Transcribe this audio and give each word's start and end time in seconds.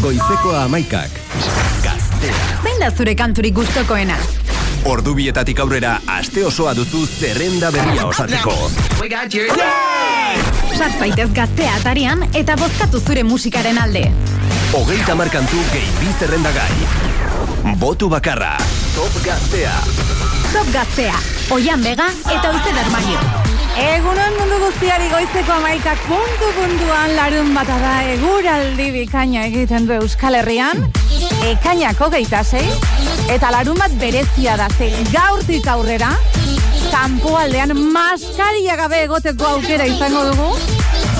Goizeko 0.00 0.52
amaikak. 0.56 1.10
Gaztea. 1.82 2.34
Zein 2.62 2.78
da 2.80 2.90
zure 2.90 3.14
kanturik 3.18 3.54
gustokoena? 3.56 4.14
Ordu 4.86 5.14
bietatik 5.18 5.58
aurrera 5.58 5.96
aste 6.06 6.44
osoa 6.46 6.74
duzu 6.78 7.02
zerrenda 7.06 7.72
berria 7.74 8.06
osatzeko. 8.06 8.54
Sar 10.78 10.94
zaitez 11.00 11.28
gaztea 11.34 11.74
atarian 11.80 12.22
eta 12.32 12.56
bozkatu 12.60 13.00
zure 13.00 13.26
musikaren 13.26 13.82
alde. 13.82 14.06
Hogeita 14.72 15.18
markantu 15.18 15.58
gehi 15.72 15.90
bi 15.98 16.14
zerrendagai. 16.20 17.74
Botu 17.82 18.08
bakarra. 18.08 18.54
Top 18.94 19.18
gaztea. 19.26 19.74
Top 20.52 20.72
gaztea. 20.72 21.18
Oian 21.50 21.82
bega 21.82 22.10
eta 22.30 22.54
uze 22.54 22.74
dermaio. 22.80 23.47
Egunon 23.78 24.34
mundu 24.34 24.56
guztiari 24.58 25.06
goizeko 25.12 25.52
amaikak 25.54 26.00
puntu 26.08 26.48
puntuan 26.56 27.12
larun 27.14 27.52
bata 27.54 27.76
da 27.78 27.92
eguraldi 28.10 28.88
bikaina 28.90 29.44
egiten 29.46 29.86
du 29.86 29.94
Euskal 29.94 30.34
Herrian. 30.40 30.82
Ekainako 31.46 32.08
geita 32.10 32.40
zei. 32.42 32.64
Eta 33.30 33.52
larun 33.54 33.78
bat 33.78 33.94
berezia 34.00 34.56
da 34.58 34.66
ze 34.74 34.90
gaurtik 35.12 35.68
aurrera. 35.70 36.10
Kampo 36.90 37.36
aldean 37.38 37.76
maskaria 37.94 38.74
gabe 38.82 39.04
egoteko 39.04 39.46
aukera 39.52 39.86
izango 39.86 40.24
dugu. 40.32 40.50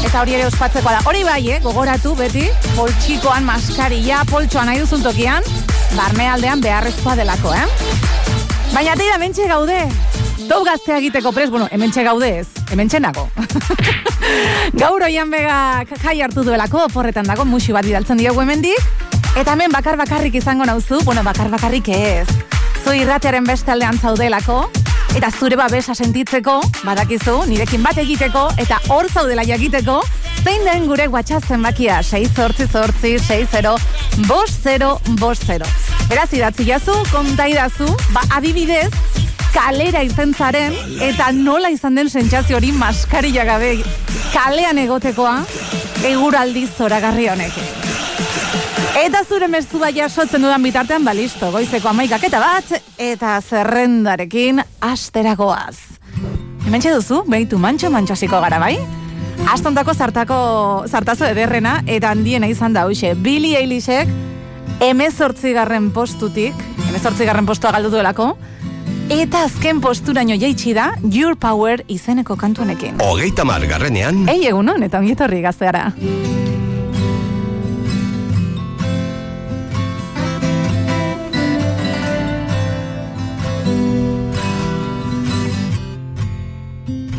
Eta 0.03 0.25
hori 0.25 0.35
ere 0.41 0.51
ospatzeko 0.51 0.91
da. 0.91 1.05
Hori 1.07 1.23
bai, 1.29 1.41
eh? 1.55 1.61
gogoratu 1.63 2.17
beti, 2.19 2.49
poltsikoan 2.75 3.47
maskaria, 3.47 4.25
poltsoan 4.31 4.67
nahi 4.73 4.83
duzun 4.83 5.07
tokian, 5.07 5.47
barne 5.95 6.31
aldean 6.35 6.65
beharrezkoa 6.65 7.15
delako, 7.23 7.55
eh? 7.55 7.67
Baina 8.73 8.95
teira 8.99 9.19
mentxe 9.23 9.47
gaude, 9.51 9.79
Dou 10.49 10.63
gaztea 10.65 10.97
egiteko 10.97 11.31
pres, 11.37 11.51
bueno, 11.51 11.67
hemen 11.71 11.93
gaude 11.93 12.29
ez, 12.41 12.47
hemen 12.71 12.89
nago. 13.01 13.29
Gaur 14.73 15.03
oian 15.03 15.31
bega 15.31 15.85
jai 16.03 16.23
hartu 16.23 16.43
duelako, 16.43 16.89
porretan 16.89 17.27
dago, 17.27 17.45
musi 17.45 17.73
bat 17.73 17.85
bidaltzen 17.85 18.17
diogu 18.17 18.41
hemendik. 18.41 18.81
Eta 19.37 19.53
hemen 19.53 19.71
bakar 19.71 19.99
bakarrik 19.99 20.35
izango 20.35 20.65
nauzu, 20.65 21.03
bueno, 21.05 21.23
bakar 21.23 21.51
bakarrik 21.51 21.89
ez. 21.89 22.27
Zu 22.83 22.95
irratearen 22.97 23.45
beste 23.45 23.71
aldean 23.71 23.99
zaudelako, 23.99 24.71
eta 25.17 25.31
zure 25.31 25.57
babesa 25.57 25.95
sentitzeko, 25.95 26.63
badakizu, 26.83 27.45
nirekin 27.47 27.83
bat 27.83 27.99
egiteko, 27.99 28.49
eta 28.57 28.81
hor 28.89 29.09
zaudela 29.13 29.45
jakiteko, 29.45 30.01
zein 30.45 30.65
den 30.65 30.89
gure 30.89 31.09
WhatsApp 31.09 31.45
zenbakia, 31.45 32.01
6 32.03 32.33
zortzi 32.35 32.67
zortzi, 32.73 33.19
6 33.19 33.53
0, 33.53 33.77
bos 34.27 34.51
0, 34.65 34.95
bos 35.21 35.39
0. 35.45 35.69
Beraz, 36.09 36.31
idatzi 36.33 36.65
jazu, 36.65 36.97
kontaidazu, 37.13 37.89
ba, 38.15 38.23
adibidez, 38.39 38.89
kalera 39.55 40.03
irten 40.07 40.35
zaren, 40.35 40.75
eta 41.05 41.31
nola 41.33 41.71
izan 41.71 41.99
den 41.99 42.11
sentsazio 42.11 42.57
hori 42.59 42.73
maskarilla 42.73 43.45
gabe 43.49 43.77
kalean 44.33 44.79
egotekoa, 44.79 45.41
eguraldi 46.07 46.67
zoragarri 46.67 47.29
honek. 47.33 47.59
Eta 48.99 49.23
zure 49.25 49.47
mezu 49.49 49.79
baia 49.79 50.09
sotzen 50.09 50.43
dudan 50.43 50.63
bitartean, 50.63 51.05
balisto, 51.07 51.53
goizeko 51.55 51.93
amaikak 51.93 52.25
eta 52.29 52.41
bat, 52.43 52.73
eta 52.99 53.37
zerrendarekin 53.41 54.63
asteragoaz. 54.81 55.77
Hemen 56.67 56.83
duzu, 56.85 57.23
behitu 57.31 57.59
mantxo 57.59 57.91
mantxosiko 57.91 58.41
gara 58.43 58.59
bai? 58.59 58.75
Astontako 59.49 59.95
zartako 59.95 60.39
zartazo 60.89 61.25
ederrena, 61.31 61.83
eta 61.87 62.11
handiena 62.11 62.51
izan 62.51 62.75
da, 62.75 62.85
hoxe, 62.85 63.15
Billy 63.15 63.55
Eilishek, 63.57 64.11
emezortzigarren 64.85 65.91
postutik, 65.95 66.55
emezortzigarren 66.91 67.47
postua 67.47 67.73
galdu 67.73 67.95
duelako, 67.95 68.33
Eta 69.09 69.41
azken 69.47 69.79
posturaino 69.81 70.35
jaitsi 70.37 70.75
da 70.77 70.91
Your 71.09 71.37
Power 71.41 71.81
izeneko 71.89 72.37
kantuanekin. 72.37 72.99
Hogeita 73.01 73.45
margarrenean. 73.49 74.27
Ei, 74.29 74.43
egunon, 74.51 74.85
eta 74.85 75.01
ongietorri 75.01 75.41
gazteara. 75.41 75.87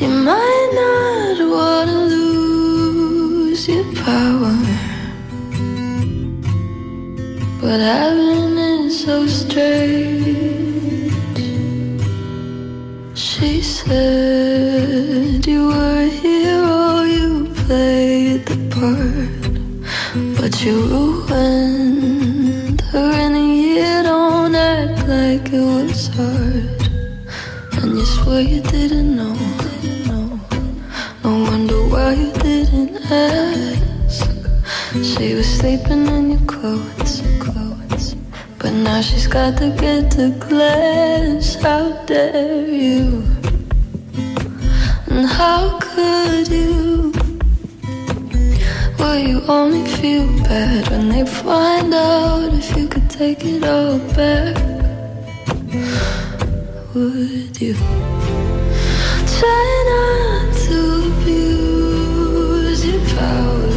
You 0.00 0.08
might 0.28 0.70
not 0.82 1.38
want 1.54 1.88
to 1.90 1.98
lose 2.14 3.62
your 3.68 3.86
power 4.04 4.56
But 7.60 7.78
having 7.92 8.58
it 8.58 8.90
so 8.90 9.14
strange. 9.26 11.14
She 13.14 13.62
said 13.62 15.46
you 15.46 15.68
were 15.68 16.00
a 16.02 16.08
hero, 16.22 17.02
you 17.16 17.30
played 17.62 18.40
the 18.50 18.58
part 18.74 19.54
But 20.38 20.52
you 20.64 20.74
ruined 20.92 22.80
her 22.92 23.10
in 23.24 23.32
a 23.44 23.46
year, 23.62 24.02
don't 24.02 24.54
act 24.54 24.98
like 25.08 25.52
it 25.52 25.60
was 25.60 25.95
And 26.18 27.92
you 27.98 28.06
swear 28.06 28.40
you 28.40 28.62
didn't 28.62 29.16
know, 29.16 29.34
No 31.22 31.42
wonder 31.44 31.76
why 31.88 32.14
you 32.14 32.32
didn't 32.32 32.96
ask. 33.10 34.24
She 34.94 35.34
was 35.34 35.46
sleeping 35.46 36.06
in 36.06 36.30
your 36.30 36.40
clothes, 36.46 37.20
clothes. 37.38 38.14
But 38.58 38.72
now 38.72 39.02
she's 39.02 39.26
got 39.26 39.58
to 39.58 39.68
get 39.78 40.10
the 40.10 40.30
glass. 40.48 41.56
how 41.56 41.92
dare 42.06 42.66
you? 42.66 43.22
And 45.08 45.26
how 45.26 45.78
could 45.80 46.48
you? 46.48 47.12
Will 48.98 49.18
you 49.18 49.42
only 49.48 49.86
feel 49.86 50.26
bad 50.44 50.88
when 50.88 51.10
they 51.10 51.26
find 51.26 51.92
out 51.92 52.54
if 52.54 52.74
you 52.74 52.88
could 52.88 53.10
take 53.10 53.44
it 53.44 53.64
all 53.64 53.98
back? 54.16 54.65
Would 55.66 57.60
you 57.60 57.74
try 59.36 59.66
not 59.90 60.54
to 60.54 60.78
abuse 61.10 62.86
your 62.86 63.00
power? 63.16 63.72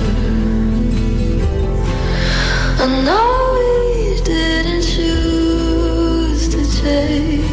I 2.77 2.85
know 3.03 3.29
we 3.55 4.21
didn't 4.21 4.83
choose 4.83 6.43
to 6.49 6.61
change. 6.79 7.49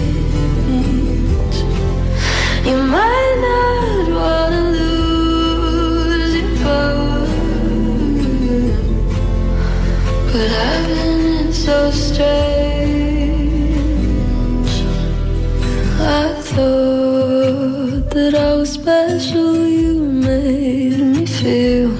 You 2.67 2.77
might 2.77 3.37
not 3.49 4.05
wanna 4.19 4.63
lose 4.71 6.33
your 6.35 6.51
power, 6.63 7.27
but 10.31 10.49
having 10.51 11.49
it 11.49 11.55
so 11.55 11.91
strange. 11.91 12.56
That 18.17 18.35
I 18.35 18.55
was 18.55 18.73
special. 18.73 19.67
You 19.67 20.01
made 20.01 20.99
me 20.99 21.27
feel 21.27 21.91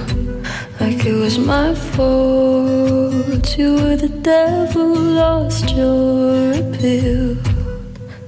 like 0.81 1.05
it 1.05 1.13
was 1.13 1.39
my 1.39 1.75
fault. 1.75 3.47
You 3.59 3.75
were 3.75 3.97
the 3.97 4.13
devil, 4.23 4.95
lost 5.23 5.77
your 5.77 6.53
appeal. 6.63 7.37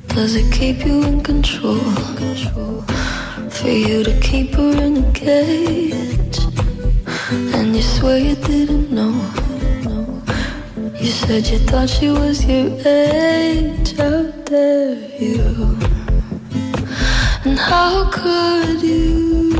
Does 0.08 0.36
it 0.36 0.52
keep 0.52 0.84
you 0.84 1.02
in 1.02 1.22
control? 1.22 1.80
For 3.56 3.68
you 3.68 4.04
to 4.04 4.14
keep 4.20 4.54
her 4.54 4.72
in 4.86 5.04
a 5.04 5.12
cage, 5.12 6.38
and 7.56 7.74
you 7.74 7.82
swear 7.82 8.18
you 8.18 8.36
didn't 8.36 8.90
know. 8.92 9.16
You 11.00 11.10
said 11.20 11.46
you 11.46 11.58
thought 11.70 11.88
she 11.88 12.08
was 12.10 12.44
your 12.44 12.68
age. 12.86 13.92
You? 13.98 14.34
And 14.50 15.07
how 17.68 18.10
could 18.10 18.80
you? 18.82 19.50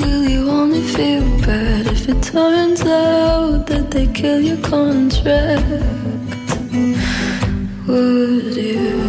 Will 0.00 0.24
you 0.34 0.48
only 0.48 0.80
feel 0.80 1.24
bad 1.46 1.86
if 1.86 2.08
it 2.08 2.22
turns 2.22 2.80
out 2.82 3.66
that 3.66 3.90
they 3.90 4.06
kill 4.06 4.40
your 4.40 4.56
contract? 4.62 5.68
Would 7.86 8.56
you 8.56 9.01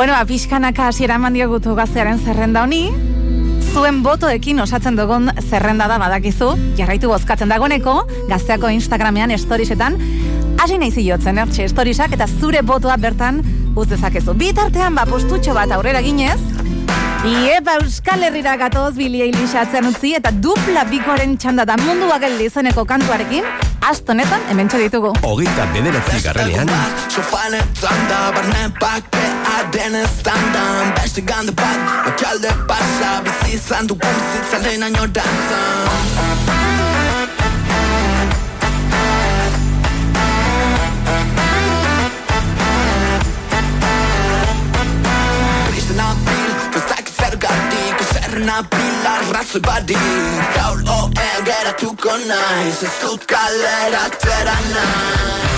Bueno, 0.00 0.14
apixkanaka 0.16 0.86
hasiera 0.88 1.18
eman 1.20 1.34
diogutu 1.36 1.74
gaztearen 1.76 2.22
zerrenda 2.24 2.62
honi, 2.64 2.86
zuen 3.74 3.98
botoekin 4.00 4.62
osatzen 4.64 4.96
dugun 4.96 5.28
zerrenda 5.42 5.90
da 5.90 5.98
badakizu, 6.00 6.48
jarraitu 6.78 7.10
bozkatzen 7.10 7.52
dagoneko, 7.52 7.98
gazteako 8.30 8.70
Instagramean 8.72 9.34
storiesetan, 9.36 9.98
hasi 10.56 10.78
nahi 10.80 10.88
ziotzen, 11.04 11.42
ertxe 11.44 11.68
storiesak, 11.68 12.16
eta 12.16 12.24
zure 12.40 12.62
botoa 12.64 12.96
bertan 12.96 13.42
uz 13.76 13.90
dezakezu. 13.90 14.32
Bitartean, 14.40 14.96
ba, 14.96 15.04
postutxo 15.04 15.52
bat 15.52 15.76
aurrera 15.76 16.00
ginez, 16.00 16.40
Iepa 17.20 17.74
Euskal 17.82 18.22
Herrira 18.24 18.56
gatoz 18.56 18.94
Billy 18.96 19.20
Eilish 19.20 19.52
utzi 19.84 20.14
eta 20.16 20.30
dupla 20.32 20.86
bikoaren 20.88 21.36
txanda 21.36 21.66
da 21.68 21.76
mundua 21.76 22.16
geldi 22.18 22.46
izeneko 22.48 22.86
kantuarekin, 22.86 23.44
astonetan 23.82 24.48
hemen 24.48 24.72
ditugu. 24.72 25.12
Hogeita 25.20 25.68
bederatzi 25.74 26.24
garranean. 26.24 26.72
Sofane 27.10 27.60
zanda, 27.76 28.32
barne 28.32 29.29
pakea 29.50 29.70
den 29.70 30.08
standan 30.18 30.94
Beste 30.94 31.20
gande 31.20 31.52
bat, 31.52 31.78
okialde 32.06 32.48
pasa 32.66 33.22
Bizi 33.22 33.56
izan 33.56 33.86
du 33.86 33.94
bizitza 33.94 34.58
lehen 34.58 34.82
aino 34.82 35.06
Napila 48.40 49.14
razoi 49.32 49.60
badi. 49.60 49.96
Gaur 50.54 50.80
oel 50.96 51.42
geratuko 51.44 52.16
naiz 52.24 52.82
Ez 52.82 52.96
dut 53.02 53.26
kalera 53.26 54.08
tera 54.22 55.49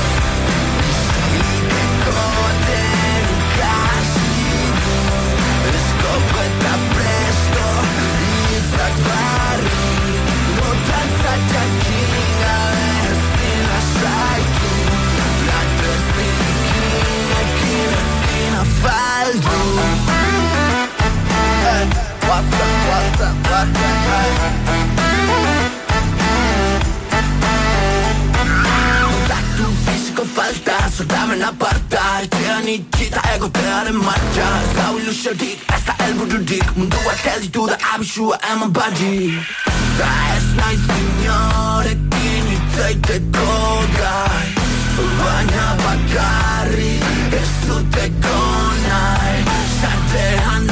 nahi 23.23 24.73
falta 30.35 30.91
soldamen 30.97 31.43
aparta 31.43 32.01
Etxean 32.23 32.69
itxita 32.69 33.21
egotearen 33.35 33.99
martxa 34.07 34.49
Ez 34.63 34.73
da 34.77 34.87
ilusiorik, 35.01 35.65
ez 35.75 35.83
da 35.87 35.95
elbururik 36.07 36.69
Mundua 36.77 37.15
telditu 37.23 37.67
da 37.71 37.77
abisua 37.95 38.39
eman 38.53 38.73
badi 38.73 39.39
Da 39.99 40.11
ez 40.37 40.49
naiz 40.59 40.85
inorekin 40.99 42.53
itzaiteko 42.57 43.49
gai 43.99 44.49
Baina 45.21 45.69
bakarri 45.85 46.95
ez 47.41 47.51
duteko 47.67 48.39
nahi 48.89 49.61
Zatean 49.81 50.72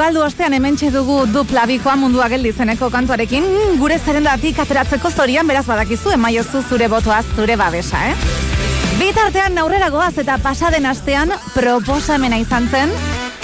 galdu 0.00 0.22
ostean 0.24 0.54
hementxe 0.56 0.88
dugu 0.94 1.16
dupla 1.28 1.66
bikoa 1.68 1.92
mundua 2.00 2.28
geldi 2.32 2.52
zeneko 2.56 2.88
kantuarekin 2.94 3.44
gure 3.80 3.98
zerendatik 3.98 4.58
ateratzeko 4.62 5.10
zorian 5.10 5.50
beraz 5.50 5.66
badakizu 5.68 6.14
emaiozu 6.16 6.62
zure 6.62 6.88
botoaz 6.88 7.24
zure 7.36 7.56
babesa, 7.60 8.00
eh? 8.08 8.16
Bitartean 9.00 9.60
aurrera 9.60 9.90
goaz 9.92 10.14
eta 10.22 10.38
pasaden 10.40 10.88
astean 10.88 11.34
proposamena 11.52 12.40
izan 12.40 12.68
zen 12.72 12.94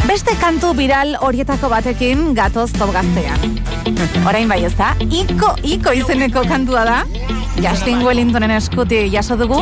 beste 0.08 0.36
kantu 0.40 0.72
viral 0.80 1.16
horietako 1.20 1.72
batekin 1.76 2.30
gatoz 2.38 2.70
top 2.78 2.94
gaztean. 2.96 3.60
Orain 4.26 4.48
bai 4.50 4.64
ez 4.66 4.72
da, 4.74 4.94
iko, 5.00 5.52
iko 5.62 5.92
izeneko 5.94 6.42
kantua 6.48 6.82
da, 6.86 6.96
Justin 7.62 8.02
Wellingtonen 8.04 8.50
eskuti 8.56 9.04
jaso 9.12 9.36
dugu, 9.38 9.60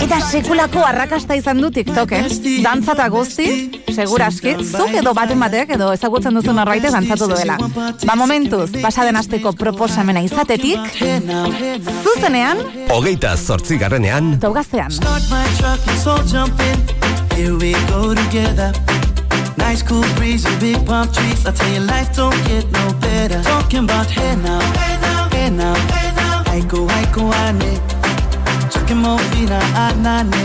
eta 0.00 0.20
sekulako 0.22 0.84
arrakasta 0.86 1.34
izan 1.36 1.60
du 1.60 1.70
TikToken. 1.74 2.28
Dantza 2.64 2.94
eta 2.94 3.08
guzti, 3.12 3.48
seguraski, 3.92 4.54
zuk 4.64 4.94
edo 5.00 5.12
baten 5.16 5.42
batek 5.42 5.74
edo 5.76 5.90
ezagutzen 5.96 6.38
duzu 6.38 6.54
norbaitek 6.56 6.94
dantzatu 6.94 7.28
duela. 7.32 7.58
Ba 8.06 8.16
momentuz, 8.16 8.70
pasaden 8.80 9.18
asteko 9.20 9.52
proposamena 9.58 10.22
izatetik, 10.24 11.02
zuzenean, 12.04 12.62
Hogeita 12.94 13.34
zortzi 13.36 13.76
garranean. 13.78 14.38
top 14.40 14.54
gaztean. 14.54 14.90
Start 14.90 15.28
my 15.30 15.44
truck, 15.58 15.86
let's 15.86 16.06
all 16.06 16.22
jump 16.24 16.60
in. 16.60 16.78
Here 17.36 17.54
we 17.54 17.72
go 17.90 18.14
together. 18.14 18.72
Nice 19.58 19.82
cool 19.82 20.04
breeze 20.16 20.44
and 20.46 20.58
big 20.60 20.84
palm 20.86 21.10
trees. 21.12 21.44
I 21.46 21.52
tell 21.52 21.72
you, 21.72 21.80
life 21.80 22.14
don't 22.14 22.38
get 22.46 22.64
no 22.70 22.92
better. 23.00 23.42
Talking 23.42 23.84
about 23.84 24.06
hey 24.10 24.34
now, 24.36 24.60
hey 24.80 24.96
now, 25.00 25.28
hey 25.30 25.50
now, 25.50 25.74
hey 25.92 26.10
now. 26.14 26.42
Aiko, 26.54 26.88
aiko, 26.88 27.22
ane. 27.44 27.72
Chucking 28.72 28.98
more 28.98 29.18
fina, 29.30 29.58
anane. 29.84 30.44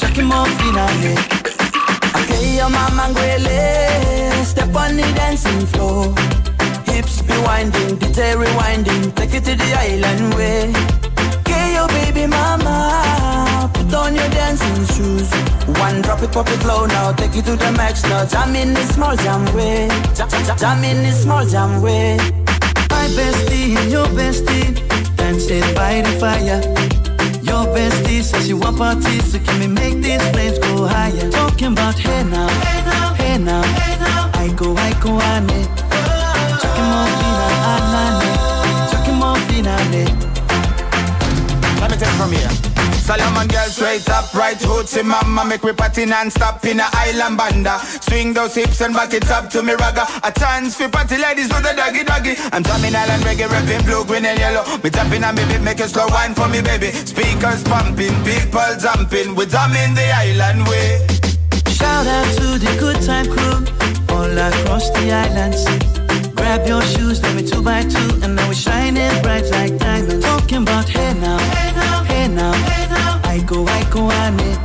Chucking 0.00 0.26
more 0.26 0.46
fina, 0.58 0.84
ane. 0.92 1.46
Okay, 2.16 2.56
your 2.56 2.70
mama 2.70 3.08
ngwele 3.08 4.44
Step 4.44 4.74
on 4.74 4.96
the 4.96 5.02
dancing 5.14 5.66
floor 5.66 6.14
Hips 6.86 7.20
be 7.22 7.36
winding, 7.44 7.96
detail 7.96 8.38
rewinding 8.38 9.14
Take 9.14 9.34
it 9.34 9.44
to 9.44 9.54
the 9.54 9.74
island 9.78 10.34
way 10.34 11.05
baby 12.12 12.26
mama 12.26 13.70
Put 13.74 13.94
on 13.94 14.14
your 14.14 14.28
dancing 14.30 14.86
shoes 14.94 15.30
One 15.78 16.02
drop 16.02 16.22
it, 16.22 16.32
pop 16.32 16.48
it 16.48 16.64
low 16.64 16.86
now 16.86 17.12
Take 17.12 17.36
it 17.36 17.44
to 17.46 17.56
the 17.56 17.72
max 17.72 18.02
now 18.04 18.24
Jam 18.24 18.54
in 18.54 18.74
the 18.74 18.82
small 18.92 19.16
jam 19.16 19.44
way 19.54 19.88
Jam, 20.14 20.84
in 20.84 21.02
the 21.02 21.12
small 21.12 21.44
jam 21.46 21.82
way 21.82 22.16
My 22.90 23.06
bestie 23.16 23.76
and 23.76 23.90
your 23.90 24.06
bestie 24.06 24.86
dancing 25.26 25.74
by 25.74 26.00
the 26.02 26.12
fire. 26.20 26.60
Your 27.42 27.64
bestie 27.74 28.22
says 28.22 28.48
you 28.48 28.56
want 28.58 28.78
parties, 28.78 29.32
so 29.32 29.38
can 29.38 29.58
we 29.60 29.66
make 29.66 29.96
these 30.02 30.22
flames 30.30 30.58
go 30.58 30.86
higher? 30.86 31.30
Talking 31.30 31.72
about 31.72 31.98
hey 31.98 32.22
now, 32.24 32.48
hey 32.48 32.80
now, 32.84 33.14
hey 33.14 33.38
now, 33.38 33.62
hey 33.62 33.98
now. 33.98 34.30
I 34.34 34.48
go, 34.54 34.76
I 34.76 34.92
go, 35.02 35.10
ane. 35.32 35.60
Chucking 36.62 36.88
more 36.92 37.10
fina, 37.18 37.46
anane. 37.72 38.28
Chucking 38.90 39.18
more 39.22 39.38
fina, 39.48 39.74
ane. 39.82 40.04
Let 40.06 40.25
me 41.96 42.04
take 42.04 42.14
from 42.16 42.32
here. 42.32 42.50
Solomon 43.06 43.46
girl 43.46 43.68
straight 43.68 44.08
up, 44.10 44.34
right 44.34 44.58
hoochie 44.58 45.04
mama 45.04 45.44
Make 45.44 45.62
we 45.62 45.72
party 45.72 46.04
non-stop 46.06 46.64
in 46.64 46.80
a 46.80 46.88
island 46.92 47.36
banda. 47.36 47.78
Swing 48.00 48.32
those 48.32 48.54
hips 48.54 48.80
and 48.80 48.94
back 48.94 49.14
it 49.14 49.30
up 49.30 49.48
to 49.50 49.62
me 49.62 49.74
ragga. 49.74 50.04
A 50.24 50.32
chance 50.32 50.76
for 50.76 50.88
party 50.88 51.16
ladies 51.16 51.48
do 51.48 51.56
the 51.60 51.72
doggy 51.76 52.04
doggy. 52.04 52.34
I'm 52.52 52.62
drumming 52.62 52.94
island 52.94 53.22
reggae, 53.22 53.48
rapping 53.48 53.84
blue, 53.86 54.04
green 54.04 54.26
and 54.26 54.38
yellow. 54.38 54.64
Me 54.82 54.90
tapping 54.90 55.24
on 55.24 55.34
me 55.36 55.44
beat, 55.46 55.62
make 55.62 55.80
a 55.80 55.88
slow 55.88 56.06
wine 56.08 56.34
for 56.34 56.48
me 56.48 56.60
baby. 56.62 56.90
Speakers 56.90 57.62
pumping, 57.64 58.16
people 58.24 58.70
jumping. 58.80 59.34
We 59.34 59.46
drumming 59.46 59.94
the 59.94 60.06
island 60.10 60.66
way. 60.68 61.06
Shout 61.70 62.06
out 62.06 62.26
to 62.38 62.58
the 62.58 62.76
good 62.80 63.00
time 63.02 63.26
crew 63.26 63.62
all 64.10 64.38
across 64.48 64.90
the 64.90 65.12
islands. 65.12 65.62
Grab 66.34 66.66
your 66.66 66.82
shoes, 66.82 67.22
let 67.22 67.34
me 67.34 67.42
two 67.42 67.62
by 67.62 67.82
two, 67.82 68.10
and 68.22 68.36
now 68.36 68.46
we're 68.46 68.54
shining 68.54 69.10
bright 69.22 69.44
like 69.50 69.78
diamonds. 69.78 70.24
Talking 70.24 70.62
about 70.62 70.88
hey 70.88 71.12
now, 71.14 71.38
hey 71.38 71.72
now, 71.74 71.85
hey 73.36 73.42
now. 73.42 73.44
I 73.44 73.44
go, 73.44 73.66
I 73.66 73.84
go, 73.90 74.10
ane. 74.10 74.56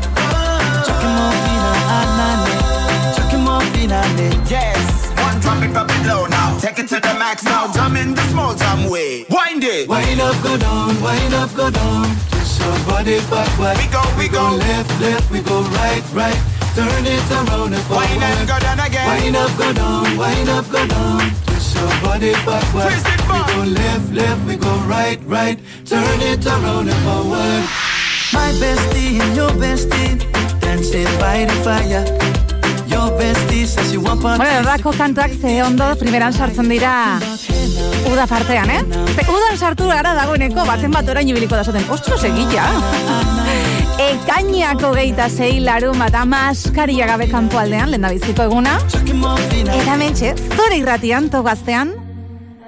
Chucking 0.85 1.13
more 1.15 1.35
vina, 1.43 1.71
anane. 1.97 2.53
Ah, 2.63 3.13
Chucking 3.17 3.43
more 3.43 3.61
vina, 3.73 4.01
ane. 4.01 4.31
Yes, 4.47 5.11
one 5.19 5.39
drop 5.41 5.63
it, 5.63 5.71
drop 5.71 5.89
it 5.89 6.07
low 6.07 6.25
now. 6.27 6.57
Take 6.59 6.79
it 6.79 6.87
to 6.89 6.99
the 6.99 7.13
max 7.19 7.43
now. 7.43 7.71
Jump 7.71 7.97
in 7.97 8.15
the 8.15 8.21
small 8.29 8.55
jam 8.55 8.89
way. 8.89 9.25
Wind 9.29 9.63
it. 9.63 9.87
Wind 9.87 10.21
up, 10.21 10.41
go 10.43 10.57
down, 10.57 11.01
wind 11.01 11.33
up, 11.33 11.53
go 11.55 11.69
down. 11.69 12.05
Twist 12.31 12.59
your 12.59 12.77
body 12.85 13.19
backward. 13.29 13.77
We 13.77 13.87
go, 13.91 14.03
we 14.17 14.27
go. 14.27 14.55
left, 14.55 15.01
left, 15.01 15.31
we 15.31 15.41
go 15.41 15.61
right, 15.79 16.03
right. 16.13 16.39
Turn 16.75 17.05
it 17.05 17.31
around 17.31 17.73
and 17.73 17.83
forward. 17.83 18.07
Wind 18.07 18.23
and 18.23 18.47
go 18.47 18.59
down 18.59 18.79
again. 18.79 19.07
Wind 19.07 19.35
up, 19.35 19.51
go 19.57 19.73
down, 19.73 20.17
wind 20.17 20.49
up, 20.49 20.69
go 20.71 20.87
down. 20.87 21.31
Your 21.81 22.01
body 22.01 22.33
backward. 22.45 22.83
Twist 22.83 23.07
it 23.07 23.21
we 23.21 23.39
go 23.53 23.63
left, 23.63 24.11
left, 24.11 24.45
we 24.45 24.55
go 24.55 24.73
right, 24.85 25.19
right. 25.25 25.59
Turn 25.85 26.21
it 26.21 26.45
around 26.45 26.89
and 26.89 27.03
forward. 27.03 27.80
My 28.33 28.51
bestie 28.59 29.19
and 29.21 29.35
your 29.35 29.51
bestie 29.51 30.17
dancing 30.59 31.07
by 31.19 31.45
the 31.45 31.55
fire. 31.63 32.03
Your 32.87 33.11
bestie 33.19 33.65
says 33.65 33.91
you 33.93 34.01
want. 34.01 34.21
Bueno, 34.21 34.45
errako 34.45 34.91
kantuak 34.97 35.31
ze 35.41 35.61
ondo 35.63 35.95
primeran 35.99 36.33
sartzen 36.33 36.69
dira 36.69 37.19
uda 38.11 38.27
partean, 38.27 38.69
eh? 38.69 38.81
Ze 39.15 39.25
udan 39.27 39.57
sartu 39.57 39.87
gara 39.87 40.13
dagoeneko 40.15 40.65
baten 40.65 40.91
bat 40.91 41.09
orain 41.09 41.27
ibiliko 41.27 41.55
da 41.55 41.63
zaten. 41.63 41.83
Ostro, 41.89 42.17
segilla! 42.17 42.67
Ekainako 44.01 44.93
geita 44.95 45.29
zei 45.29 45.59
larun 45.59 45.99
bat 45.99 46.15
amaskaria 46.15 47.07
gabe 47.07 47.27
kanpo 47.29 47.59
aldean, 47.59 47.91
lehen 47.91 48.07
biziko 48.09 48.47
eguna. 48.49 48.79
Eta 49.75 49.97
mentxe, 49.97 50.35
zure 50.55 50.79
irratian, 50.79 51.29
togaztean, 51.29 51.93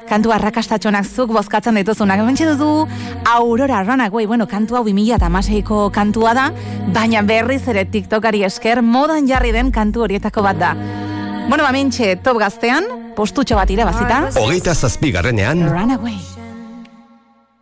kantu 0.09 0.33
arrakastatxonak 0.35 1.05
zuk 1.05 1.31
bozkatzen 1.35 1.75
dituzunak. 1.79 2.21
Mentxe 2.25 2.47
duzu 2.51 2.87
Aurora 3.33 3.83
Runaway, 3.83 4.25
bueno, 4.25 4.47
kantu 4.47 4.77
hau 4.79 4.83
2006ko 4.87 5.89
kantua 5.93 6.33
da, 6.37 6.49
baina 6.93 7.21
berriz 7.21 7.63
ere 7.67 7.85
TikTokari 7.85 8.43
esker 8.47 8.81
modan 8.81 9.27
jarri 9.27 9.53
den 9.55 9.71
kantu 9.71 10.07
horietako 10.07 10.43
bat 10.45 10.59
da. 10.59 10.73
Bueno, 11.49 11.63
ba, 11.63 11.71
mentxe, 11.75 12.15
top 12.23 12.39
gaztean, 12.39 12.85
postutxo 13.17 13.55
bat 13.59 13.69
irabazita, 13.69 14.29
Hogeita 14.39 14.73
zazpigarrenean, 14.73 15.67
Runaway. 15.69 16.19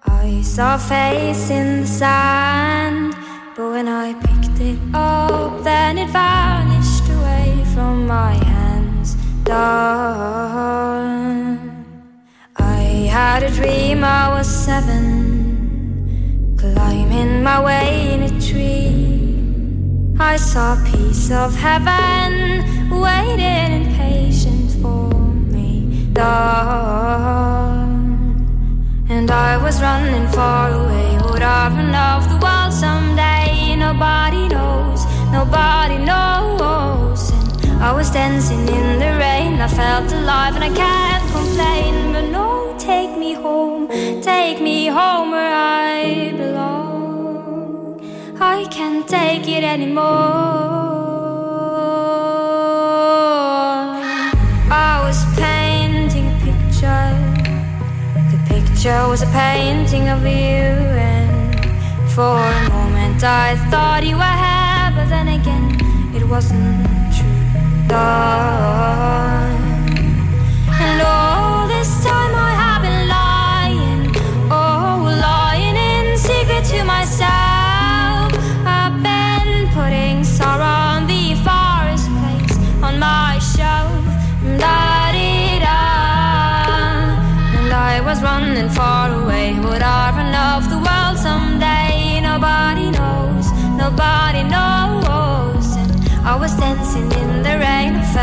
I 0.06 0.44
saw 0.44 0.78
face 0.78 1.50
in 1.50 1.82
the 1.82 1.88
sand, 1.88 3.16
but 3.56 3.72
when 3.72 3.88
I 3.88 4.14
picked 4.14 4.60
it 4.60 4.80
up, 4.94 5.64
then 5.64 5.98
it 5.98 6.10
vanished 6.10 7.10
away 7.10 7.64
from 7.74 8.08
my 8.08 8.34
hands. 8.34 9.16
Done. 9.44 11.01
Had 13.12 13.44
a 13.44 13.52
dream 13.52 14.06
I 14.06 14.30
was 14.30 14.48
seven, 14.48 16.56
climbing 16.58 17.44
my 17.44 17.62
way 17.62 18.14
in 18.14 18.24
a 18.24 18.30
tree. 18.40 19.36
I 20.18 20.38
saw 20.38 20.80
a 20.80 20.84
piece 20.90 21.30
of 21.30 21.54
heaven 21.54 22.90
waiting 22.90 23.84
impatient 23.84 24.72
for 24.82 25.10
me. 25.54 26.08
Done. 26.14 27.98
And 29.10 29.30
I 29.30 29.58
was 29.58 29.82
running 29.82 30.30
far 30.30 30.72
away. 30.72 31.18
Would 31.26 31.42
I 31.42 31.68
run 31.68 31.94
off 31.94 32.30
the 32.30 32.38
world 32.38 32.72
someday? 32.72 33.76
Nobody 33.76 34.48
knows, 34.48 35.06
nobody 35.34 35.98
knows. 35.98 37.30
And 37.32 37.84
I 37.84 37.92
was 37.92 38.10
dancing 38.10 38.70
in 38.70 39.00
the 39.00 39.18
rain. 39.20 39.60
I 39.60 39.68
felt 39.68 40.10
alive 40.14 40.56
and 40.56 40.64
I 40.64 40.72
can't 40.74 41.30
complain. 41.34 42.14
But 42.14 42.30
no, 42.32 42.71
take 42.82 43.16
me 43.16 43.34
home, 43.34 43.88
take 44.22 44.60
me 44.60 44.88
home 44.88 45.30
where 45.30 45.54
I 45.54 46.32
belong. 46.36 48.02
I 48.40 48.66
can't 48.72 49.08
take 49.08 49.48
it 49.48 49.64
anymore. 49.64 50.02
I 54.72 55.00
was 55.06 55.24
painting 55.36 56.26
a 56.34 56.38
picture. 56.48 57.08
The 58.32 58.40
picture 58.50 59.08
was 59.08 59.22
a 59.22 59.28
painting 59.28 60.10
of 60.10 60.24
you, 60.24 60.66
and 61.06 62.10
for 62.10 62.36
a 62.36 62.70
moment 62.70 63.24
I 63.24 63.58
thought 63.70 64.04
you 64.04 64.16
were 64.16 64.38
happy, 64.48 64.96
but 64.96 65.08
then 65.10 65.28
again 65.28 65.66
it 66.16 66.28
wasn't 66.28 66.88
true. 67.16 67.30
Done. 67.88 69.62
And 70.84 71.02
all 71.04 71.68
this 71.68 72.04
time 72.04 72.34
I 72.34 72.61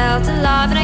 felt 0.09 0.27
alive 0.29 0.78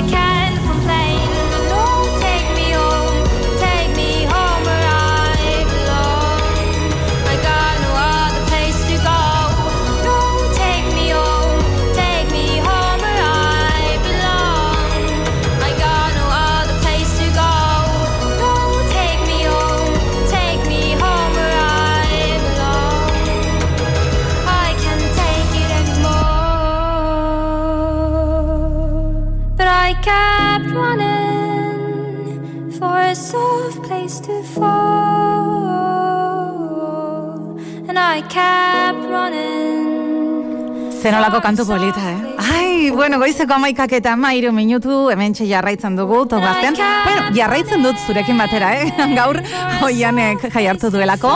Zenolako 41.04 41.40
kantu 41.44 41.66
polita, 41.68 42.00
eh? 42.00 42.18
Ai, 42.40 42.90
bueno, 42.90 43.18
goizeko 43.20 43.52
amaikak 43.58 43.92
eta 43.92 44.14
mairu 44.16 44.54
minutu 44.56 45.10
hemen 45.12 45.34
jarraitzen 45.36 45.98
dugu, 45.98 46.22
togazten. 46.24 46.78
Bueno, 47.04 47.26
jarraitzen 47.36 47.84
dut 47.84 48.00
zurekin 48.06 48.40
batera, 48.40 48.72
eh? 48.80 48.88
Gaur, 49.18 49.42
hoianek 49.82 50.48
jai 50.48 50.64
hartu 50.66 50.88
duelako. 50.90 51.34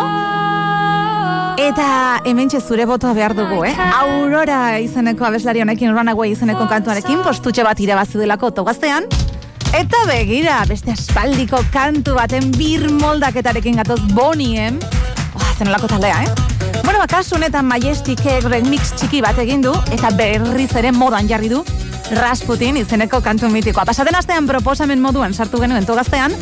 Eta 1.61 2.23
hemen 2.25 2.49
zure 2.49 2.87
botoa 2.87 3.13
behar 3.13 3.37
dugu, 3.37 3.63
eh? 3.69 3.77
Aurora 4.01 4.79
izeneko 4.81 5.29
abeslari 5.29 5.61
honekin, 5.61 5.93
Runaway 5.93 6.33
izeneko 6.33 6.67
kantuarekin, 6.67 7.21
postutxe 7.23 7.63
bat 7.63 7.79
irabazi 7.79 8.17
delako 8.17 8.51
togaztean. 8.51 9.05
Eta 9.77 10.05
begira, 10.09 10.65
beste 10.65 10.97
aspaldiko 10.97 11.61
kantu 11.75 12.17
baten 12.17 12.53
bir 12.57 12.89
moldaketarekin 12.89 13.83
gatoz 13.83 14.01
bonien. 14.15 14.81
Oh, 15.35 15.51
zenolako 15.59 15.93
taldea, 15.93 16.23
eh? 16.25 16.48
Bueno, 16.89 17.01
bakasu 17.01 17.35
honetan 17.37 17.67
Majesticek 17.69 18.47
remix 18.49 18.95
txiki 18.97 19.19
bat 19.21 19.37
egin 19.43 19.61
du, 19.61 19.75
eta 19.93 20.09
berriz 20.17 20.71
ere 20.81 20.89
modan 20.89 21.27
jarri 21.29 21.51
du 21.53 21.59
Rasputin 22.17 22.79
izeneko 22.81 23.19
kantu 23.21 23.51
mitikoa. 23.53 23.85
Pasaden 23.85 24.17
astean 24.17 24.47
proposamen 24.49 24.97
moduan 25.05 25.35
sartu 25.37 25.61
genuen 25.61 25.85
togaztean, 25.85 26.33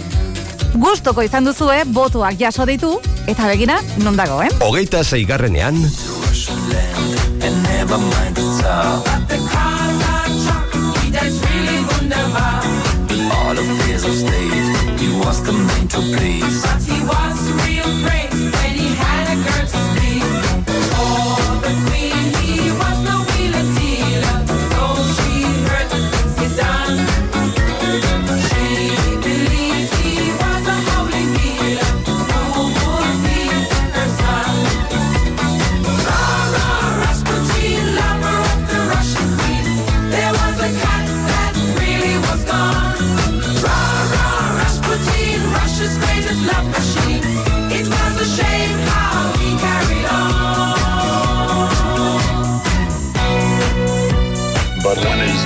gustoko 0.79 1.25
izan 1.27 1.51
duzue, 1.51 1.81
botuak 1.91 2.39
jaso 2.39 2.63
ditu, 2.63 2.93
eta 3.27 3.49
begira, 3.51 3.81
non 4.05 4.15
dago, 4.15 4.39
eh? 4.47 4.53
hogeita 4.63 5.03
zeigarrenean. 5.03 5.83
All 13.35 13.59
of 13.59 13.67
of 14.07 14.15
state, 14.15 15.01
he 15.03 15.09
was 15.19 15.43
the 15.43 15.53
main 15.53 15.89
to 15.89 15.99
please. 16.15 16.63
But 16.63 16.83
he 16.87 17.03
was 17.03 17.35
real 17.67 17.91
great 18.07 18.26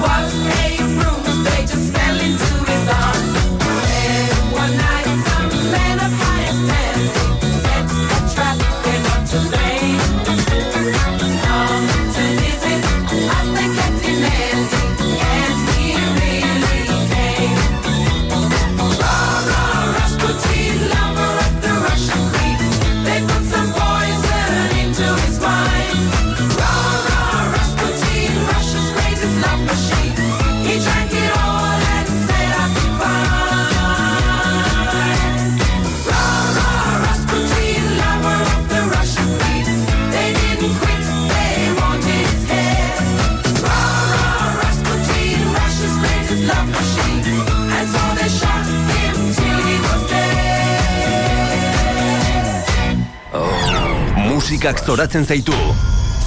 Was 0.00 0.35
Musikak 54.66 54.82
zoratzen 54.82 55.22
zaitu. 55.22 55.54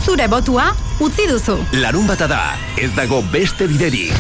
Zure 0.06 0.24
botua 0.32 0.70
utzi 1.04 1.26
duzu. 1.28 1.58
Larun 1.76 2.08
bata 2.08 2.24
da, 2.32 2.38
ez 2.80 2.88
dago 2.96 3.20
beste 3.34 3.68
biderik. 3.68 4.16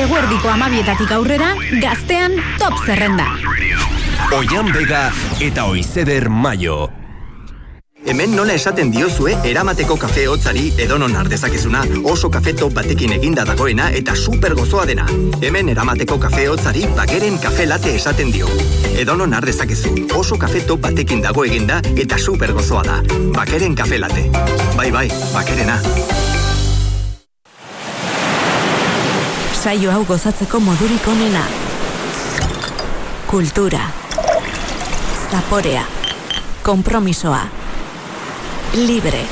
Eguerdiko 0.00 0.48
amabietatik 0.48 1.12
aurrera, 1.12 1.52
gaztean 1.84 2.40
top 2.56 2.80
zerrenda. 2.86 3.28
Oian 4.32 4.72
Bega 4.72 5.10
eta 5.44 5.68
Oizeder 5.68 6.30
Mayo. 6.32 7.03
Hemen 8.24 8.38
nola 8.38 8.54
esaten 8.56 8.88
diozue 8.88 9.34
eramateko 9.44 9.98
kafe 10.00 10.22
hotzari 10.32 10.70
edonon 10.80 11.12
ardezakezuna, 11.20 11.82
oso 12.08 12.30
kafe 12.32 12.54
top 12.56 12.72
batekin 12.72 13.12
eginda 13.12 13.42
dagoena 13.44 13.90
eta 13.92 14.14
super 14.16 14.54
gozoa 14.56 14.86
dena. 14.88 15.04
Hemen 15.44 15.68
eramateko 15.68 16.16
kafe 16.22 16.46
hotzari 16.48 16.86
bakeren 16.96 17.34
kafe 17.42 17.66
late 17.68 17.90
esaten 17.98 18.30
dio. 18.32 18.48
Edonon 18.96 19.34
ardezakezu, 19.36 19.92
oso 20.16 20.38
kafe 20.40 20.62
top 20.64 20.80
batekin 20.86 21.20
dago 21.20 21.44
eginda 21.44 21.82
eta 22.00 22.16
super 22.16 22.54
gozoa 22.56 22.82
da. 22.86 22.94
Bakeren 23.34 23.76
kafe 23.76 23.98
late. 23.98 24.22
Bai 24.78 24.90
bai, 24.90 25.10
bakerena. 25.34 25.76
Saio 29.52 29.92
hau 29.92 30.00
gozatzeko 30.08 30.62
modurik 30.64 31.10
onena. 31.12 31.44
Kultura. 33.28 33.84
Zaporea. 35.28 35.84
Kompromisoa. 36.62 37.63
Libre. 38.74 39.22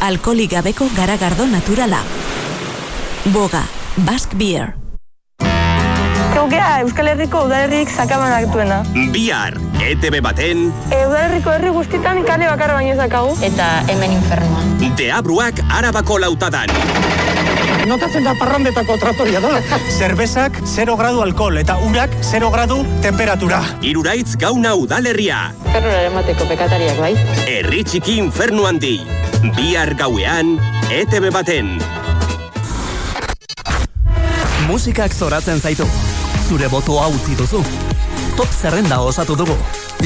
Alkolik 0.00 0.52
gabeko 0.52 0.86
garagardo 0.94 1.46
naturala. 1.46 1.98
Boga. 3.34 3.64
Basque 3.96 4.36
Beer. 4.36 4.74
Gaugea 6.34 6.80
Euskal 6.82 7.08
Herriko 7.08 7.44
udalerrik 7.46 7.90
sakabanak 7.90 8.46
duena. 8.52 8.82
Bihar, 9.14 9.58
ETB 9.82 10.20
baten, 10.22 10.72
E, 10.90 11.06
udalerriko 11.06 11.50
herri 11.50 11.70
guztitan 11.74 12.22
kale 12.26 12.46
bakarra 12.50 12.74
baino 12.74 12.92
ez 12.92 12.98
dakagu. 12.98 13.34
Eta 13.42 13.82
hemen 13.88 14.12
infernuan. 14.12 14.74
deabruak 14.96 15.58
arabako 15.70 16.18
lautadan. 16.18 16.68
Notatzen 17.84 18.24
da 18.24 18.32
parrandetako 18.38 18.96
tratoria 18.96 19.40
da. 19.44 19.58
Zerbezak 19.92 20.56
0 20.64 20.96
gradu 20.96 21.20
alkohol 21.20 21.58
eta 21.60 21.76
urak 21.84 22.14
0 22.24 22.48
gradu 22.54 22.78
temperatura. 23.04 23.60
Iruraitz 23.84 24.38
gauna 24.40 24.72
udalerria. 24.74 25.50
Ferrora 25.68 26.00
emateko 26.08 26.46
pekatariak 26.48 26.96
bai. 27.02 27.12
Herri 27.44 27.82
txiki 27.84 28.16
infernu 28.22 28.64
handi. 28.64 28.96
Bihar 29.58 29.92
gauean, 29.98 30.56
ETB 30.88 31.28
baten. 31.34 31.76
Musikak 34.64 35.12
zoratzen 35.12 35.60
zaitu. 35.60 35.84
Zure 36.48 36.70
botoa 36.72 37.10
utzi 37.12 37.36
duzu. 37.36 37.60
Top 38.38 38.48
zerrenda 38.48 39.02
osatu 39.04 39.36
dugu. 39.36 39.56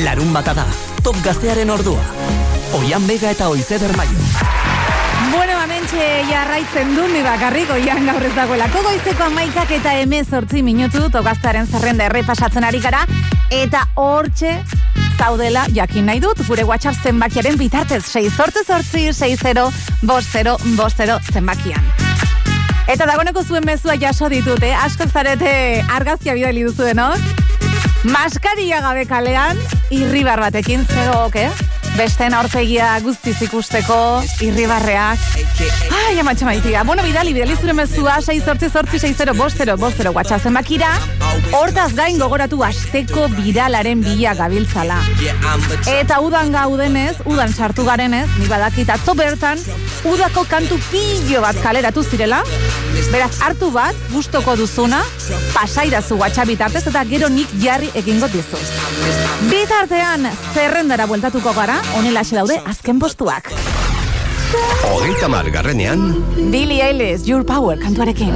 Larun 0.03 0.35
bata 0.35 0.57
da. 0.59 0.67
Top 1.03 1.17
gaztearen 1.23 1.71
ordua. 1.71 2.03
Oian 2.81 3.07
Bega 3.07 3.31
eta 3.31 3.49
Oizeder 3.55 3.95
Maio. 3.97 4.78
Bueno, 5.39 5.55
amentxe 5.63 6.25
jarraitzen 6.27 6.97
du, 6.97 7.05
mi 7.13 7.21
bakarrik 7.23 7.69
oian 7.71 8.09
gaur 8.09 8.25
ez 8.27 8.33
dagoelako 8.35 8.81
goizeko 8.83 9.29
amaikak 9.29 9.71
eta 9.77 9.93
emezortzi 10.03 10.65
minutu 10.67 11.05
tokaztaren 11.15 11.69
zerrenda 11.71 12.09
errepasatzen 12.09 12.67
ari 12.67 12.81
gara, 12.83 13.05
eta 13.55 13.85
hortxe 13.95 14.57
zaudela 15.15 15.63
jakin 15.77 16.11
nahi 16.11 16.19
dut, 16.27 16.43
gure 16.49 16.67
WhatsApp 16.67 17.07
zenbakiaren 17.07 17.55
bitartez, 17.55 18.03
6 18.11 18.35
sortzi 18.35 18.67
sortzi, 18.67 19.05
6-0, 19.15 19.69
bost 20.11 20.35
0, 20.35 20.59
bost 20.75 20.99
0 21.07 21.21
zenbakian. 21.31 21.87
Eta 22.91 23.07
dagoneko 23.07 23.47
zuen 23.47 23.63
mezua 23.63 23.95
jaso 23.95 24.27
ditut, 24.35 24.67
eh? 24.67 24.75
Askok 24.75 25.15
zarete 25.15 25.85
argazkia 25.87 26.35
bidali 26.35 26.67
duzuenok. 26.67 27.47
Maskaria 28.11 28.83
gabe 28.83 29.07
kalean, 29.07 29.63
irribar 29.95 30.43
batekin 30.49 30.83
zegook, 30.89 31.39
eh? 31.39 31.78
Besteen 31.99 32.35
aurpegia 32.39 32.93
guztiz 33.03 33.41
ikusteko, 33.43 33.97
irribarreak. 34.47 35.19
Ai, 35.91 36.19
amatxe 36.23 36.47
maitia. 36.47 36.85
Bueno, 36.87 37.03
bidali, 37.03 37.33
bidali 37.35 37.57
zure 37.59 37.75
mezua, 37.75 38.21
6 38.23 38.45
sortzi 38.45 38.69
sortzi, 38.71 39.01
6-0, 39.03 39.35
bost 39.35 39.59
0, 39.59 39.75
bost 39.77 39.99
0, 39.99 40.13
WhatsApp 40.15 40.47
zenbakira. 40.47 40.93
Hortaz 41.59 41.91
gain 41.99 42.21
gogoratu 42.23 42.63
asteko 42.63 43.27
biralaren 43.35 44.05
bila 44.05 44.37
gabiltzala. 44.39 45.01
Eta 45.91 46.21
udan 46.23 46.53
gaudenez, 46.55 47.17
udan 47.27 47.51
sartu 47.53 47.83
garenez, 47.89 48.29
ni 48.39 48.47
badakit 48.47 48.95
atzo 48.95 49.17
bertan, 49.19 49.59
udako 50.07 50.47
kantu 50.47 50.79
pilo 50.93 51.43
bat 51.43 51.59
kaleratu 51.65 52.07
zirela, 52.07 52.45
beraz 53.11 53.33
hartu 53.43 53.73
bat, 53.75 53.99
gustoko 54.15 54.55
duzuna, 54.57 55.03
pasairazu 55.51 56.21
WhatsApp 56.23 56.55
bitartez 56.55 56.87
eta 56.93 57.03
gero 57.11 57.29
nik 57.33 57.51
jarri 57.59 57.91
egingo 57.99 58.31
dizu. 58.31 58.63
Bitartean, 59.51 60.31
zerrendara 60.55 61.07
bueltatuko 61.11 61.55
gara, 61.57 61.79
honela 61.97 62.23
daude 62.31 62.61
azken 62.67 62.99
postuak. 62.99 63.51
Hogeita 64.89 65.29
margarrenean, 65.29 66.25
Billie 66.51 66.83
Eilish, 66.83 67.27
Your 67.27 67.45
Power, 67.45 67.77
kantuarekin. 67.79 68.33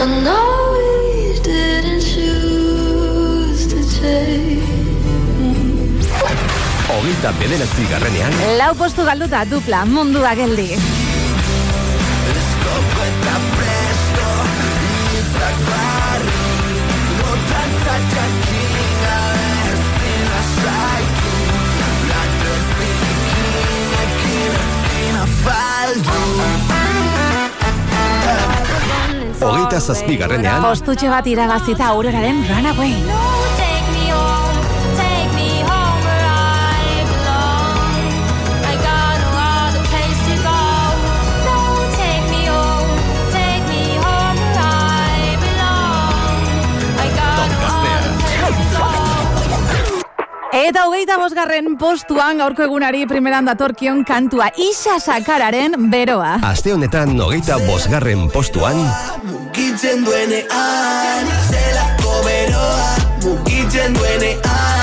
I 0.00 0.06
know 0.24 0.72
we 0.72 1.38
didn't 1.42 2.00
choose 2.00 3.66
to 3.68 3.78
change. 3.96 4.68
hogeita 6.88 7.32
bederatzi 7.38 7.86
garrenean, 7.90 8.32
Lau 8.58 8.74
postu 8.74 9.04
galduta, 9.04 9.44
dupla, 9.44 9.84
mundua 9.86 10.34
geldi. 10.34 10.70
Hogeita 29.40 29.80
zazpi 29.80 30.16
garrenean, 30.20 30.62
Postutxe 30.62 31.10
bat 31.10 31.26
irabazita 31.26 31.90
auroraren 31.94 32.44
Runaway. 32.50 33.59
Eta 50.70 50.84
hogeita 50.86 51.16
bosgarren 51.18 51.72
postuan 51.74 52.38
gaurko 52.38 52.62
egunari 52.62 53.00
primeran 53.10 53.48
datorkion 53.48 54.04
kantua 54.06 54.52
Isa 54.54 55.00
Sakararen 55.02 55.74
beroa. 55.90 56.36
Aste 56.46 56.70
honetan 56.70 57.16
hogeita 57.18 57.56
bosgarren 57.64 58.28
postuan 58.30 58.78
Mugitzen 59.26 60.06
duenean 60.06 61.32
Zelako 61.48 62.20
beroa 62.28 62.92
Mugitzen 63.24 63.98
duenean 63.98 64.79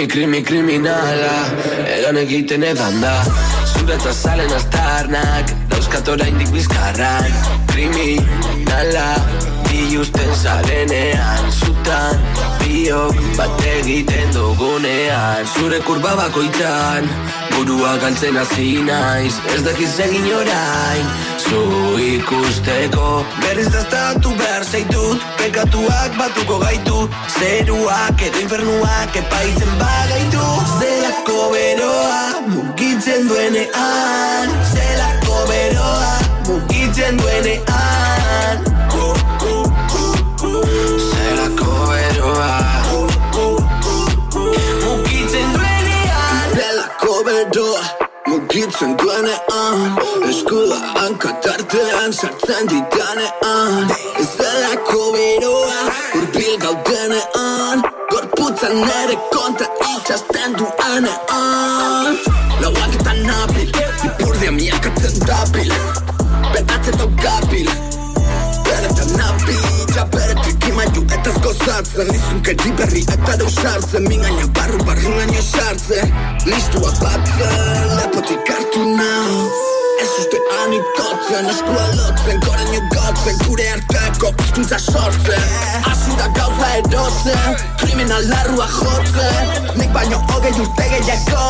Krimi, 0.00 0.12
krimi, 0.12 0.42
kriminala. 0.42 1.32
Egan 1.84 2.16
egiten 2.16 2.62
edan 2.64 3.02
da. 3.02 3.10
Zuretza 3.68 4.12
salen 4.16 4.52
aztarnak 4.56 5.52
Dauzkat 5.68 6.08
oraindik 6.08 6.48
bizkarran 6.54 7.28
Kriminala 7.68 9.10
Biusten 9.68 10.32
zarenean 10.42 11.52
Zutan 11.52 12.16
Biok 12.62 13.20
bat 13.36 13.60
egiten 13.74 14.32
dugunean. 14.32 15.44
Zure 15.52 15.84
kurba 15.84 16.16
bakoitzan 16.16 17.04
Burua 17.54 17.96
galtzen 18.02 18.36
hasi 18.36 18.82
naiz. 18.86 19.34
Ez 19.54 19.62
dakiz 19.64 19.92
egin 20.06 20.28
orain 20.34 21.06
Zu 21.44 21.60
ikusteko. 22.04 23.08
Berriz 23.42 23.70
daztatu 23.74 24.34
behar 24.40 24.64
zaitut 24.64 25.24
Pekatuak 25.40 26.18
batuko 26.18 26.60
gaitu. 26.64 27.08
Zeruak 27.38 28.22
edo 28.28 28.44
infernuak 28.44 29.16
Epaitzen 29.22 29.74
bagaitu. 29.82 30.46
Zelako 30.78 31.40
beroa 31.56 32.22
mugitzen 32.52 33.28
duenean. 33.32 34.56
Zelako 34.74 35.42
beroa 35.50 36.14
mugitzen 36.46 37.20
duenean 37.22 37.69
Mugitzen 48.80 48.98
duenean 48.98 49.98
Eskua 50.28 50.76
hankatartean 51.00 52.12
Sartzen 52.12 52.68
ditanean 52.68 53.90
Zelako 54.36 55.12
beroa 55.12 55.80
urbil 56.16 56.56
gaudenean 56.62 57.82
Gorputzan 58.10 58.80
ere 59.02 59.18
kontra 59.34 59.68
itxasten 59.90 60.56
duenean 60.56 62.18
Lauak 62.62 62.96
eta 63.00 63.12
nabil 63.20 63.68
Ipurdia 64.08 64.52
miakatzen 64.52 65.20
dabil 65.28 65.76
Betatzen 66.54 66.96
tau 66.96 67.12
gabil 67.20 67.68
eta 71.20 71.32
gozatzen 71.44 72.08
Lizunkeri 72.08 72.70
berri 72.78 73.02
eta 73.04 73.34
deusartzen 73.40 74.06
Mingaina 74.08 74.46
barru 74.56 74.78
barru 74.88 75.10
gaino 75.18 75.42
sartzen 75.42 76.14
Listua 76.48 76.92
batzen 77.00 77.90
Lepotik 77.98 78.52
hartu 78.54 78.86
nau 78.94 79.34
Ez 80.00 80.08
ustean 80.22 80.72
itotzen, 80.72 81.48
eskua 81.52 81.82
lotzen, 81.98 82.40
goraino 82.46 82.80
gotzen, 82.94 83.36
gure 83.44 83.66
arteko 83.74 84.30
pizkuntza 84.38 84.78
sortzen. 84.80 85.44
Azura 85.92 86.30
gauza 86.38 86.70
erotzen, 86.78 87.60
kriminal 87.84 88.24
larrua 88.32 88.70
jotzen, 88.78 89.54
nik 89.76 89.92
baino 89.92 90.24
hogei 90.32 90.56
urte 90.56 90.88
gehiago, 90.96 91.46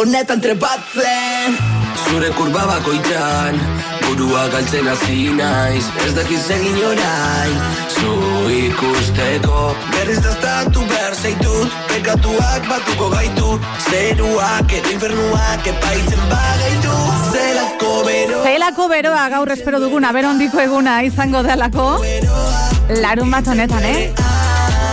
honetan 0.00 0.40
trebatzen. 0.48 1.73
Zure 2.14 2.28
kurba 2.30 2.60
bakoitzan, 2.68 3.56
burua 4.04 4.44
galtzen 4.52 4.86
hasi 4.86 5.32
naiz, 5.34 5.82
ez 6.04 6.12
dakiz 6.14 6.42
egin 6.54 6.76
orain. 6.86 7.56
Zu 7.90 8.12
ikusteko, 8.54 9.62
berriz 9.96 10.20
daztatu 10.22 10.84
behar 10.92 11.16
zaitut, 11.18 11.74
pekatuak 11.90 12.68
batuko 12.70 13.08
gaitu, 13.16 13.56
zeruak 13.88 14.76
edo 14.78 14.92
infernuak 14.94 15.66
epaitzen 15.72 16.22
bagaitu. 16.30 16.94
Zelako 17.32 17.90
beroa. 18.06 18.44
Zelako 18.46 18.86
beroa 18.94 19.26
gaur 19.34 19.54
espero 19.56 19.82
duguna, 19.82 20.14
berondiko 20.14 20.62
eguna 20.68 21.00
izango 21.02 21.42
delako. 21.42 21.88
Larun 23.02 23.34
bat 23.34 23.50
honetan, 23.50 23.90
eh? 23.90 24.14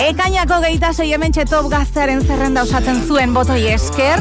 Ekainako 0.08 0.58
geita 0.66 0.90
sei 0.98 1.12
hemen 1.14 1.38
top 1.38 1.70
gaztearen 1.70 2.26
zerrenda 2.26 2.64
osatzen 2.66 3.06
zuen 3.06 3.36
botoi 3.38 3.68
esker, 3.78 4.18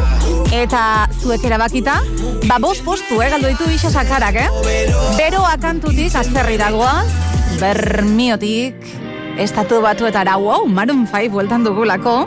eta 0.50 1.06
zuek 1.22 1.44
erabakita, 1.46 2.00
ba 2.48 2.58
bost 2.58 2.82
postu, 2.84 3.20
eh, 3.22 3.30
galdu 3.30 3.50
ditu 3.52 3.68
isa 3.70 3.90
sakarak, 3.90 4.34
eh? 4.34 4.48
Beroa 5.16 5.54
kantutik 5.62 6.14
atzerri 6.14 6.58
dagoaz, 6.58 7.06
bermiotik, 7.60 8.74
estatu 9.38 9.80
batuetara, 9.80 10.36
wow, 10.36 10.66
Maroon 10.66 11.06
5 11.06 11.30
bueltan 11.30 11.64
dugulako, 11.64 12.26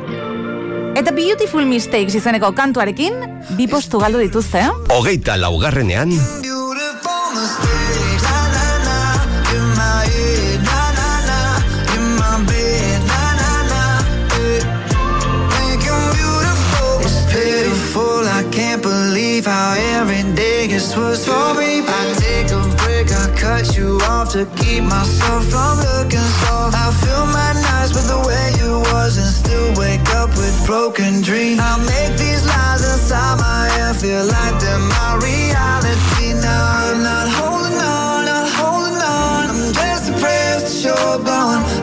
eta 0.95 1.11
Beautiful 1.11 1.67
Mistakes 1.67 2.15
izeneko 2.15 2.53
kantuarekin, 2.55 3.19
bi 3.57 3.67
postu 3.67 3.99
galdu 3.99 4.23
dituzte, 4.23 4.63
eh? 4.63 4.71
Hogeita 4.95 5.35
laugarrenean 5.37 6.15
believe 19.33 19.45
how 19.45 19.73
every 19.99 20.21
day 20.35 20.67
gets 20.67 20.95
worse 20.95 21.25
for 21.25 21.53
me. 21.55 21.81
I 21.87 22.13
take 22.17 22.51
a 22.51 22.61
break, 22.77 23.09
I 23.11 23.33
cut 23.35 23.75
you 23.75 23.97
off 24.03 24.31
to 24.33 24.45
keep 24.61 24.83
myself 24.83 25.43
from 25.49 25.77
looking 25.79 26.29
soft. 26.41 26.75
I 26.75 26.91
fill 27.01 27.25
my 27.25 27.53
nights 27.65 27.93
with 27.95 28.07
the 28.13 28.19
way 28.27 28.45
you 28.61 28.79
was 28.93 29.17
and 29.17 29.33
still 29.33 29.69
wake 29.81 30.07
up 30.21 30.29
with 30.37 30.55
broken 30.67 31.21
dreams. 31.21 31.59
I 31.59 31.77
make 31.77 32.13
these 32.17 32.45
lies 32.45 32.83
inside 32.93 33.39
my 33.39 33.69
head 33.73 33.95
feel 33.95 34.25
like 34.25 34.55
they're 34.61 34.85
my 34.97 35.17
reality. 35.17 36.33
Now 36.37 36.63
I'm 36.85 37.01
not 37.01 37.27
holding 37.37 37.79
on, 37.81 38.25
not 38.29 38.49
holding 38.59 39.01
on. 39.01 39.49
I'm 39.49 39.73
just 39.73 40.13
depressed 40.13 40.65
that 40.69 40.83
you're 40.85 41.19
gone. 41.25 41.82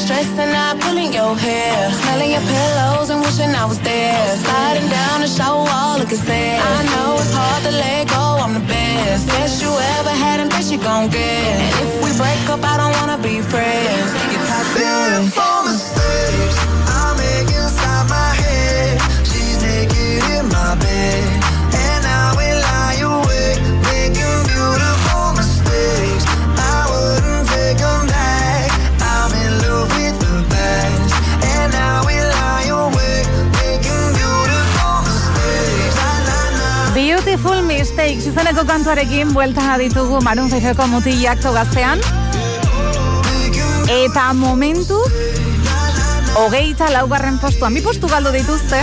you're 0.00 0.06
stressing 0.06 0.54
out, 0.54 0.80
pulling 0.80 1.12
your 1.12 1.36
hair. 1.36 1.90
Smelling 1.90 2.30
your 2.30 2.40
pillows 2.40 3.10
and 3.10 3.20
wishing 3.20 3.54
I 3.54 3.64
was 3.64 3.80
there. 3.80 4.36
Sliding 4.36 4.88
down 4.88 5.20
the 5.20 5.26
shower 5.26 5.64
wall, 5.64 5.98
looking 5.98 6.16
sad. 6.16 6.60
I 6.60 6.82
know 6.92 7.16
it's 7.20 7.32
hard 7.32 7.62
to 7.64 7.70
let 7.70 8.08
go, 8.08 8.38
I'm 8.40 8.54
the 8.54 8.60
best. 8.60 9.26
Best 9.28 9.62
you 9.62 9.70
ever 9.98 10.10
had 10.10 10.40
and 10.40 10.50
best 10.50 10.72
you 10.72 10.78
gon' 10.78 11.08
get. 11.10 11.60
And 11.64 11.86
if 11.86 11.92
we 12.04 12.10
break 12.16 12.48
up, 12.48 12.62
I 12.62 12.76
don't 12.80 12.94
wanna 12.98 13.18
be 13.22 13.40
friends. 13.42 14.10
You 14.32 14.38
toxic. 14.48 14.82
Beautiful 14.82 15.89
Break 37.96 38.26
izeneko 38.26 38.62
kantuarekin 38.66 39.32
buelta 39.34 39.76
ditugu 39.78 40.20
Maroon 40.24 40.50
5eko 40.50 40.86
mutilak 40.90 41.40
togaztean. 41.42 42.00
Eta 43.90 44.32
momentu 44.34 44.98
hogeita 46.40 46.90
laugarren 46.90 47.38
postuan, 47.38 47.74
bi 47.74 47.82
postu 47.84 48.08
galdu 48.08 48.32
dituzte, 48.34 48.80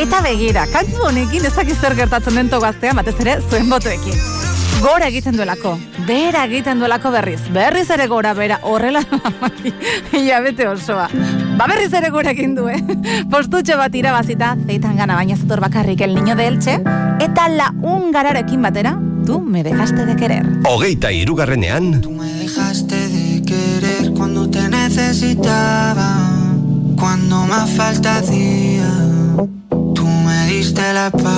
eta 0.00 0.20
begira, 0.24 0.66
kantu 0.72 1.08
honekin 1.10 1.46
ez 1.46 1.54
dakiz 1.54 1.78
zer 1.80 1.96
gertatzen 1.98 2.34
den 2.40 2.50
togaztean, 2.50 2.96
batez 2.96 3.16
ere 3.20 3.38
zuen 3.50 3.70
botoekin. 3.70 4.37
Gora 4.78 5.08
egiten 5.10 5.34
duelako, 5.34 5.72
bera 6.06 6.44
egiten 6.46 6.78
duelako 6.78 7.10
berriz, 7.10 7.40
berriz 7.54 7.88
ere 7.90 8.06
gora, 8.06 8.30
bera, 8.34 8.60
horrela, 8.62 9.02
hilabete 10.12 10.68
osoa. 10.70 11.08
Ba 11.58 11.66
berriz 11.66 11.90
ere 11.98 12.10
gora 12.14 12.30
egin 12.30 12.54
du, 12.54 12.68
eh? 12.70 12.78
Postutxo 13.30 13.76
bat 13.80 13.94
irabazita, 13.98 14.52
zeitan 14.66 14.96
gana 15.00 15.16
baina 15.18 15.36
zator 15.36 15.60
bakarrik 15.64 16.04
el 16.06 16.14
niño 16.14 16.36
de 16.38 16.46
Elche, 16.46 16.78
eta 17.24 17.48
la 17.48 17.72
ungararekin 17.82 18.62
batera, 18.62 18.94
tu 19.26 19.40
me 19.40 19.64
dejaste 19.66 20.06
de 20.06 20.16
querer. 20.16 20.46
Hogeita 20.70 21.10
irugarrenean, 21.12 22.00
dejaste 22.48 23.08
de 23.08 23.42
querer 23.42 24.12
cuando 24.14 24.48
te 24.48 24.68
necesitaba, 24.68 26.14
cuando 26.96 27.44
más 27.46 27.68
falta 27.70 28.18
hacía, 28.18 28.90
tú 29.94 30.06
me 30.06 30.46
diste 30.46 30.92
la 30.92 31.08
espalda. 31.08 31.37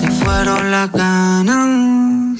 fueron 0.23 0.71
las 0.71 0.91
ganas. 0.91 2.39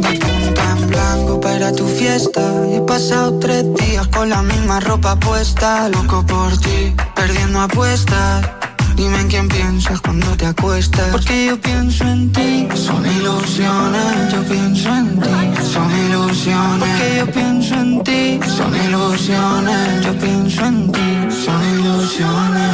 De 0.00 0.18
punta 0.18 0.62
en 0.76 0.88
blanco 0.88 1.40
para 1.40 1.72
tu 1.72 1.86
fiesta. 1.86 2.40
Y 2.70 2.76
he 2.76 2.80
pasado 2.80 3.38
tres 3.38 3.50
días 3.50 3.59
con 3.59 3.59
la 4.30 4.42
misma 4.42 4.78
ropa 4.78 5.16
puesta. 5.16 5.88
Loco 5.88 6.24
por 6.24 6.56
ti, 6.58 6.94
perdiendo 7.16 7.60
apuestas. 7.60 8.48
Dime 8.94 9.20
en 9.20 9.28
quién 9.28 9.48
piensas 9.48 10.00
cuando 10.00 10.36
te 10.36 10.46
acuestas. 10.46 11.08
Porque 11.10 11.46
yo 11.46 11.60
pienso 11.60 12.04
en 12.04 12.30
ti. 12.32 12.68
Son 12.74 13.04
ilusiones, 13.04 14.32
yo 14.32 14.42
pienso 14.44 14.88
en 14.94 15.20
ti. 15.20 15.36
Son 15.72 15.88
ilusiones. 16.06 16.78
Porque 16.78 17.16
yo 17.18 17.26
pienso 17.32 17.74
en 17.74 18.02
ti. 18.04 18.40
Son 18.56 18.72
ilusiones, 18.86 20.04
yo 20.06 20.12
pienso 20.18 20.64
en 20.64 20.92
ti. 20.92 21.08
Son 21.44 21.60
ilusiones. 21.74 22.70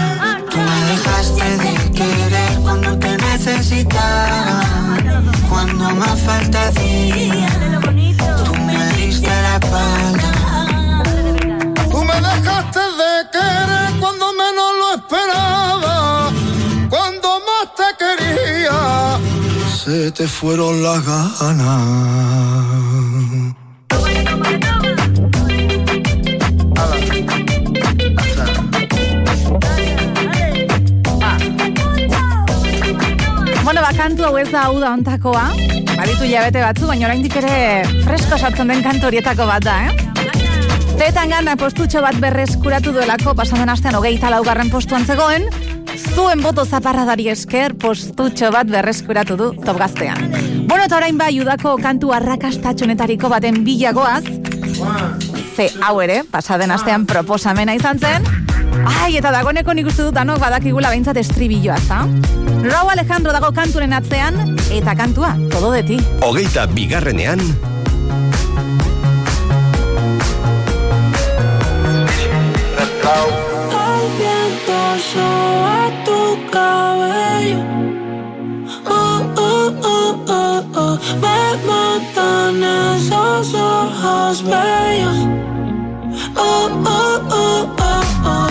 Tú 0.51 0.59
me 0.69 0.79
dejaste 0.93 1.49
de 1.63 1.91
querer 1.93 2.53
cuando 2.63 2.99
te 2.99 3.17
necesitaba. 3.17 4.61
Cuando 5.49 5.91
más 5.91 6.21
falta 6.21 6.69
hacía. 6.69 7.86
Dejaste 12.77 12.97
de 13.03 13.31
querer 13.33 14.01
cuando 14.01 14.27
menos 14.33 14.71
lo 14.81 14.95
esperaba, 14.95 16.31
cuando 16.91 17.29
más 17.49 17.67
te 17.77 17.89
quería, 17.99 19.19
se 19.85 20.11
te 20.13 20.27
fueron 20.29 20.83
las 20.83 21.05
ganas. 21.05 21.57
Bueno, 33.65 33.81
ba, 33.81 33.91
kantu 33.97 34.25
hau 34.25 34.37
ez 34.39 34.51
da 34.53 34.63
hau 34.63 34.79
da 34.79 34.93
ontakoa. 34.93 35.51
Baditu 35.97 36.29
jabete 36.31 36.61
batzu, 36.61 36.87
baina 36.87 37.07
oraindik 37.09 37.35
ere 37.37 37.83
fresko 38.05 38.39
sartzen 38.39 38.69
den 38.69 38.83
kantu 38.83 39.09
horietako 39.09 39.47
bat 39.49 39.65
da, 39.65 39.81
eh? 39.89 40.06
Zetan 40.97 41.29
gana 41.29 41.57
postutxo 41.61 42.01
bat 42.01 42.17
berreskuratu 42.21 42.93
duelako, 42.97 43.35
pasaden 43.37 43.69
astean 43.69 43.99
hogeita 43.99 44.31
laugarren 44.33 44.71
postuan 44.73 45.05
zegoen, 45.05 45.45
zuen 46.15 46.41
boto 46.43 46.65
zaparradari 46.65 47.29
esker 47.29 47.75
postutxo 47.77 48.51
bat 48.55 48.71
berreskuratu 48.71 49.37
du 49.37 49.51
top 49.65 49.79
gaztean. 49.79 50.33
Bueno, 50.67 50.87
eta 50.87 50.97
orain 50.97 51.19
bai 51.21 51.35
udako 51.41 51.77
kantu 51.83 52.15
arrakastatxonetariko 52.17 53.29
baten 53.29 53.63
bilagoaz, 53.65 54.25
ze 55.57 55.71
hau 55.85 56.01
ere, 56.01 56.23
pasaden 56.31 56.73
astean 56.73 57.07
proposamena 57.07 57.77
izan 57.77 58.01
zen, 58.01 58.25
Ai, 58.87 59.17
eta 59.17 59.31
dagoneko 59.33 59.73
nik 59.75 59.87
uste 59.89 60.05
dut 60.05 60.15
danok 60.15 60.39
badakigula 60.39 60.91
behintzat 60.93 61.17
estribilloa, 61.17 61.79
za? 61.89 62.03
Rau 62.67 62.85
Alejandro 62.93 63.33
dago 63.33 63.49
kanturen 63.57 63.95
atzean, 63.97 64.57
eta 64.71 64.95
kantua, 64.95 65.33
todo 65.51 65.73
de 65.73 65.83
ti. 65.83 65.97
hogeita 66.23 66.67
bigarrenean, 66.67 67.41
El 73.09 73.13
viento 74.19 74.79
soba 75.13 75.93
tu 76.05 76.51
cabello. 76.51 77.61
Oh, 78.85 79.23
oh, 79.37 79.73
oh, 79.85 80.25
oh, 80.29 80.65
oh. 80.75 80.99
Me 81.23 81.39
matan 81.69 82.65
esos 82.65 83.55
ojos 83.55 84.43
bellos. 84.43 85.19
Oh, 86.37 86.69
oh, 86.85 87.21
oh, 87.31 87.69
oh, 87.79 88.03
oh. 88.25 88.49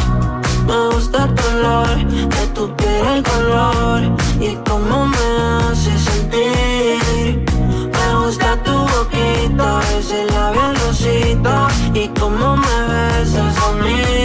Me 0.66 0.96
gusta 0.96 1.26
el 1.26 1.36
color 1.36 1.98
de 2.08 2.48
tu 2.54 2.74
piel, 2.78 3.08
el 3.08 3.24
color 3.24 4.04
y 4.40 4.56
cómo 4.70 5.06
me 5.06 5.28
hace 5.68 6.00
sentir. 6.00 7.44
Me 7.92 8.26
gusta 8.26 8.56
tu 8.64 8.72
boquita, 8.72 9.82
ese 10.00 10.26
labial 10.32 10.78
rosita 10.78 11.68
y 11.94 12.08
cómo 12.18 12.56
me 12.56 12.78
besas 12.88 13.58
a 13.58 13.72
mí. 13.84 14.25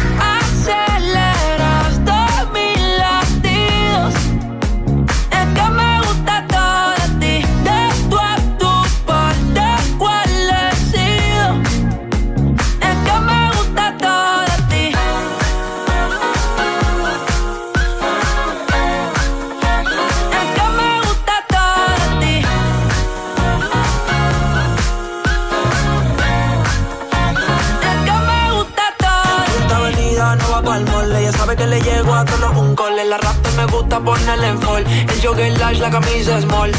Un. 32.75 32.99
En 32.99 33.09
la 33.09 33.17
raptor 33.17 33.53
me 33.53 33.65
gusta 33.65 33.99
ponerle 33.99 34.47
en 34.47 34.59
fall. 34.61 34.85
El 34.87 35.21
jogger 35.21 35.57
large, 35.59 35.79
la 35.81 35.89
camisa 35.89 36.41
small. 36.41 36.71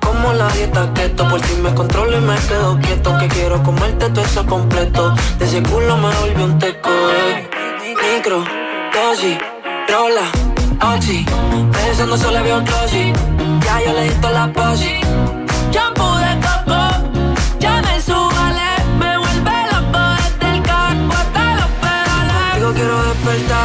Como 0.00 0.32
la 0.32 0.48
dieta 0.48 0.92
keto, 0.94 1.28
por 1.28 1.40
si 1.44 1.54
me 1.56 1.72
controlo 1.74 2.16
y 2.16 2.20
me 2.20 2.34
quedo 2.48 2.78
quieto. 2.80 3.16
Que 3.18 3.28
quiero 3.28 3.62
comerte 3.62 4.08
todo 4.10 4.24
eso 4.24 4.44
completo. 4.46 5.14
De 5.38 5.44
ese 5.44 5.62
culo 5.62 5.96
me 5.96 6.14
volvió 6.16 6.44
un 6.44 6.58
teco. 6.58 6.90
eh. 6.90 7.48
Micro, 8.14 8.44
dosis, 8.94 9.38
rola, 9.88 10.94
oxi. 10.94 11.24
Pensando 11.72 12.16
solo 12.16 12.42
veo 12.42 12.60
glossy. 12.62 13.12
Ya 13.64 13.80
yo 13.84 13.92
le 13.92 14.04
di 14.04 14.14
la 14.32 14.52
posi. 14.52 15.00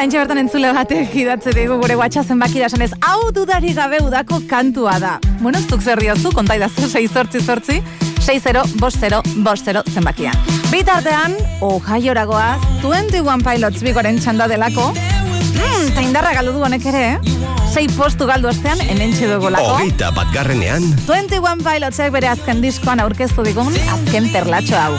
Orain 0.00 0.12
bertan 0.16 0.38
entzule 0.40 0.68
batek 0.72 1.10
idatze 1.20 1.52
digu 1.52 1.74
gure 1.76 1.96
WhatsApp 2.00 2.30
zenbaki 2.32 2.62
da 2.62 2.70
esanez, 2.70 2.94
hau 3.04 3.26
dudari 3.36 3.74
gabe 3.76 3.98
udako 4.00 4.38
kantua 4.48 4.94
da. 4.98 5.18
Bueno, 5.42 5.60
zuk 5.68 5.82
zer 5.84 6.00
diozu, 6.00 6.32
konta 6.32 6.56
idazu, 6.56 6.88
6 6.88 7.12
sortzi 7.12 7.42
sortzi, 7.44 7.76
6-0, 8.24 8.78
bost 8.80 8.96
0, 8.96 9.20
bost 9.44 9.68
0 9.68 9.82
zenbakian. 9.92 10.32
Bitartean, 10.70 11.36
Ohioara 11.60 12.24
goaz, 12.24 12.56
21 12.80 13.44
Pilots 13.44 13.84
bigoren 13.84 14.16
txanda 14.16 14.48
delako, 14.48 14.88
mm, 14.94 15.92
ta 15.92 16.00
indarra 16.00 16.32
galdu 16.38 16.56
du 16.56 16.64
honek 16.64 16.88
ere, 16.94 17.04
eh? 17.12 17.38
Sei 17.68 17.86
postu 17.92 18.24
galdu 18.24 18.48
ostean, 18.48 18.80
hemen 18.80 19.12
txedu 19.12 19.36
golako. 19.44 19.76
Hogeita 19.76 20.14
bat 20.16 20.32
garrenean, 20.32 20.94
21 21.04 21.60
Pilotsek 21.60 22.16
bere 22.16 22.32
azken 22.32 22.64
diskoan 22.64 23.04
aurkeztu 23.04 23.44
digun 23.44 23.76
azken 24.00 24.32
perlatxo 24.32 24.80
hau. 24.80 24.94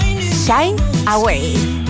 Shine 0.46 0.78
Away. 1.10 1.81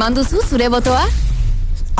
Eman 0.00 0.14
duzu 0.16 0.38
zure 0.48 0.70
botoa? 0.72 1.02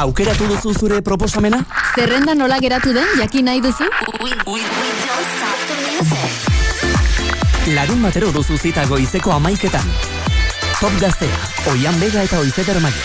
Aukeratu 0.01 0.46
duzu 0.48 0.70
zure 0.72 1.03
proposamena? 1.05 1.59
Zerrenda 1.92 2.32
nola 2.32 2.57
geratu 2.64 2.94
den 2.96 3.05
jakin 3.18 3.44
nahi 3.44 3.61
duzu? 3.61 3.84
Larun 7.76 8.01
batero 8.01 8.32
duzu 8.32 8.57
zita 8.57 8.86
goizeko 8.88 9.36
amaiketan. 9.36 9.84
Top 10.80 10.96
gaztea, 10.96 11.44
oian 11.74 12.01
bega 12.01 12.24
eta 12.24 12.40
oizeder 12.40 12.80
maia. 12.80 13.05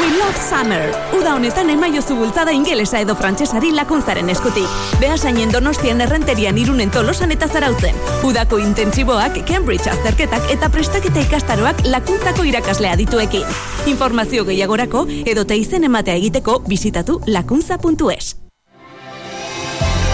We 0.00 0.08
love 0.16 0.38
summer. 0.40 0.88
Uda 1.12 1.34
honetan 1.36 1.68
emaiozu 1.68 2.16
bultzada 2.16 2.52
ingelesa 2.56 3.02
edo 3.04 3.12
frantsesari 3.14 3.74
lakuntzaren 3.76 4.32
eskutik. 4.32 4.80
Behasainen 5.02 5.52
donostian 5.52 6.00
errenterian 6.00 6.56
irunen 6.56 6.90
tolosan 6.90 7.36
eta 7.36 7.44
zarautzen. 7.46 8.00
Udako 8.24 8.56
intentsiboak, 8.64 9.42
Cambridge 9.44 9.92
azterketak 9.92 10.48
eta 10.56 10.72
prestaketa 10.72 11.28
ikastaroak 11.28 11.84
lakuntzako 11.92 12.48
irakasle 12.48 12.88
adituekin. 12.88 13.44
Informazio 13.86 14.44
gehiagorako 14.46 15.06
edo 15.26 15.42
te 15.44 15.56
izen 15.58 15.82
ematea 15.84 16.14
egiteko 16.14 16.60
bisitatu 16.68 17.18
lakuntza.es. 17.26 18.36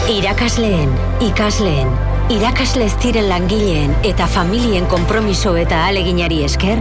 Irakasleen, 0.08 0.94
ikasleen, 1.20 1.90
Irakasle 2.32 2.86
ez 2.88 2.94
diren 3.02 3.28
langileen 3.28 3.92
eta 4.04 4.26
familien 4.28 4.88
konpromiso 4.88 5.54
eta 5.56 5.82
aleginari 5.86 6.42
esker, 6.44 6.80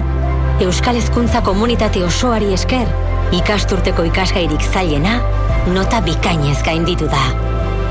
Euskal 0.63 0.95
Hezkuntza 0.99 1.41
komunitate 1.43 2.03
osoari 2.03 2.53
esker, 2.55 2.87
ikasturteko 3.35 4.07
ikasgairik 4.07 4.63
zailena, 4.71 5.19
nota 5.75 6.01
bikainez 6.03 6.61
gainditu 6.63 7.07
da. 7.11 7.23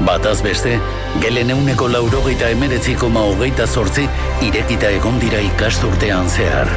Bataz 0.08 0.42
beste, 0.44 0.76
gelen 1.20 1.52
euneko 1.52 1.88
laurogeita 1.92 2.48
emeretzi 2.52 2.96
koma 3.00 3.24
hogeita 3.28 3.66
sortzi 3.66 4.08
irekita 4.44 4.92
egon 4.98 5.20
dira 5.20 5.40
ikasturtean 5.52 6.28
zehar. 6.32 6.72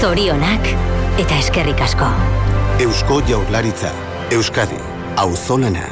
Zorionak 0.00 0.72
eta 1.18 1.38
eskerrik 1.42 1.80
asko. 1.82 2.06
Eusko 2.78 3.20
Jaurlaritza, 3.26 3.90
Euskadi, 4.30 4.78
Auzolana. 5.16 5.88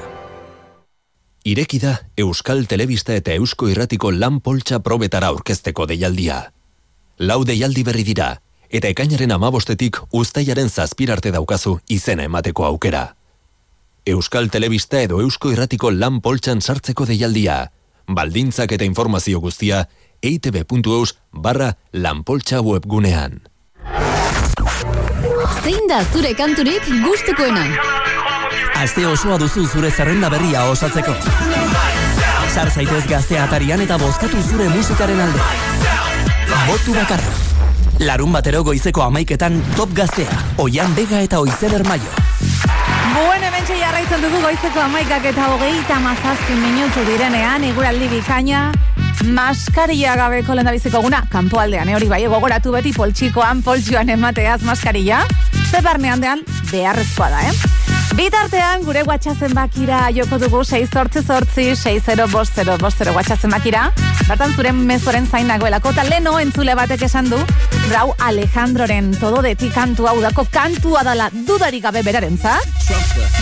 Ireki 1.47 1.81
da 1.83 1.97
Euskal 2.19 2.67
Telebista 2.71 3.15
eta 3.15 3.35
Eusko 3.35 3.69
Irratiko 3.69 4.13
lan 4.15 4.41
poltsa 4.41 4.79
probetara 4.81 5.33
aurkezteko 5.35 5.87
deialdia. 5.91 6.53
Lau 7.19 7.45
deialdi 7.45 7.83
berri 7.83 8.05
dira, 8.07 8.37
eta 8.71 8.89
ekainaren 8.89 9.35
amabostetik 9.35 9.99
uztailaren 10.13 10.71
zazpirarte 10.71 11.33
daukazu 11.35 11.79
izena 11.89 12.27
emateko 12.31 12.67
aukera. 12.67 13.17
Euskal 14.07 14.51
Telebista 14.51 15.01
edo 15.03 15.21
Eusko 15.21 15.51
Irratiko 15.51 15.91
lan 15.91 16.21
poltsan 16.21 16.63
sartzeko 16.63 17.07
deialdia. 17.07 17.73
Baldintzak 18.07 18.79
eta 18.79 18.87
informazio 18.87 19.41
guztia 19.43 19.89
eitb.eus 20.23 21.17
barra 21.33 21.75
lanpoltsa 21.93 22.63
webgunean. 22.63 23.41
Zein 25.67 25.89
da 25.91 25.97
zure 26.15 26.31
kanturik 26.39 26.85
gustukoena? 27.03 27.65
Aste 28.79 29.03
osoa 29.11 29.35
duzu 29.43 29.65
zure 29.67 29.89
zerrenda 29.91 30.29
berria 30.31 30.61
osatzeko. 30.71 31.11
Sar 32.53 32.71
zaitez 32.71 33.01
gaztea 33.11 33.49
atarian 33.49 33.83
eta 33.83 33.97
bozkatu 33.99 34.45
zure 34.47 34.69
musikaren 34.71 35.25
alde. 35.25 35.43
Botu 36.69 36.95
bakarra. 36.95 37.35
Larun 37.99 38.31
batero 38.37 38.63
goizeko 38.63 39.03
amaiketan 39.09 39.59
top 39.75 39.91
gaztea, 39.99 40.39
oian 40.63 40.95
bega 40.95 41.25
eta 41.27 41.43
oizer 41.43 41.75
ermaio. 41.81 42.15
Buen 43.17 43.43
hementxe 43.51 43.81
jarraitzen 43.81 44.23
dugu 44.23 44.45
goizeko 44.47 44.85
amaikak 44.85 45.27
eta 45.33 45.51
hogeita 45.51 45.99
mazazkin 46.05 46.63
minutu 46.63 47.03
direnean, 47.11 47.67
iguraldi 47.73 48.13
bikaina, 48.15 48.69
maskaria 49.25 50.15
gabeko 50.15 50.55
lendabiziko 50.55 51.03
guna, 51.03 51.25
kanpoaldean, 51.33 51.89
eh, 51.89 51.99
hori 51.99 52.09
bai, 52.09 52.23
gogoratu 52.31 52.79
beti 52.79 52.93
poltsikoan, 52.95 53.63
poltsioan 53.67 54.15
emateaz 54.15 54.61
maskaria, 54.63 55.25
ze 55.71 55.83
barnean 55.83 56.21
dean 56.21 56.45
beharrezkoa 56.71 57.31
da, 57.31 57.41
eh? 57.49 57.76
Bitartean, 58.15 58.85
gure 58.87 59.03
WhatsAppen 59.03 59.53
bakira 59.55 60.07
joko 60.15 60.39
dugu 60.39 60.63
6 60.65 60.89
sortzi 60.93 61.23
sortzi 61.27 61.65
60 61.75 62.27
bostero 62.31 62.77
bostero 62.79 63.13
WhatsAppen 63.13 63.51
bakira. 63.51 63.91
Bertan 64.29 64.55
zure 64.55 64.73
mezoren 64.73 65.27
zain 65.27 65.47
nagoelako, 65.51 65.91
eta 65.91 66.05
leno 66.07 66.39
entzule 66.39 66.75
batek 66.79 67.03
esan 67.09 67.29
du, 67.31 67.39
Grau 67.89 68.15
Alejandroren 68.19 69.13
todo 69.21 69.43
de 69.43 69.55
ti 69.55 69.69
kantua 69.71 70.15
udako 70.19 70.47
kantua 70.51 71.03
dala 71.05 71.29
dudarik 71.33 71.83
gabe 71.83 72.03
beraren 72.03 72.39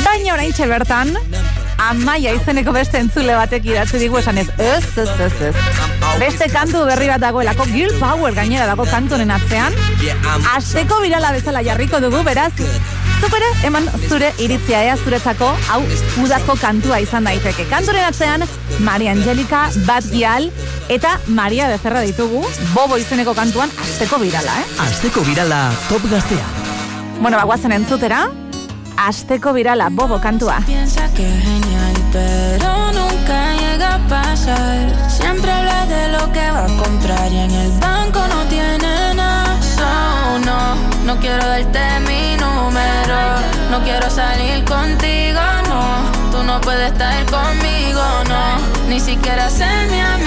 Baina 0.05 0.35
orain 0.35 0.53
bertan, 0.53 1.15
amaia 1.79 2.33
izeneko 2.33 2.73
beste 2.73 2.99
entzule 2.99 3.35
batek 3.35 3.65
idatzi 3.65 3.99
digu 3.99 4.19
esan 4.19 4.39
ez, 4.39 4.49
ez, 4.59 4.85
ez, 4.99 5.09
ez, 5.21 5.33
ez. 5.49 5.55
Beste 6.19 6.49
kantu 6.53 6.85
berri 6.87 7.09
bat 7.09 7.21
dagoelako, 7.21 7.65
Girl 7.73 7.99
Power 7.99 8.35
gainera 8.35 8.67
dago 8.67 8.85
kantonen 8.85 9.31
atzean, 9.31 9.73
Azteko 10.55 11.01
birala 11.01 11.33
bezala 11.33 11.63
jarriko 11.63 12.01
dugu, 12.01 12.23
beraz, 12.23 12.53
zuk 13.25 13.37
ere, 13.39 13.47
eman 13.65 13.87
zure 14.09 14.29
iritzia 14.43 14.83
ea 14.85 14.97
zuretzako, 15.01 15.47
hau 15.73 15.79
udako 16.21 16.57
kantua 16.61 16.99
izan 17.01 17.25
daiteke. 17.25 17.65
Kantoren 17.71 18.05
atzean, 18.05 18.45
Maria 18.85 19.15
Angelika, 19.15 19.63
Bat 19.87 20.11
Gial, 20.13 20.51
eta 20.93 21.15
Maria 21.39 21.71
Becerra 21.73 22.03
ditugu, 22.05 22.43
Bobo 22.75 22.99
izeneko 23.01 23.33
kantuan, 23.37 23.73
Azteko 23.81 24.19
birala, 24.21 24.59
eh? 24.61 24.67
Azteko 24.85 25.25
birala 25.25 25.63
top 25.89 26.05
gaztea. 26.11 26.45
Bueno, 27.23 27.39
bagoazen 27.41 27.73
entzutera, 27.79 28.27
Azteko 29.07 29.55
birala, 29.57 29.89
Bobo 29.89 30.21
kantua. 30.21 30.59
Piensa 30.67 31.09
que 31.15 31.25
es 31.25 31.45
genial, 31.45 31.97
pero 32.13 32.75
nunca 32.93 33.39
llega 33.57 33.95
a 33.95 34.09
pasar. 34.09 35.09
Siempre 35.09 35.51
habla 35.51 35.87
de 35.87 36.09
lo 36.19 36.33
que 36.33 36.51
va 36.51 36.67
a 36.67 36.77
comprar 36.77 37.33
y 37.33 37.39
en 37.39 37.51
el 37.51 37.73
banco 37.81 38.21
no 38.29 38.45
tiene 38.51 39.15
nada. 39.15 39.57
So, 39.63 40.39
no, 40.45 40.75
no 41.07 41.21
quiero 41.21 41.47
darte 41.47 42.01
mi. 42.01 42.14
No 43.71 43.83
quiero 43.83 44.09
salir 44.11 44.65
contigo, 44.65 45.41
no. 45.69 46.31
Tú 46.31 46.43
no 46.43 46.61
puedes 46.61 46.93
estar 46.93 47.25
conmigo, 47.27 48.03
no. 48.29 48.89
Ni 48.89 49.01
siquiera 49.01 49.51
ser 49.51 49.91
mi 49.91 50.01
amigo. 50.01 50.24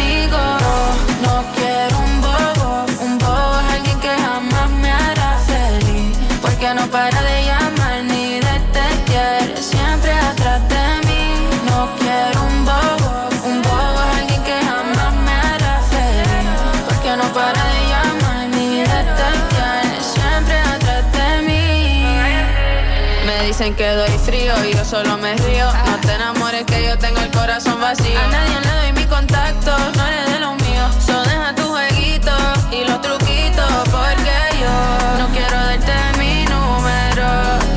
Me 23.77 23.83
dicen 23.83 23.95
que 23.95 23.95
doy 23.95 24.19
frío 24.25 24.53
y 24.65 24.75
yo 24.75 24.83
solo 24.83 25.17
me 25.17 25.35
río. 25.35 25.71
No 25.85 25.97
te 26.01 26.13
enamores 26.13 26.63
que 26.65 26.83
yo 26.83 26.97
tengo 26.97 27.19
el 27.19 27.29
corazón 27.31 27.79
vacío. 27.79 28.19
A 28.19 28.27
nadie 28.27 28.59
le 28.61 28.71
doy 28.81 28.93
mi 28.93 29.05
contacto, 29.05 29.71
no 29.95 30.07
eres 30.07 30.33
de 30.33 30.39
los 30.39 30.55
míos. 30.63 30.95
So 31.05 31.21
deja 31.23 31.53
tu 31.55 31.63
jueguito 31.63 32.31
y 32.71 32.85
los 32.85 33.01
truquitos. 33.01 33.89
Porque 33.91 34.35
yo 34.61 35.17
no 35.19 35.27
quiero 35.31 35.57
darte 35.57 35.93
mi 36.17 36.45
número. 36.45 37.27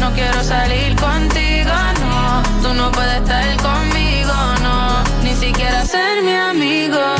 No 0.01 0.12
quiero 0.14 0.42
salir 0.42 0.96
contigo, 0.96 1.72
no. 2.01 2.42
Tú 2.62 2.74
no 2.74 2.90
puedes 2.92 3.16
estar 3.16 3.57
conmigo, 3.59 4.34
no. 4.62 5.05
Ni 5.22 5.34
siquiera 5.34 5.84
ser 5.84 6.22
mi 6.22 6.34
amigo. 6.34 7.19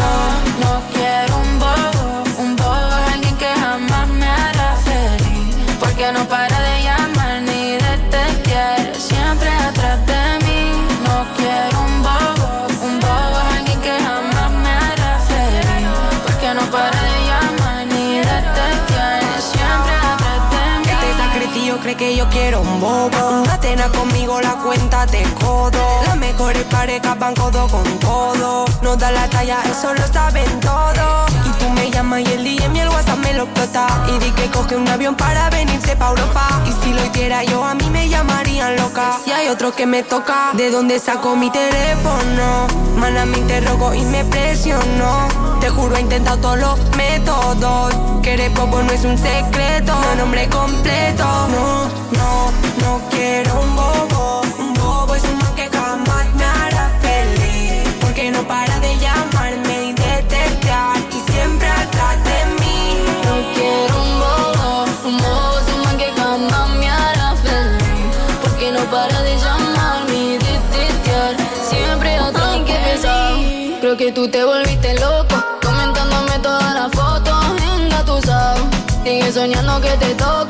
Yo 22.21 22.29
quiero 22.29 22.61
un 22.61 22.81
bobo. 22.81 23.50
Cena 23.61 23.89
conmigo 23.89 24.41
la 24.41 24.55
cuenta 24.55 25.07
de 25.07 25.23
codo. 25.35 26.03
Las 26.07 26.17
mejores 26.17 26.65
parejas 26.65 27.19
van 27.19 27.35
codo 27.35 27.69
con 27.69 27.85
codo. 27.99 28.65
No 28.83 28.97
da 28.97 29.11
la 29.11 29.29
talla, 29.29 29.59
eso 29.71 29.93
lo 29.93 30.07
saben 30.07 30.61
todos. 30.61 31.31
Y 31.45 31.51
tú 31.59 31.69
me 31.71 31.91
llamas 31.91 32.21
y 32.21 32.33
el 32.33 32.43
DM 32.45 32.75
y 32.77 32.81
el 32.81 32.89
WhatsApp 32.89 33.19
me 33.19 33.35
lo 33.35 33.45
explota. 33.45 33.87
Y 34.09 34.19
di 34.25 34.31
que 34.33 34.51
coge 34.51 34.77
un 34.77 34.89
avión 34.89 35.15
para 35.15 35.51
venirse 35.51 35.95
pa' 35.95 36.09
Europa. 36.09 36.63
Y 36.67 36.73
si 36.83 36.93
lo 36.93 37.05
hiciera 37.05 37.45
yo, 37.45 37.63
a 37.63 37.75
mí 37.75 37.89
me 37.91 38.09
llamarían 38.09 38.77
loca. 38.77 39.19
Si 39.25 39.31
hay 39.31 39.49
otro 39.49 39.73
que 39.73 39.87
me 39.87 40.03
toca, 40.03 40.51
¿de 40.55 40.71
dónde 40.71 40.99
saco 40.99 41.37
mi 41.37 41.51
teléfono? 41.51 42.67
Mana, 42.97 43.27
me 43.27 43.39
interrogo 43.39 43.95
y 43.95 44.03
me 44.07 44.25
presionó. 44.25 45.29
Te 45.61 45.69
juro, 45.69 45.97
he 45.97 46.01
intentado 46.01 46.39
todos 46.39 46.59
los 46.59 46.97
métodos. 46.97 47.95
Que 48.23 48.35
eres 48.35 48.55
bobo 48.55 48.83
no 48.83 48.91
es 48.93 49.05
un 49.05 49.19
secreto. 49.19 49.93
No 49.93 50.15
nombre 50.15 50.49
completo. 50.49 51.25
No, 51.25 51.89
no, 52.13 52.51
no 52.83 53.01
quiero 53.11 53.50
un 53.53 53.77
bobo. 53.77 54.43
Un 54.59 54.75
bobo 54.75 55.15
es 55.15 55.25
un 55.25 55.39
man 55.39 55.55
que 55.55 55.69
jamás 55.71 56.27
me 56.35 56.45
hará 56.45 56.91
feliz. 57.01 57.83
Porque 58.01 58.31
no 58.31 58.43
para 58.47 58.79
de 58.81 58.99
llamarme 58.99 59.89
y 59.89 59.93
de 59.93 60.23
testear. 60.35 60.97
Y 61.17 61.33
siempre 61.33 61.69
atrás 61.69 62.17
de 62.25 62.39
mí. 62.61 62.79
No 63.27 63.35
quiero 63.55 63.95
un 64.07 64.13
bobo, 64.25 64.85
un 65.09 65.17
bobo 65.19 65.59
es 65.59 65.69
un 65.75 65.81
man 65.85 65.97
que 65.99 66.13
jamás 66.13 66.69
me 66.79 66.89
hará 66.89 67.35
feliz. 67.37 68.17
Porque 68.43 68.73
no 68.73 68.83
para 68.91 69.23
de 69.23 69.37
llamarme 69.39 70.15
y 70.15 70.39
de 70.39 70.55
testear. 70.75 71.37
Siempre 71.69 72.17
atrás 72.17 72.53
de 72.53 72.61
mí. 72.61 73.77
Creo 73.81 73.97
que 73.97 74.13
tú 74.13 74.29
te 74.29 74.45
volviste 74.45 74.95
loco, 75.01 75.37
comentándome 75.63 76.39
todas 76.43 76.75
las 76.75 76.93
fotos 76.93 77.45
engatusado. 77.77 78.61
Sigue 79.03 79.33
soñando 79.33 79.81
que 79.81 79.91
te 79.97 80.15
toco, 80.15 80.50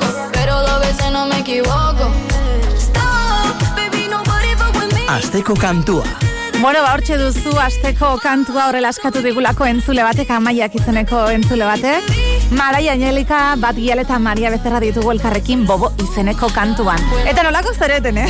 with 5.32 5.38
me. 5.38 5.40
Azteko 5.40 5.54
kantua. 5.54 6.39
Bueno, 6.60 6.82
ba, 6.84 6.90
hortxe 6.92 7.16
duzu 7.16 7.54
asteko 7.56 8.18
kantua 8.20 8.66
horrela 8.68 8.90
eskatu 8.92 9.22
digulako 9.24 9.64
entzule 9.64 10.04
batek, 10.04 10.28
amaiak 10.36 10.74
izeneko 10.76 11.22
entzule 11.32 11.64
batek. 11.64 12.10
Maraia 12.52 12.92
Angelika, 12.92 13.38
bat 13.62 13.78
gial 13.80 14.02
eta 14.02 14.18
Maria 14.20 14.50
Becerra 14.52 14.80
ditugu 14.82 15.14
elkarrekin 15.14 15.62
bobo 15.64 15.88
izeneko 16.04 16.50
kantuan. 16.52 17.00
Eta 17.30 17.46
nolako 17.46 17.72
zareten, 17.72 18.18
eh? 18.18 18.28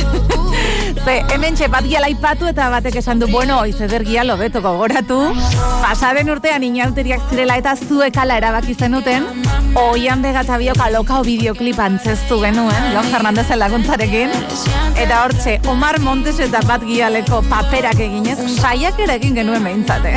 Ze, 1.03 1.15
hemen 1.33 1.55
txe 1.57 1.67
bat 1.73 1.83
giala 1.87 2.07
ipatu 2.11 2.47
eta 2.47 2.69
batek 2.71 2.99
esan 3.01 3.19
du, 3.19 3.27
bueno, 3.31 3.57
izeder 3.65 4.05
gia 4.07 4.23
lobeto 4.23 4.61
gogoratu. 4.61 5.17
Pasaden 5.81 6.29
urtean 6.29 6.63
inauteriak 6.63 7.25
zirela 7.31 7.57
eta 7.59 7.73
zuekala 7.75 8.37
erabaki 8.37 8.75
zenuten, 8.75 9.25
oian 9.81 10.21
begata 10.21 10.59
biok 10.61 10.83
alokao 10.85 11.23
bideoklip 11.25 11.79
antzestu 11.79 12.39
genuen, 12.43 12.91
Jon 12.93 13.09
Fernandezen 13.11 13.59
laguntzarekin. 13.59 14.35
Eta 15.01 15.23
hortxe, 15.23 15.57
Omar 15.71 15.99
Montes 16.03 16.37
eta 16.43 16.61
bat 16.67 16.85
gialeko 16.85 17.41
paperak 17.49 17.99
eginez, 18.21 18.59
saiak 18.61 18.99
ere 18.99 19.15
egin 19.19 19.35
genuen 19.35 19.63
behintzate. 19.63 20.13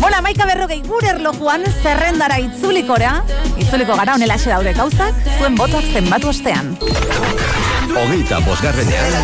Bueno, 0.00 0.16
amaika 0.18 0.46
berrogei 0.46 0.80
gure 0.86 1.08
erlojuan 1.12 1.64
zerrendara 1.82 2.38
itzulikora, 2.42 3.22
itzuliko 3.58 3.96
gara 3.98 4.14
honelaxe 4.14 4.50
daude 4.50 4.72
gauzak, 4.74 5.14
zuen 5.38 5.56
botoak 5.58 5.84
zenbatu 5.92 6.30
ostean. 6.32 6.76
Hogeita 7.88 8.40
bosgarrenean, 8.46 9.16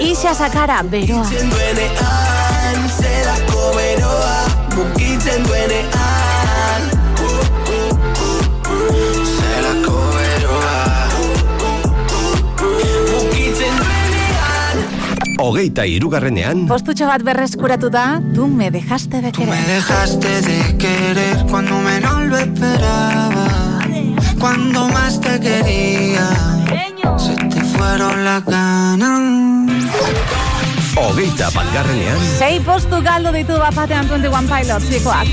Isa 0.00 0.34
sakara, 0.34 0.82
beroa. 0.82 1.26
duenean, 1.26 2.86
zelako 2.98 3.72
beroa, 3.76 4.38
mugitzen 4.76 5.44
duenean. 5.44 6.25
Hogeita 15.66 15.84
irugarrenean, 15.86 16.66
Postutxo 16.70 17.06
bat 17.10 17.22
berreskuratu 17.26 17.88
da, 17.90 18.20
tu 18.34 18.46
me 18.46 18.70
dejaste 18.70 19.16
de 19.20 19.22
Me 19.22 19.32
querer. 19.32 19.66
dejaste 19.66 20.40
de 20.42 20.78
querer 20.78 21.36
cuando 21.50 21.78
menos 21.80 22.26
lo 22.28 22.38
esperaba. 22.38 23.46
Cuando 24.38 24.88
más 24.88 25.20
te 25.20 25.40
quería, 25.40 26.28
se 27.18 27.34
te 27.34 27.60
fueron 27.74 28.24
las 28.24 28.44
ganas. 28.44 29.84
hogeita 30.96 31.50
batgarrenean, 31.50 32.18
Sei 32.38 32.60
postu 32.60 33.02
galdu 33.02 33.32
ditu 33.32 33.58
bapatean 33.58 34.08
21 34.08 34.46
Pilots 34.46 34.84
zikoak. 34.88 35.26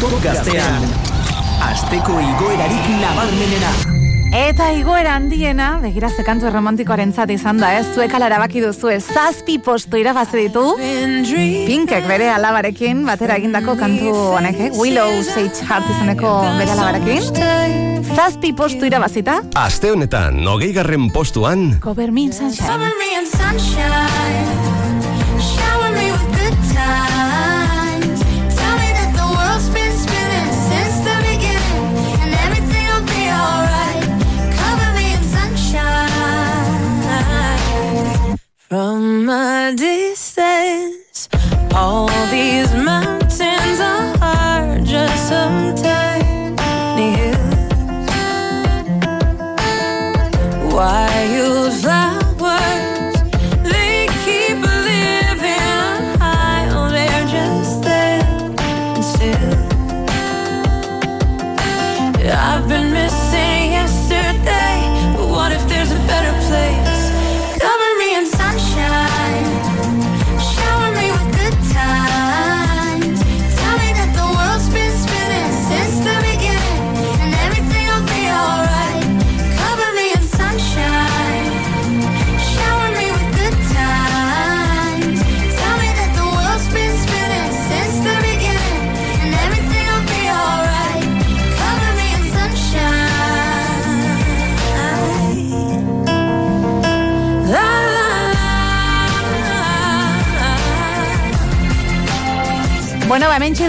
Top 0.00 0.16
gaztean, 0.24 0.82
asteko 1.68 2.18
igoerarik 2.18 2.86
nabarmenena. 2.98 3.70
Eta 4.34 4.68
igoera 4.78 5.16
handiena, 5.18 5.80
begira 5.82 6.08
ze 6.10 6.22
kantu 6.26 6.50
romantikoaren 6.50 7.12
zat 7.12 7.30
izan 7.34 7.58
da, 7.58 7.72
ez? 7.78 7.84
Zuek 7.94 8.14
ala 8.14 8.28
erabaki 8.30 8.62
duzu 8.62 8.90
ez, 8.94 9.02
zazpi 9.14 9.58
postu 9.58 9.98
irabazi 9.98 10.46
ditu. 10.46 10.64
Pinkek 10.78 12.06
bere 12.10 12.30
alabarekin, 12.34 13.04
batera 13.06 13.38
egindako 13.42 13.76
kantu 13.78 14.14
honek, 14.38 14.60
eh? 14.66 14.72
Willow 14.78 15.22
Sage 15.26 15.66
Heart 15.66 15.90
izeneko 15.96 16.34
bere 16.58 16.74
alabarekin. 16.78 18.02
Zazpi 18.14 18.54
postu 18.58 18.90
irabazita, 18.90 19.40
Aste 19.58 19.90
honetan, 19.94 20.42
hogeigarren 20.46 21.10
postuan, 21.14 21.78
Cover 21.82 22.10
Me 22.10 22.26
in 22.26 22.32
Sunshine. 22.34 22.66
Cover 22.66 22.92
me 22.98 23.14
in 23.18 23.30
sunshine. 23.30 24.69
From 38.70 39.28
a 39.28 39.74
distance, 39.74 41.28
all 41.74 42.06
these 42.30 42.69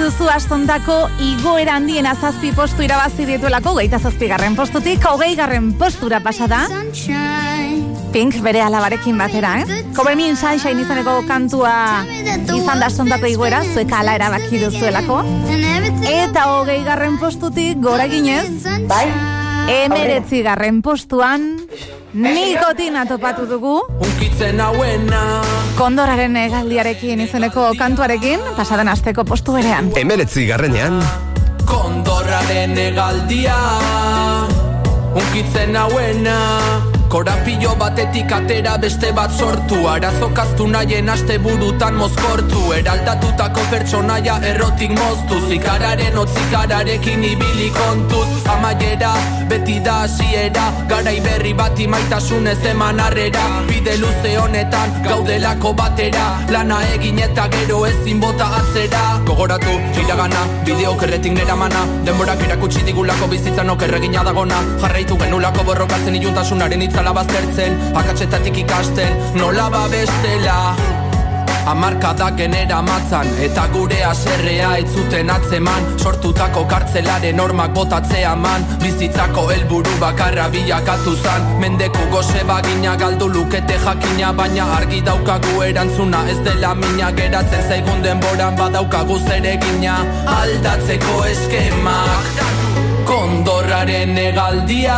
duzu 0.01 0.25
astontako 0.33 0.95
igoera 1.21 1.75
handiena 1.77 2.15
zazpi 2.17 2.49
postu 2.57 2.81
irabazi 2.81 3.25
dituelako, 3.27 3.75
geita 3.77 3.99
zazpi 4.01 4.31
garren 4.31 4.55
postutik, 4.57 5.03
hogei 5.05 5.35
garren 5.37 5.67
postura 5.77 6.17
pasada. 6.25 6.63
Pink 8.11 8.39
bere 8.41 8.63
alabarekin 8.65 9.19
batera, 9.21 9.51
eh? 9.61 9.83
Cover 9.95 10.15
Me 10.17 10.25
in 10.31 10.39
Sunshine 10.39 10.81
izaneko 10.81 11.19
kantua 11.29 11.73
izan 12.17 12.81
da 12.81 12.89
astontako 12.89 13.29
igoera, 13.29 13.61
zuek 13.75 13.93
ala 13.93 14.17
erabaki 14.17 14.63
duzuelako. 14.63 15.21
Eta 16.09 16.47
hogei 16.55 16.81
garren 16.87 17.19
postutik 17.21 17.77
gora 17.85 18.09
ginez, 18.09 18.65
bai, 18.89 19.05
emeretzi 19.83 20.41
garren 20.47 20.81
postuan, 20.81 21.51
nikotina 22.13 23.05
topatu 23.05 23.45
dugu, 23.47 23.79
Unkitzen 23.99 24.59
hauena. 24.59 25.41
kondoraren 25.77 26.35
egaldiarekin 26.37 27.19
izeneko 27.23 27.71
kantuarekin, 27.77 28.39
pasaden 28.57 28.87
asteko 28.91 29.23
postu 29.25 29.53
berean. 29.53 29.91
emeretzi 29.95 30.47
garrenean, 30.47 31.01
Kondorraren 31.65 32.77
egaldia 32.77 33.55
Unkitzen 35.15 35.75
hauena 35.75 36.37
Korapillo 37.11 37.75
batetik 37.75 38.31
atera 38.31 38.77
beste 38.77 39.09
bat 39.11 39.31
sortu. 39.37 39.75
Arazo 39.93 40.29
kaztu 40.33 40.67
nahien 40.67 41.09
aste 41.09 41.35
burutan 41.43 41.97
mozkortu. 41.99 42.61
Eraldatutako 42.77 43.65
pertsonaia 43.71 44.37
errotik 44.51 44.93
moztu. 44.95 45.41
Zikararen 45.49 46.17
otzikararekin 46.21 47.25
ibili 47.31 47.67
kontuz. 47.75 48.29
Amaiera 48.53 49.11
beti 49.49 49.81
da 49.83 49.97
hasiera. 50.05 50.69
Garai 50.87 51.17
berri 51.25 51.51
bat 51.53 51.79
imaitasunez 51.87 52.63
eman 52.71 53.03
harrera. 53.03 53.43
Bide 53.67 53.97
luze 53.99 54.31
honetan 54.39 54.95
gaudelako 55.03 55.73
batera. 55.81 56.29
Lana 56.55 56.79
egin 56.93 57.19
eta 57.19 57.49
gero 57.57 57.81
ezin 57.91 58.23
bota 58.23 58.47
atzera. 58.61 59.03
Gogoratu, 59.27 59.75
iragana, 60.05 60.45
bideo 60.63 60.95
kerretik 60.95 61.35
nera 61.35 61.59
mana 61.59 61.83
Denborak 62.05 62.39
erakutsi 62.47 62.85
digulako 62.87 63.27
bizitzan 63.35 63.69
okerregina 63.75 64.23
dagona. 64.23 64.63
Jarraitu 64.79 65.19
genulako 65.19 65.67
borrokatzen 65.67 66.15
iluntasunaren 66.15 66.81
itzala 67.01 67.13
baztertzen 67.13 67.95
Akatsetatik 67.95 68.57
ikasten, 68.57 69.13
nola 69.35 69.69
babestela 69.69 70.75
Amarkadak 71.65 72.37
genera 72.37 72.81
matzan 72.81 73.27
Eta 73.41 73.67
gure 73.73 74.03
aserrea 74.03 74.77
itzuten 74.81 75.29
atzeman. 75.29 75.97
Sortutako 75.97 76.65
kartzelaren 76.65 77.37
normak 77.37 77.73
botatzea 77.73 78.35
man 78.35 78.65
Bizitzako 78.81 79.47
helburu 79.49 79.93
bakarra 80.01 80.49
bilakatu 80.49 81.15
zan. 81.21 81.59
Mendeku 81.61 82.07
goze 82.11 82.43
bagina 82.47 82.95
galdu 82.97 83.29
lukete 83.29 83.77
jakina 83.85 84.33
Baina 84.33 84.65
argi 84.77 85.01
daukagu 85.01 85.61
erantzuna 85.69 86.25
ez 86.29 86.39
dela 86.45 86.73
mina. 86.75 87.11
Geratzen 87.11 87.67
zaigun 87.69 88.01
denboran 88.01 88.57
badaukagu 88.57 89.19
zeregina 89.27 89.97
Aldatzeko 90.37 91.25
eskemak 91.33 92.45
Kondorraren 93.05 94.17
egaldia 94.17 94.97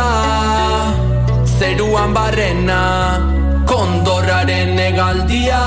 Zeruan 1.58 2.12
barrena 2.12 3.20
Kondorraren 3.66 4.78
egaldia 4.78 5.60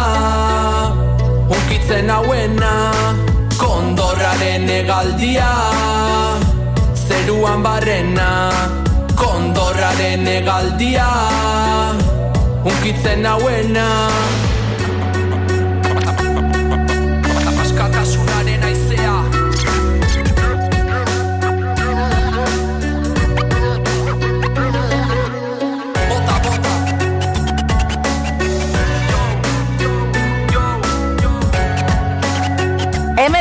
Unkitzen 1.47 2.09
hauena 2.11 2.73
Kondorraren 3.57 4.67
egaldia 4.69 5.47
Zeruan 7.07 7.63
barrena 7.63 8.27
Kondorraren 9.15 10.27
egaldia 10.27 11.07
Unkitzen 12.67 13.25
hauena 13.25 13.87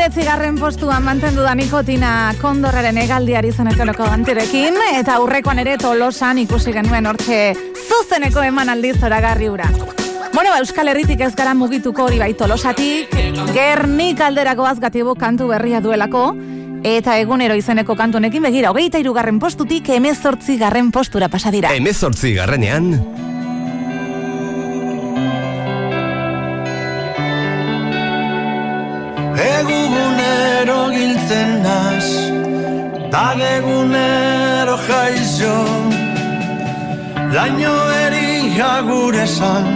Emeretzigarren 0.07 0.55
postuan 0.55 1.03
mantendu 1.03 1.43
da 1.43 1.51
nikotina 1.59 2.11
kondorraren 2.39 2.95
egaldiari 3.03 3.49
zenetoloko 3.51 4.07
gantirekin, 4.07 4.79
eta 5.01 5.17
aurrekoan 5.19 5.59
ere 5.59 5.75
tolosan 5.83 6.39
ikusi 6.39 6.71
genuen 6.77 7.11
hortxe 7.11 7.41
zuzeneko 7.89 8.45
emanaldi 8.47 8.93
zoragarri 8.95 9.49
ura. 9.51 9.67
Bueno, 10.31 10.53
ba, 10.53 10.61
Euskal 10.63 10.93
Herritik 10.93 11.27
ez 11.27 11.33
gara 11.35 11.57
mugituko 11.59 12.07
hori 12.07 12.23
bai 12.23 12.31
tolosatik, 12.39 13.19
gernik 13.51 14.23
alderako 14.23 14.71
azgatibo 14.71 15.17
kantu 15.19 15.51
berria 15.51 15.83
duelako, 15.83 16.29
eta 16.87 17.19
egunero 17.19 17.59
izeneko 17.59 17.99
kantunekin 17.99 18.47
begira, 18.47 18.71
hogeita 18.71 19.03
irugarren 19.03 19.43
postutik 19.43 19.91
emezortzi 19.91 20.55
garren 20.63 20.95
postura 20.95 21.27
pasadira. 21.27 21.75
Hemezortzi 21.75 22.37
garrenean, 22.39 22.93
giltzen 31.37 31.63
naz 31.63 32.09
Tag 33.11 33.41
egunero 33.41 34.77
jaizo 34.89 35.57
Laino 37.35 37.77
eri 38.05 38.61
agur 38.61 39.15
esan 39.15 39.67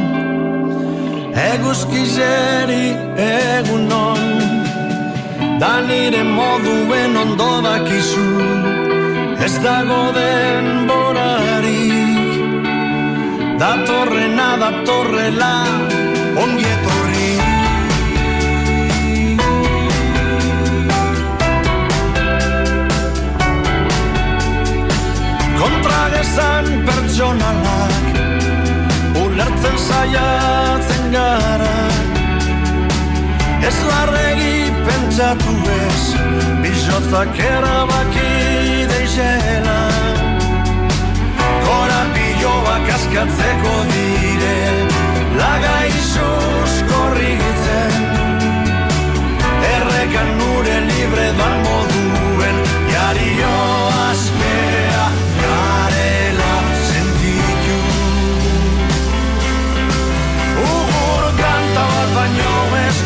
Eguzkizeri 1.40 2.86
egunon. 3.16 4.24
Da 5.60 5.80
nire 5.88 6.22
moduen 6.24 7.16
ondo 7.16 7.52
dakizu 7.66 8.30
Ez 9.44 9.54
dago 9.64 10.02
denborarik 10.16 11.68
Datorrena 13.60 14.50
datorrela 14.62 15.54
Ongi 16.42 16.66
etorri 16.76 17.39
kontragesan 26.10 26.66
pertsonalak 26.86 28.06
ulertzen 29.22 29.78
saiatzen 29.78 31.12
gara. 31.12 31.78
Ez 33.62 33.76
larregi 33.88 34.72
pentsatu 34.86 35.54
ez 35.76 36.02
bizotzak 36.62 37.38
erabaki 37.38 38.86
deixela 38.90 39.80
korapioak 41.66 42.90
askatzeko 42.96 43.74
dire 43.92 44.58
lagaizuz 45.38 46.74
korrigitzen. 46.90 47.92
Errekan 49.74 50.30
nure 50.38 50.76
libre 50.90 51.28
doan 51.38 51.56
moduen 51.64 52.56
jario 52.94 53.54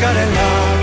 baino 0.01 0.74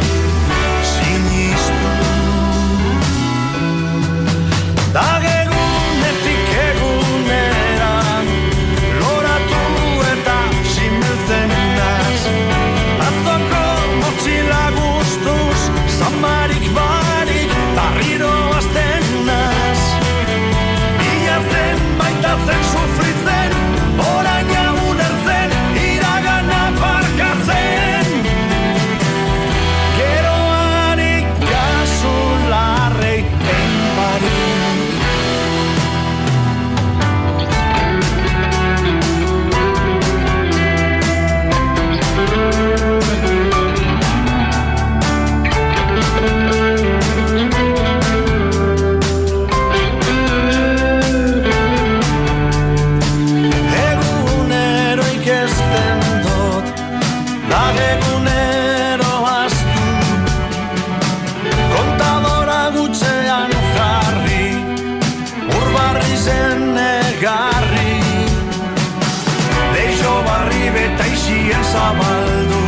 zabaldu 71.72 72.64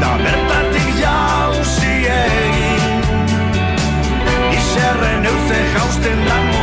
Da 0.00 0.12
bertatik 0.24 0.88
jauzi 1.02 1.94
egin. 2.18 3.02
Iserren 4.58 5.24
euze 5.32 5.60
jausten 5.74 6.24
da 6.28 6.57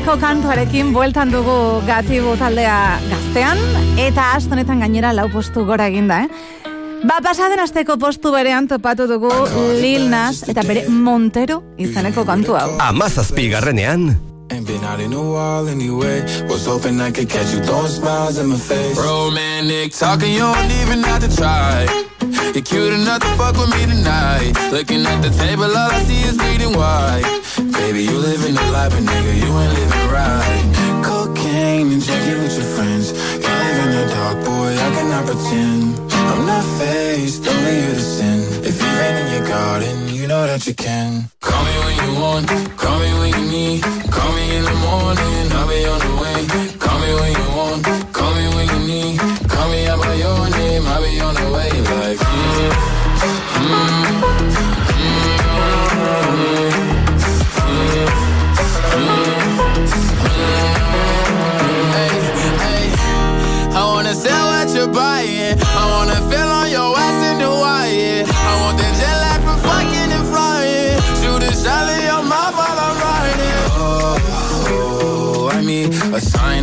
Izeneko 0.00 0.16
kantuarekin 0.16 0.94
bueltan 0.94 1.28
dugu 1.28 1.54
gatibu 1.84 2.30
taldea 2.40 2.76
gaztean, 3.10 3.58
eta 4.00 4.30
astonetan 4.32 4.80
gainera 4.80 5.10
lau 5.12 5.26
postu 5.28 5.66
gora 5.68 5.90
eginda, 5.90 6.22
eh? 6.24 6.70
Ba, 7.04 7.18
pasaden 7.20 7.60
asteko 7.60 7.98
postu 8.00 8.32
berean 8.32 8.64
topatu 8.64 9.04
dugu 9.10 9.28
Lil 9.76 10.06
Nas 10.08 10.40
eta 10.48 10.64
bere 10.64 10.86
Montero 10.88 11.60
izeneko 11.76 12.24
kantu 12.24 12.56
hau. 12.56 12.78
amazazpi 12.80 13.50
garrenean, 13.52 14.16
Ain't 14.50 14.66
been 14.66 14.82
out 14.84 15.00
in 15.00 15.12
a 15.12 15.20
while 15.20 15.68
anyway. 15.68 16.22
Was 16.48 16.64
hoping 16.64 16.98
I 17.00 17.12
could 17.12 17.28
catch 17.28 17.52
you 17.52 17.60
throwing 17.62 17.86
smiles 17.92 18.38
in 18.38 18.46
my 18.48 18.56
face. 18.56 18.96
Romantic 18.96 19.92
talking, 19.92 20.32
you 20.32 20.40
don't 20.40 20.72
even 20.82 21.04
have 21.04 21.20
to 21.20 21.28
try. 21.36 21.86
You're 22.54 22.64
cute 22.64 22.94
enough 22.94 23.20
to 23.20 23.28
fuck 23.36 23.54
with 23.54 23.70
me 23.70 23.84
tonight. 23.86 24.56
Looking 24.72 25.04
at 25.06 25.20
the 25.22 25.30
table, 25.30 25.70
all 25.70 25.92
I 25.92 26.02
see 26.02 26.22
is 26.26 26.36
bleeding 26.36 26.72
white. 26.74 27.39
Baby, 27.80 28.02
you 28.04 28.16
living 28.18 28.54
the 28.54 28.66
life, 28.76 28.92
but 28.94 29.04
nigga, 29.10 29.32
you 29.42 29.50
ain't 29.62 29.72
living 29.80 30.06
right. 30.18 30.64
Cocaine 31.04 31.88
and 31.94 32.02
drinking 32.06 32.38
with 32.42 32.54
your 32.58 32.70
friends. 32.76 33.06
Can't 33.42 33.60
live 33.66 33.78
in 33.84 33.90
the 33.96 34.06
dark, 34.14 34.36
boy, 34.44 34.70
I 34.86 34.88
cannot 34.96 35.24
pretend. 35.28 36.12
I'm 36.30 36.42
not 36.46 36.64
faced, 36.78 37.46
only 37.48 37.74
you 37.84 37.92
to 38.00 38.06
sin. 38.16 38.38
If 38.68 38.74
you 38.82 38.88
rain 38.98 39.14
in 39.22 39.26
your 39.34 39.46
garden, 39.48 39.96
you 40.14 40.26
know 40.26 40.46
that 40.46 40.66
you 40.66 40.74
can. 40.74 41.30
Call 41.40 41.64
me 41.64 41.74
when 41.84 41.96
you 41.96 42.00
you 42.10 42.20
want, 42.20 42.48
call 42.76 42.98
me 42.98 43.10
when 43.18 43.30
you 43.38 43.50
need. 43.50 43.82
Call 44.10 44.32
me 44.32 44.56
in 44.56 44.64
the 44.64 44.74
morning, 44.88 45.48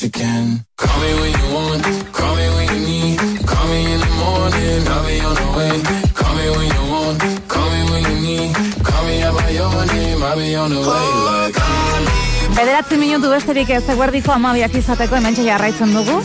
That 0.00 0.06
you 0.06 0.10
can. 0.10 0.64
Call 0.76 1.00
me 1.00 1.14
when 1.20 1.32
you 1.32 1.54
want, 1.54 2.12
call 2.12 2.36
me 2.36 2.46
when 2.56 2.68
you 2.74 2.80
need. 2.86 3.18
Call 3.46 3.66
me 3.68 3.92
in 3.92 4.00
the 4.00 4.10
morning, 4.22 4.88
I'll 4.88 5.06
be 5.06 5.20
on 5.20 5.34
the 5.34 5.48
way. 5.56 5.76
Call 6.14 6.34
me 6.34 6.46
when 6.56 6.68
you 6.74 6.84
want, 6.92 7.48
call 7.48 7.70
me 7.70 7.80
when 7.90 8.02
you 8.04 8.20
need. 8.20 8.54
Call 8.84 9.04
me 9.04 9.22
out 9.22 9.34
by 9.34 9.50
your 9.50 9.86
name, 9.86 10.22
I'll 10.22 10.36
be 10.36 10.54
on 10.54 10.70
the 10.70 10.80
way. 10.80 11.06
Like, 11.28 11.54
call 11.54 12.00
me. 12.00 12.56
Bederatzi 12.56 12.96
minutu 12.96 13.30
besterik 13.30 13.70
ez 13.70 13.88
eguerdiko 13.88 14.32
amabiak 14.32 14.74
izateko 14.74 15.16
hemen 15.16 15.36
jarraitzen 15.36 15.94
dugu. 15.94 16.20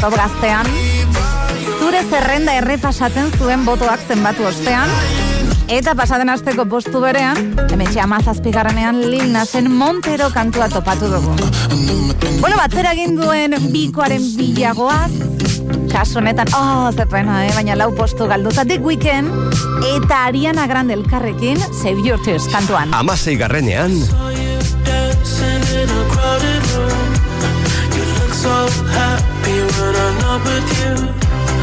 Top 0.00 0.14
gaztean. 0.14 0.68
Zure 1.78 2.02
zerrenda 2.10 2.54
errepasatzen 2.60 3.32
zuen 3.38 3.64
botoak 3.64 4.00
zenbatu 4.08 4.46
ostean. 4.46 4.90
Eta 5.68 5.94
pasaden 5.94 6.30
asteko 6.32 6.64
postu 6.66 7.00
berean, 7.02 7.36
hemen 7.70 7.88
amazazpigarrenean 8.02 9.00
Lil 9.10 9.32
Nasen 9.32 9.70
Montero 9.70 10.30
kantua 10.30 10.68
topatu 10.68 11.08
dugu. 11.10 11.34
Bueno, 12.40 12.56
batzera 12.56 12.92
egin 12.92 13.16
duen 13.16 13.54
bikoaren 13.72 14.24
bilagoaz, 14.36 15.12
kasu 15.92 16.18
honetan, 16.18 16.50
oh, 16.56 16.90
zer 16.92 17.08
pena, 17.08 17.44
eh? 17.46 17.52
baina 17.54 17.76
lau 17.76 17.92
postu 17.94 18.26
galduta 18.26 18.64
The 18.64 18.78
Weekend, 18.78 19.30
eta 19.94 20.26
Ariana 20.26 20.66
Grande 20.66 20.94
elkarrekin, 20.98 21.60
Save 21.72 22.02
Your 22.02 22.20
Tears 22.22 22.48
kantuan. 22.52 22.94
Amasei 22.94 23.36
garrenean, 23.36 24.00
so 28.42 28.66
happy 28.90 29.56
when 29.78 29.94
I'm 29.94 30.18
not 30.18 30.44
with 30.44 30.68
you. 30.82 31.31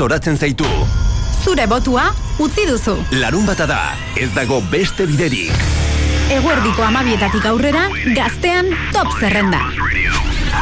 Zoratzen 0.00 0.38
zaitu. 0.40 0.64
Zure 1.44 1.66
botua 1.68 2.06
utzi 2.40 2.64
duzu. 2.68 2.94
Larun 3.20 3.44
bata 3.44 3.66
da, 3.68 3.80
ez 4.16 4.30
dago 4.32 4.62
beste 4.72 5.04
biderik. 5.08 5.52
Eguerdiko 6.32 6.86
amabietatik 6.86 7.44
aurrera, 7.50 7.82
gaztean 8.16 8.70
top 8.94 9.10
zerrenda. 9.18 9.60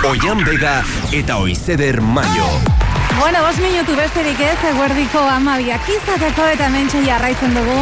Oian 0.08 0.42
bega 0.46 0.80
eta 1.14 1.38
oizeder 1.44 2.00
maio. 2.02 2.48
Bueno, 3.18 3.44
bos 3.44 3.56
minutu 3.62 3.94
besterik 3.98 4.42
ez, 4.42 4.56
eguerdiko 4.72 5.22
amabiak 5.36 5.86
izateko 5.94 6.50
eta 6.56 6.70
mentxe 6.74 7.04
jarraitzen 7.06 7.54
dugu. 7.54 7.78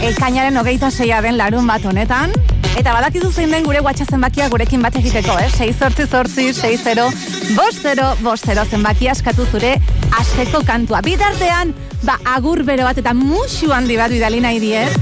ekainaren 0.00 0.56
hogeita 0.56 0.88
seia 0.90 1.20
den 1.20 1.36
larun 1.36 1.66
bat 1.68 1.84
honetan. 1.84 2.32
Eta 2.78 2.94
badakizu 2.94 3.32
zein 3.32 3.50
den 3.52 3.64
gure 3.66 3.82
WhatsApp 3.84 4.14
zenbakia 4.16 4.48
gurekin 4.48 4.80
bat 4.80 4.94
egiteko, 4.96 5.36
eh? 5.42 5.50
6 5.52 5.76
sortzi 5.76 6.06
sortzi, 6.06 6.52
6 6.54 6.84
0, 6.86 7.10
bost 7.56 7.84
0, 7.84 8.14
bost 8.24 8.48
0 8.48 8.64
zenbakia 8.70 9.12
askatu 9.12 9.44
zure 9.50 9.74
asteko 10.18 10.62
kantua. 10.66 11.00
Bitartean, 11.04 11.74
ba, 12.02 12.18
agur 12.34 12.64
bero 12.64 12.84
bat 12.88 12.98
eta 12.98 13.14
musu 13.14 13.72
handi 13.72 13.96
bat 14.00 14.10
bidali 14.10 14.40
nahi 14.40 14.60
diet. 14.62 14.96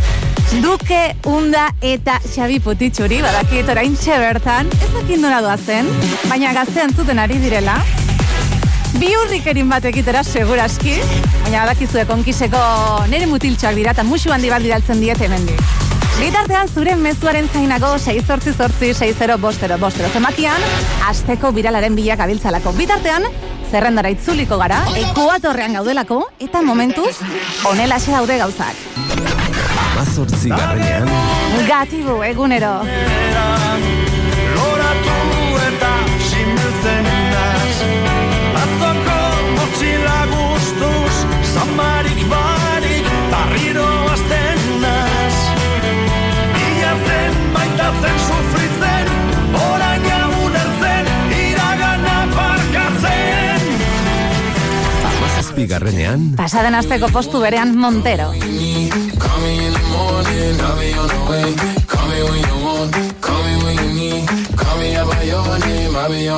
Duke, 0.62 1.14
Unda 1.28 1.68
eta 1.84 2.16
Xabi 2.24 2.59
Putitxuri, 2.64 3.20
badakit 3.20 3.68
orain 3.68 3.94
bertan, 3.94 4.66
ez 4.80 4.90
dakit 4.94 5.20
nora 5.20 5.42
doazen, 5.42 5.86
baina 6.28 6.52
gaztean 6.52 6.94
zuten 6.94 7.18
ari 7.18 7.38
direla. 7.38 7.76
Bi 8.98 9.12
hurrikerin 9.14 9.68
bat 9.68 9.84
egitera 9.84 10.24
seguraski, 10.24 10.96
baina 11.44 11.66
badakizue 11.66 12.06
konkiseko 12.06 12.59
nire 13.09 13.26
mutiltxoak 13.26 13.74
dira 13.74 13.92
eta 13.92 14.02
musu 14.02 14.32
handi 14.32 14.48
bat 14.48 14.62
bidaltzen 14.62 15.00
diet 15.00 15.20
hemendik. 15.20 15.61
Bitartean 16.18 16.66
zure 16.66 16.96
mezuaren 16.98 17.46
zainako 17.52 17.92
6 17.98 18.24
sortzi 18.26 18.52
sortzi 18.52 18.88
6 18.94 19.36
bostero 19.38 19.76
bostero 19.78 20.09
zemakian, 20.09 20.64
asteko 21.06 21.52
biralaren 21.52 21.94
bilak 21.94 22.24
abiltzalako. 22.24 22.72
Bitartean, 22.72 23.28
zerrendara 23.70 24.10
itzuliko 24.14 24.58
gara, 24.60 24.80
ekuatorrean 24.96 25.76
gaudelako, 25.78 26.22
eta 26.40 26.62
momentuz, 26.64 27.14
honela 27.68 27.98
daude 28.06 28.38
gauzak. 28.38 28.84
Amazortzi 29.92 30.48
garrenean, 30.48 31.08
Gatibu, 31.68 32.22
egunero. 32.22 32.78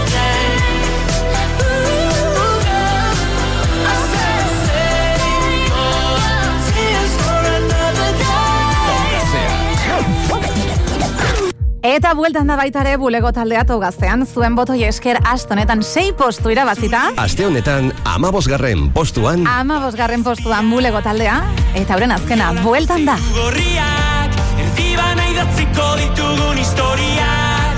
Eta 11.83 12.13
bueltan 12.15 12.47
da 12.47 12.55
baita 12.55 12.85
ere 12.85 12.93
bulego 12.97 13.33
taldea 13.35 13.65
gaztean 13.67 14.23
zuen 14.25 14.55
botoi 14.55 14.85
esker 14.87 15.19
astonetan 15.27 15.83
sei 15.83 16.13
postu 16.13 16.51
irabazita. 16.51 17.11
aste 17.17 17.45
honetan 17.45 17.93
amabosgarren 18.05 18.93
postuan, 18.93 19.47
Ama 19.49 19.81
bosgarren 19.81 20.23
postuan 20.23 20.71
bulego 20.71 21.03
taldea, 21.03 21.43
eta 21.75 21.97
horren 21.97 22.13
azkena, 22.13 22.53
bueltan 22.63 23.05
da. 23.05 23.17
gorriak 23.35 24.31
Erdibana 24.63 25.27
idatziko 25.33 25.87
ditugun 25.99 26.59
historiak. 26.59 27.77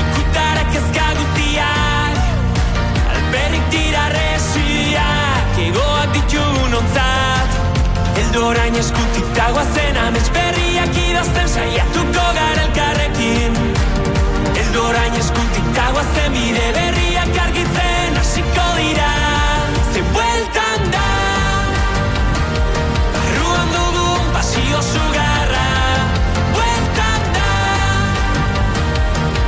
Ikutarak 0.00 0.74
ezka 0.80 1.06
guztiak 1.18 2.16
Alperrik 3.12 3.66
dira 3.70 4.08
resiak 4.14 5.60
Egoak 5.66 6.14
ditugun 6.14 6.74
ontzat 6.80 8.16
Eldorain 8.16 8.74
eskutik 8.74 9.28
dagoazen 9.36 9.96
amets 10.06 10.30
berriak 10.32 10.96
idazten 11.04 11.48
saiatuko 11.48 12.26
gara 12.40 12.59
Eldorain 14.70 15.14
eskutik 15.18 15.64
dagoazen 15.74 16.30
bide 16.30 16.66
berriak 16.76 17.38
argitzen 17.42 18.18
hasiko 18.20 18.66
dira. 18.76 19.08
Ze 19.90 20.02
bueltan 20.14 20.84
da 20.92 21.08
Barruan 23.16 23.72
dugun 23.74 24.28
pasio 24.36 24.82
zugarra 24.92 25.64
Bueltan 26.54 27.26
da 27.34 27.50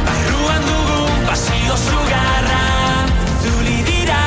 Barruan 0.09 0.67
dugun 0.67 1.23
pasio 1.31 1.79
zugarra 1.85 2.65
Zuli 3.45 3.79
dira 3.93 4.25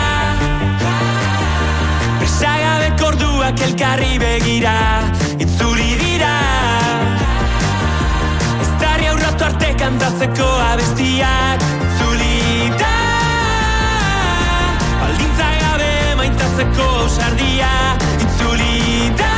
Presagabeko 2.23 3.11
orduak 3.11 3.67
elkarri 3.67 4.15
begira 4.23 4.79
kantatzeko 9.86 10.45
abestiak 10.71 11.63
Itzuli 11.86 12.69
da 12.79 12.93
Baldintza 15.01 15.49
gabe 15.61 15.91
maintatzeko 16.21 16.88
ausardia 17.03 17.69
Itzuli 18.25 19.11
da 19.19 19.36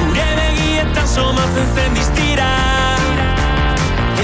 Gure 0.00 0.26
begietan 0.40 1.08
somatzen 1.14 1.70
zen 1.76 1.94
distira. 2.00 2.50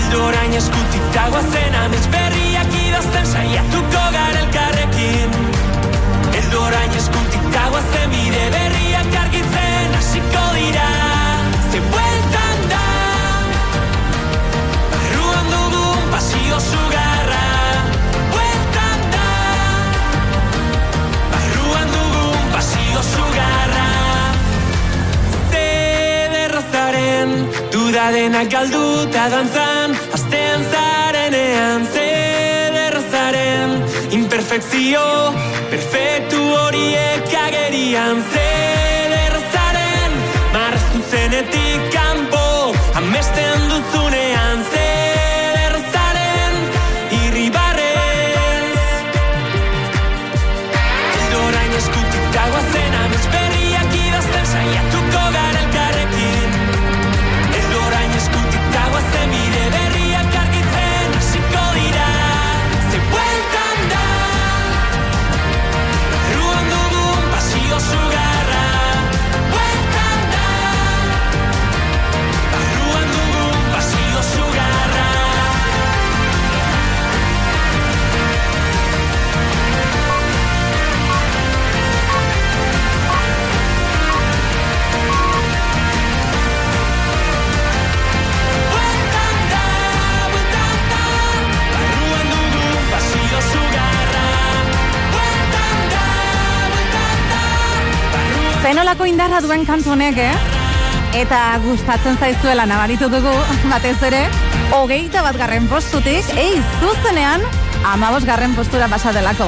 Eldorain 0.00 0.58
eskutik 0.62 1.06
dagoazen 1.14 1.78
amets 1.84 2.10
berriak 2.16 2.74
idazten 2.82 3.32
saiatuko 3.36 4.04
gara 4.18 4.42
elkarrekin. 4.42 5.38
Eldorain 6.42 6.98
eskutik 7.02 7.50
dagoazen 7.54 8.10
bide 8.16 8.46
berriak 8.56 9.18
argitzen 9.24 9.98
hasiko 10.00 10.46
dira. 10.58 10.90
Ze 11.70 11.84
dugun 16.49 16.57
pasio 16.57 16.61
zugarra 16.61 17.46
Bueltan 18.32 19.01
da 19.12 19.28
Barruan 21.32 21.88
dugun 21.92 22.42
pasio 22.53 23.01
zugarra 23.12 23.90
Zederrazaren 25.53 27.30
Duda 27.72 28.07
denak 28.12 28.49
galduta 28.51 29.28
dantzan. 29.28 29.90
Astean 30.14 30.61
zarenean 30.72 31.86
Zederrazaren 31.92 33.70
Imperfekzio 34.11 35.34
Perfektu 35.70 36.40
horiek 36.57 37.28
agerian. 37.46 38.16
Zederrazaren 38.32 40.12
Marraztu 40.53 41.01
zenetik 41.11 41.80
kanpo 41.92 42.72
Amesten 42.96 43.61
duzunean 43.68 44.07
Zenolako 98.68 99.06
indarra 99.08 99.38
duen 99.40 99.62
kantu 99.64 99.94
honek, 99.94 100.18
eh? 100.20 100.32
Eta 101.16 101.38
gustatzen 101.62 102.18
zaizuela 102.20 102.66
nabaritu 102.68 103.06
dugu, 103.08 103.30
batez 103.72 103.94
ere, 104.04 104.18
hogeita 104.76 105.22
bat 105.24 105.38
garren 105.40 105.64
postutik, 105.70 106.28
ei, 106.36 106.58
zuzenean, 106.76 107.46
amabos 107.88 108.26
garren 108.28 108.52
postura 108.52 108.90
pasadelako. 108.92 109.46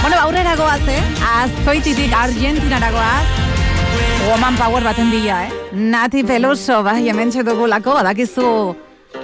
Bueno, 0.00 0.16
aurrera 0.22 0.56
goaz, 0.56 0.80
eh? 0.88 0.96
Azkoititik 1.42 2.16
Argentinara 2.16 2.88
goaz. 2.96 3.28
Woman 4.30 4.56
power 4.56 4.88
baten 4.88 5.12
bila, 5.12 5.42
eh? 5.44 5.52
Nati 5.76 6.24
Peluso, 6.24 6.80
bai, 6.82 7.02
hemen 7.12 7.36
dugulako, 7.36 8.00
badakizu 8.00 8.48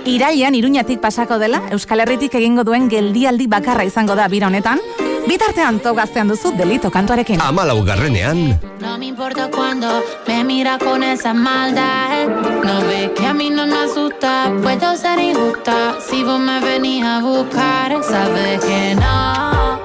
iraian 0.04 0.54
iruñatik 0.54 1.00
pasako 1.00 1.38
dela, 1.38 1.62
Euskal 1.72 2.04
Herritik 2.04 2.34
egingo 2.34 2.61
duen 2.62 2.90
geldialdi 2.92 3.48
bakarra 3.48 3.88
izango 3.88 4.14
da 4.20 4.28
bira 4.28 4.52
honetan, 4.52 4.84
Bitartean 5.29 5.76
togaztean 5.85 6.31
duzu 6.31 6.55
delito 6.57 6.89
kantuarekin. 6.91 7.41
Amalau 7.45 7.83
garrenean. 7.85 8.59
No 8.81 8.97
me 8.97 9.07
importa 9.07 9.51
cuando 9.51 10.03
me 10.26 10.43
mira 10.43 10.79
con 10.79 11.03
esa 11.03 11.35
maldad. 11.35 12.26
No 12.64 12.81
ve 12.89 13.12
que 13.14 13.26
a 13.26 13.35
mí 13.35 13.51
no 13.51 13.66
me 13.66 13.76
asusta. 13.85 14.51
Puedo 14.62 14.97
ser 14.97 15.18
injusta 15.18 15.99
si 16.09 16.24
vos 16.24 16.41
me 16.41 16.61
venís 16.61 17.05
a 17.05 17.20
buscar. 17.20 18.03
Sabes 18.03 18.64
que 18.64 18.95
no. 18.95 19.81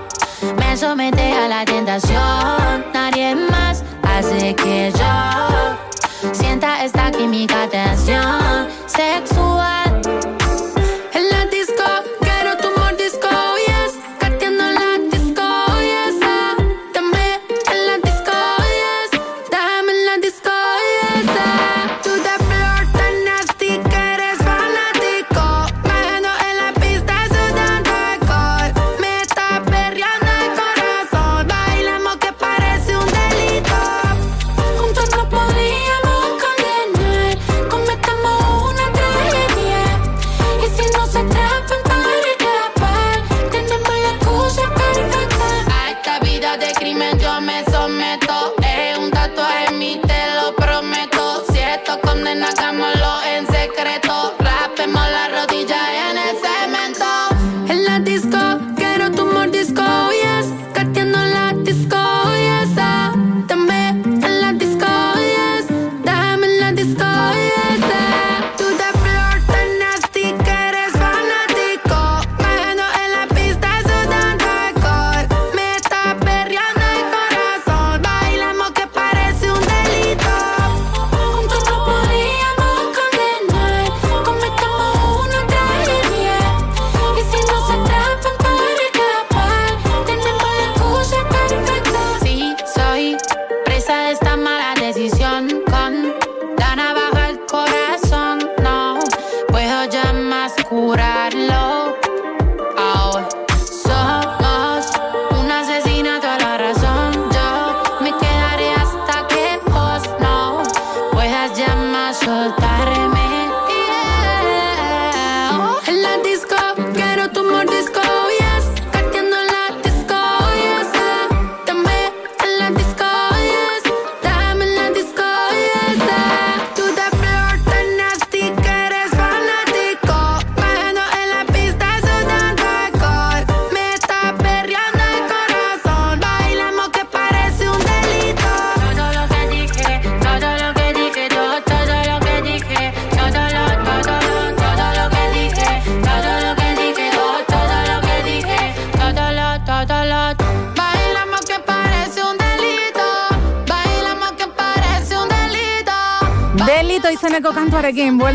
Me 0.59 0.77
somete 0.77 1.33
a 1.33 1.49
la 1.49 1.65
tentación. 1.65 2.85
Nadie 2.93 3.35
más 3.35 3.83
hace 4.03 4.55
que 4.55 4.93
yo 4.95 6.31
sienta 6.31 6.85
esta 6.85 7.11
química 7.11 7.67
tensión. 7.69 8.22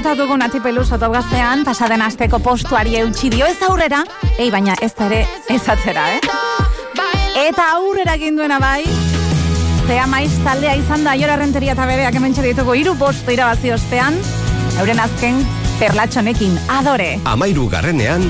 kanta 0.09 0.23
dugu 0.25 0.37
nati 0.41 0.57
peluso 0.65 0.97
topgaztean, 0.97 1.67
pasaden 1.69 2.01
azteko 2.01 2.39
postuari 2.41 2.95
eutxi 2.97 3.29
dio 3.29 3.45
ez 3.45 3.59
aurrera, 3.67 3.99
ei 4.41 4.49
baina 4.51 4.73
ez 4.81 4.95
da 4.97 5.05
ere 5.05 5.19
ez 5.53 5.61
atzera, 5.69 6.07
eh? 6.15 6.21
Eta 7.43 7.67
aurrera 7.75 8.15
ginduena 8.17 8.57
bai, 8.63 8.87
zea 9.85 10.07
maiz 10.09 10.33
taldea 10.47 10.79
izan 10.81 11.05
da, 11.05 11.13
jora 11.13 11.37
renteria 11.37 11.75
eta 11.77 11.85
bebeak 11.91 12.17
hemen 12.17 12.33
txeritugu, 12.33 12.79
iru 12.81 12.95
postu 12.97 13.37
irabazi 13.37 13.75
ostean, 13.77 14.17
euren 14.81 15.05
azken 15.05 15.45
perlatxonekin, 15.77 16.57
adore! 16.79 17.19
Amairu 17.29 17.69
garrenean, 17.69 18.25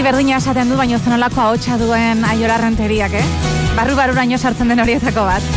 Beti 0.00 0.14
berdina 0.14 0.38
esaten 0.40 0.70
du, 0.72 0.78
baino 0.80 0.96
zenolako 0.96 1.42
ahotsa 1.42 1.74
duen 1.76 2.22
aiora 2.24 2.54
renteriak, 2.56 3.12
eh? 3.20 3.24
Barru 3.76 3.92
baruraino 3.98 4.38
sartzen 4.38 4.72
den 4.72 4.80
horietako 4.80 5.26
bat. 5.26 5.50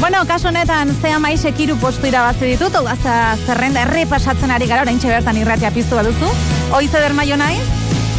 Bueno, 0.00 0.24
kasu 0.26 0.48
honetan, 0.50 0.90
zea 0.98 1.20
maisek 1.22 1.60
hiru 1.62 1.76
postu 1.78 2.08
irabazi 2.10 2.56
ditut, 2.56 2.74
hau 2.74 2.82
gazta 2.88 3.36
zerrenda 3.46 3.84
erre 3.86 4.02
ari 4.02 4.66
gara, 4.66 4.82
oraintxe 4.82 5.06
bertan 5.06 5.38
irratia 5.38 5.70
piztu 5.70 5.94
baduzu. 5.94 6.26
Hoize 6.72 6.98
bermaio 6.98 7.36
naiz, 7.36 7.62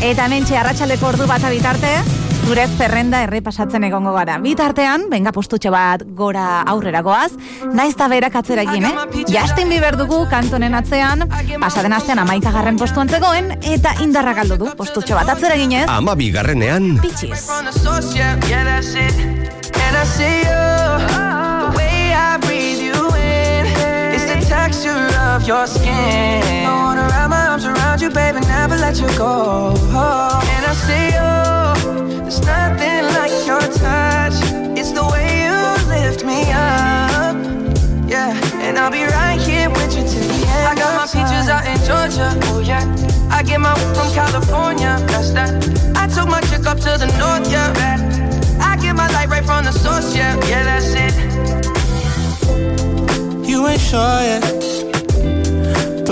eta 0.02 0.30
mentxe 0.30 0.56
arratsaleko 0.56 1.08
ordu 1.08 1.28
bat 1.28 1.44
bitarte, 1.52 1.92
zure 2.46 2.66
zerrenda 2.78 3.22
erre 3.26 3.42
pasatzen 3.42 3.84
egongo 3.88 4.12
gara. 4.14 4.38
Bitartean, 4.42 5.08
benga 5.10 5.32
postutxo 5.34 5.72
bat 5.74 6.04
gora 6.18 6.62
aurrera 6.70 7.02
goaz, 7.06 7.32
naiz 7.74 7.96
da 7.98 8.08
berak 8.12 8.36
atzera 8.38 8.66
egin, 8.68 8.86
eh? 8.86 9.24
Justin 9.32 9.72
Bieber 9.74 9.98
dugu 9.98 10.22
kantonen 10.30 10.78
atzean, 10.78 11.26
pasaden 11.62 11.96
astean 11.98 12.22
amaikagarren 12.22 12.78
postuan 12.78 13.10
zegoen, 13.10 13.52
eta 13.62 13.96
indarra 14.06 14.36
galdu 14.38 14.60
du 14.62 14.72
postutxo 14.78 15.18
bat 15.18 15.34
atzera 15.36 15.58
eginez, 15.58 15.88
Ama 15.90 16.16
bigarrenean, 16.16 17.00
Bitches. 17.02 17.48
From 17.48 17.66
the 17.66 17.72
source, 17.72 18.14
yeah, 18.16 18.38
yeah, 18.50 18.64
that's 18.64 18.94
it. 18.94 19.16
And 19.76 19.98
I 19.98 20.06
see 20.06 20.40
you, 20.46 20.66
the 21.66 21.78
way 21.78 22.14
I 22.14 22.38
breathe 22.46 22.82
you 22.82 23.00
in. 23.18 23.66
It's 24.14 24.26
the 24.30 24.40
texture 24.46 25.10
of 25.34 25.48
your 25.48 25.66
skin. 25.68 25.88
I 26.66 26.70
wanna 26.70 27.08
wrap 27.10 27.30
my 27.30 27.45
arms 27.56 27.66
around 27.66 28.02
you, 28.02 28.10
baby, 28.10 28.42
never 28.48 28.76
let 28.76 29.00
you 29.00 29.08
go. 29.18 29.72
And 29.72 30.64
I 30.66 30.74
see 30.86 31.06
you, 31.16 32.20
there's 32.20 32.42
nothing 32.42 33.06
like 33.16 33.32
your 33.48 33.62
touch. 33.80 34.36
It's 34.78 34.92
the 34.92 35.06
way 35.12 35.46
you 35.46 35.56
lift 35.88 36.26
me 36.26 36.52
up. 36.52 37.36
Yeah, 38.10 38.36
and 38.60 38.78
I'll 38.78 38.92
be 38.92 39.04
right 39.04 39.40
here 39.40 39.70
with 39.70 39.96
you 39.96 40.04
till 40.04 40.28
the 40.28 40.40
end. 40.52 40.68
I 40.68 40.76
got 40.76 40.92
my 41.00 41.08
peaches 41.08 41.48
out 41.48 41.66
in 41.66 41.78
Georgia. 41.88 42.30
Oh 42.52 42.60
yeah. 42.60 42.84
I 43.32 43.42
get 43.42 43.62
my 43.62 43.74
from 43.96 44.12
California. 44.14 44.98
That's 45.08 45.32
that. 45.32 45.52
I 45.96 46.08
took 46.08 46.28
my 46.28 46.42
chick 46.42 46.66
up 46.66 46.80
to 46.80 46.98
the 47.00 47.08
north. 47.18 47.50
Yeah. 47.50 47.72
I 48.60 48.76
get 48.82 48.96
my 48.98 49.08
light 49.14 49.30
right 49.30 49.46
from 49.46 49.64
the 49.64 49.72
source. 49.72 50.14
Yeah. 50.14 50.36
Yeah, 50.50 50.64
that's 50.64 50.94
it. 50.94 51.16
You 53.48 53.66
ain't 53.68 53.80
sure 53.80 54.22
yet, 54.30 54.44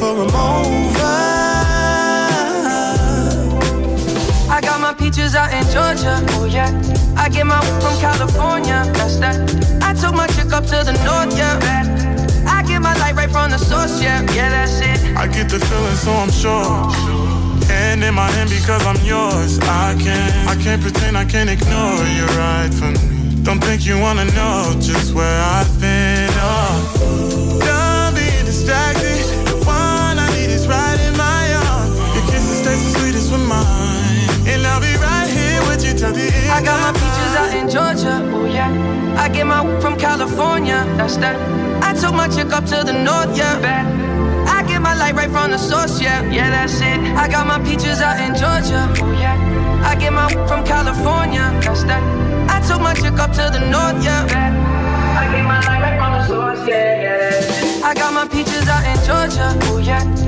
Left 0.00 0.18
her 0.18 0.22
baggage 0.22 0.22
for 0.22 0.22
a 0.22 0.26
mover. 0.26 1.04
I 4.50 4.60
got 4.60 4.80
my 4.80 4.94
peaches 4.94 5.34
out 5.34 5.52
in 5.52 5.64
Georgia. 5.72 6.24
Oh 6.38 6.44
yeah. 6.44 6.70
I 7.16 7.28
get 7.28 7.46
my 7.46 7.60
from 7.80 7.98
California. 8.00 8.84
That's 8.94 9.16
that. 9.18 9.36
I 9.82 9.94
took 9.94 10.14
my 10.14 10.26
chick 10.28 10.52
up 10.52 10.64
to 10.66 10.84
the 10.84 10.92
north. 11.04 11.36
Yeah. 11.36 11.58
I 12.46 12.62
get 12.62 12.80
my 12.80 12.94
light 12.98 13.14
right 13.14 13.30
from 13.30 13.50
the 13.50 13.58
source. 13.58 14.00
Yeah. 14.02 14.22
Yeah, 14.32 14.50
that's 14.50 14.80
it. 14.80 15.16
I 15.16 15.26
get 15.26 15.48
the 15.48 15.58
feeling, 15.58 15.96
so 15.96 16.12
I'm 16.12 16.30
sure. 16.30 16.90
Hand 17.68 18.02
in 18.02 18.14
my 18.14 18.30
hand 18.30 18.50
because 18.50 18.84
I'm 18.86 19.00
yours. 19.04 19.58
I 19.60 19.94
can't, 19.98 20.48
I 20.48 20.56
can't 20.62 20.80
pretend, 20.80 21.16
I 21.16 21.24
can't 21.24 21.50
ignore 21.50 22.04
you 22.16 22.24
right 22.38 22.72
from 22.72 22.94
me. 22.94 23.42
Don't 23.42 23.60
think 23.62 23.86
you 23.86 23.98
wanna 23.98 24.24
know 24.26 24.74
just 24.80 25.14
where 25.14 25.40
I've 25.42 25.80
been. 25.80 26.30
Oh, 26.40 27.17
and 34.48 34.66
I'll 34.66 34.80
be 34.80 34.94
right 34.96 35.28
here 35.28 35.60
with 35.68 35.84
you 35.84 35.92
till 35.92 36.12
the 36.12 36.24
end. 36.24 36.50
I 36.50 36.62
got 36.64 36.80
my 36.80 36.92
peaches 36.96 37.32
out 37.40 37.52
in 37.54 37.66
Georgia. 37.68 38.14
Oh 38.34 38.46
yeah. 38.46 38.70
I 39.18 39.28
get 39.28 39.46
my 39.46 39.60
from 39.80 39.96
California. 39.98 40.84
That's 40.96 41.16
that. 41.18 41.36
I 41.82 41.92
took 41.92 42.14
my 42.14 42.28
chick 42.28 42.52
up 42.52 42.64
to 42.72 42.82
the 42.84 42.92
north. 42.92 43.36
Yeah. 43.36 43.60
I 44.48 44.62
get 44.66 44.80
my 44.80 44.94
light 44.94 45.14
right 45.14 45.30
from 45.30 45.50
the 45.50 45.58
source. 45.58 46.00
Yeah. 46.00 46.22
Yeah, 46.30 46.50
that's 46.50 46.80
it. 46.80 46.98
I 47.16 47.28
got 47.28 47.46
my 47.46 47.58
peaches 47.58 48.00
out 48.00 48.18
in 48.24 48.34
Georgia. 48.34 48.88
Oh 49.04 49.12
yeah. 49.12 49.36
I 49.84 49.94
get 49.94 50.12
my 50.12 50.28
from 50.48 50.64
California. 50.64 51.44
That's 51.62 51.84
that. 51.84 52.02
I 52.48 52.60
took 52.66 52.80
my 52.80 52.94
chick 52.94 53.18
up 53.18 53.32
to 53.32 53.50
the 53.52 53.60
north. 53.60 54.02
Yeah. 54.02 54.24
I 55.20 55.24
get 55.34 55.44
my 55.44 55.60
light 55.66 55.82
right 55.82 55.98
from 56.00 56.12
the 56.16 56.26
source. 56.26 56.68
Yeah, 56.68 57.02
yeah, 57.02 57.30
that's 57.30 57.62
it. 57.64 57.84
I 57.84 57.94
got 57.94 58.12
my 58.12 58.26
peaches 58.26 58.66
out 58.68 58.84
in 58.84 58.96
Georgia. 59.04 59.48
Oh 59.68 59.78
yeah. 59.78 60.27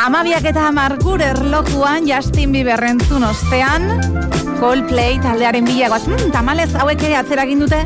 Amabiak 0.00 0.46
eta 0.48 0.62
amargur 0.70 1.20
erlokuan 1.20 2.06
Justin 2.08 2.54
Bieber 2.54 2.80
entzun 2.88 3.20
ostean, 3.26 3.82
Coldplay 4.56 5.18
taldearen 5.20 5.66
bilagoaz, 5.68 6.06
hmm, 6.06 6.30
tamalez 6.32 6.70
hauek 6.72 7.04
ere 7.04 7.18
atzera 7.18 7.44
egin 7.44 7.60
dute, 7.60 7.82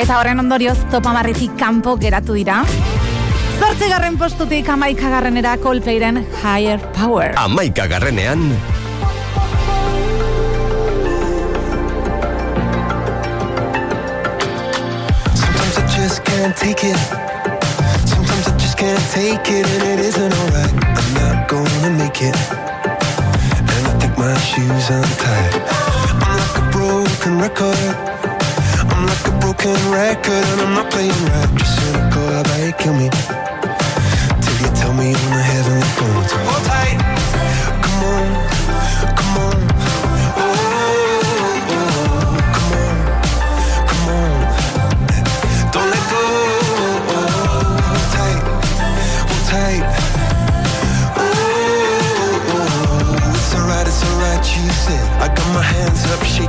eta 0.00 0.16
horren 0.16 0.40
ondorioz 0.40 0.78
topamarritik 0.88 1.58
kanpo 1.60 1.98
geratu 2.00 2.38
dira. 2.38 2.62
Zortzigarren 3.58 4.16
postutik 4.16 4.68
amaikagarrenera 4.72 5.58
Coldplayren 5.60 6.24
Higher 6.40 6.80
Power. 6.96 7.36
amaika 7.36 7.86
garrenean, 7.86 8.48
Sometimes 15.36 15.76
I 15.76 15.86
just 15.92 16.24
can't 16.24 16.56
take 16.56 16.84
it. 16.84 16.96
Sometimes 18.08 18.48
I 18.48 18.56
just 18.56 18.78
can't 18.78 19.10
take 19.12 19.52
it, 19.52 19.66
and 19.66 19.82
it 19.84 20.00
isn't 20.00 20.32
alright. 20.32 20.87
Gonna 21.78 21.96
make 21.96 22.22
it. 22.22 22.34
And 22.34 23.86
I 23.86 23.94
think 24.00 24.18
my 24.18 24.34
shoes 24.50 24.90
untied. 24.90 25.54
I'm 26.26 26.34
like 26.42 26.58
a 26.58 26.64
broken 26.74 27.38
record. 27.38 27.94
I'm 28.90 29.06
like 29.06 29.26
a 29.28 29.34
broken 29.38 29.78
record, 29.92 30.44
and 30.50 30.60
I'm 30.60 30.74
not 30.74 30.90
playing 30.90 31.14
right. 31.30 31.48
Just 31.54 31.78
cynical, 31.78 32.26
how 32.34 32.40
about 32.40 32.66
you 32.66 32.72
kill 32.82 32.94
me? 32.94 33.08
Till 34.42 34.56
you 34.58 34.70
tell 34.74 34.92
me 34.92 35.14
on 35.14 35.30
the 35.38 35.44
heavenly 35.52 35.67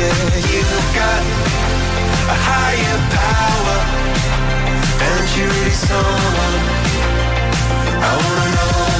Yeah, 0.00 0.08
you've 0.48 0.94
got 0.96 1.22
a 2.24 2.36
higher 2.48 3.00
power. 3.18 3.78
And 5.08 5.26
you 5.36 5.44
really 5.44 5.76
someone 5.76 6.56
I 8.00 8.12
wanna 8.24 8.50
know. 8.54 8.99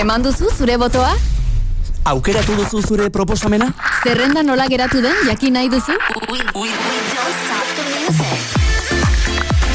Eman 0.00 0.22
duzu 0.24 0.48
zure 0.56 0.78
botoa? 0.80 1.10
Aukeratu 2.08 2.54
duzu 2.56 2.80
zure 2.80 3.10
proposamena? 3.12 3.66
Zerrenda 4.02 4.42
nola 4.42 4.64
geratu 4.72 5.02
den 5.04 5.18
jakin 5.28 5.52
nahi 5.52 5.68
duzu? 5.68 5.92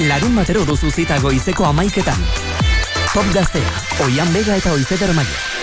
Larun 0.09 0.33
batero 0.41 0.65
duzu 0.65 0.89
zita 0.89 1.19
goizeko 1.21 1.69
amaiketan. 1.69 2.25
Top 3.13 3.29
gaztea, 3.37 3.75
oian 4.07 4.33
bega 4.33 4.57
eta 4.57 4.73
oizeder 4.73 5.13
maia. 5.13 5.54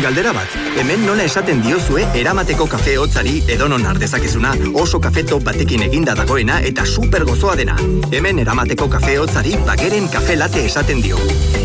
Galdera 0.00 0.32
bat, 0.32 0.52
hemen 0.80 1.02
nola 1.04 1.26
esaten 1.28 1.58
diozue 1.60 2.06
eramateko 2.16 2.64
kafe 2.70 2.94
hotzari 2.98 3.42
edonon 3.52 3.84
ardezakezuna 3.90 4.54
oso 4.80 5.00
kafe 5.00 5.24
top 5.28 5.44
batekin 5.44 5.82
eginda 5.84 6.14
dagoena 6.16 6.60
eta 6.64 6.86
super 6.86 7.24
gozoa 7.28 7.56
dena. 7.58 7.76
Hemen 8.10 8.38
eramateko 8.38 8.88
kafe 8.88 9.18
hotzari 9.20 9.56
bageren 9.66 10.08
kafe 10.08 10.36
late 10.40 10.64
esaten 10.64 11.02
dio. 11.04 11.18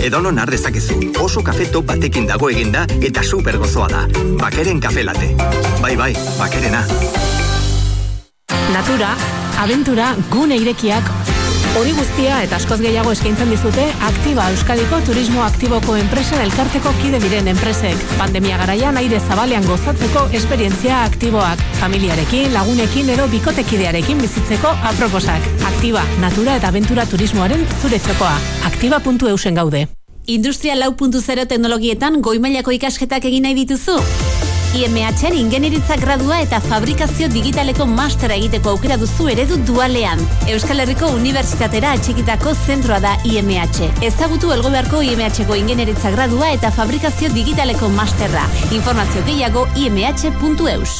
Edonon 0.03 0.39
ardezakezu, 0.39 0.99
oso 1.23 1.43
kafe 1.43 1.69
top 1.71 1.85
batekin 1.93 2.27
dago 2.27 2.49
eginda 2.49 2.85
eta 3.01 3.23
super 3.23 3.57
gozoa 3.57 3.87
da. 3.93 4.03
Bakeren 4.41 4.81
kafe 4.81 5.03
late. 5.03 5.31
Bai 5.81 5.95
bai, 5.95 6.11
bakerena. 6.39 6.83
Natura, 8.73 9.15
abentura, 9.63 10.15
gune 10.29 10.57
irekiak, 10.59 11.07
hori 11.79 11.91
guztia 11.95 12.37
eta 12.45 12.55
askoz 12.55 12.77
gehiago 12.79 13.11
eskaintzen 13.11 13.49
dizute 13.51 13.83
Aktiba 14.07 14.45
Euskadiko 14.53 14.99
Turismo 15.07 15.41
Aktiboko 15.43 15.95
enpresen 15.99 16.39
elkarteko 16.43 16.93
kide 17.01 17.19
diren 17.23 17.49
enpresek. 17.51 18.05
Pandemia 18.19 18.59
garaian 18.61 18.97
aire 19.01 19.19
zabalean 19.19 19.65
gozatzeko 19.67 20.27
esperientzia 20.39 21.01
aktiboak. 21.09 21.61
Familiarekin, 21.81 22.53
lagunekin 22.53 23.11
edo 23.15 23.27
bikotekidearekin 23.33 24.23
bizitzeko 24.23 24.71
aproposak. 24.91 25.49
Aktiba, 25.73 26.05
natura 26.23 26.55
eta 26.61 26.71
abentura 26.71 27.07
turismoaren 27.11 27.67
zure 27.81 27.99
txokoa. 27.99 28.35
Aktiba.eusen 28.71 29.59
gaude. 29.59 29.87
Industria 30.27 30.77
lau 30.79 30.95
puntu 30.97 31.21
zero 31.21 31.45
teknologietan 31.45 32.21
goimailako 32.21 32.73
ikasketak 32.79 33.27
egin 33.29 33.45
nahi 33.45 33.59
dituzu? 33.65 33.99
IMH-en 34.75 35.33
ingeniritza 35.39 35.95
gradua 35.95 36.41
eta 36.43 36.59
fabrikazio 36.59 37.29
digitaleko 37.31 37.85
mastera 37.87 38.35
egiteko 38.35 38.73
aukera 38.73 38.97
duzu 38.99 39.29
eredu 39.31 39.55
dualean. 39.63 40.19
Euskal 40.51 40.83
Herriko 40.83 41.07
Unibertsitatera 41.15 41.93
atxikitako 41.95 42.51
zentroa 42.67 42.99
da 42.99 43.13
IMH. 43.23 43.87
Ezagutu 44.03 44.51
elgobearko 44.51 44.99
IMH-ko 45.05 45.55
ingeniritza 45.55 46.11
gradua 46.11 46.51
eta 46.57 46.73
fabrikazio 46.75 47.31
digitaleko 47.31 47.87
masterra. 47.95 48.43
Informazio 48.75 49.23
gehiago 49.23 49.67
imh.eus. 49.79 50.95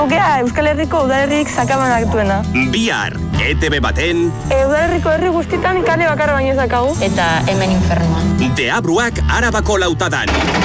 Eukera 0.00 0.40
Euskal 0.40 0.66
Herriko 0.72 1.04
udalerrik 1.06 1.50
sakabanak 1.52 2.08
duena. 2.10 2.40
Bihar, 2.72 3.14
ETV 3.38 3.78
baten, 3.84 4.30
E, 4.48 4.64
udalerriko 4.66 5.12
herri 5.14 5.30
guztitan 5.34 5.84
kale 5.86 6.08
bakarra 6.10 6.40
baino 6.40 6.56
zakagu. 6.58 6.96
Eta 7.04 7.28
hemen 7.46 7.76
infernuan. 7.76 8.34
Deabruak 8.58 9.22
arabako 9.28 9.78
lautadan. 9.84 10.59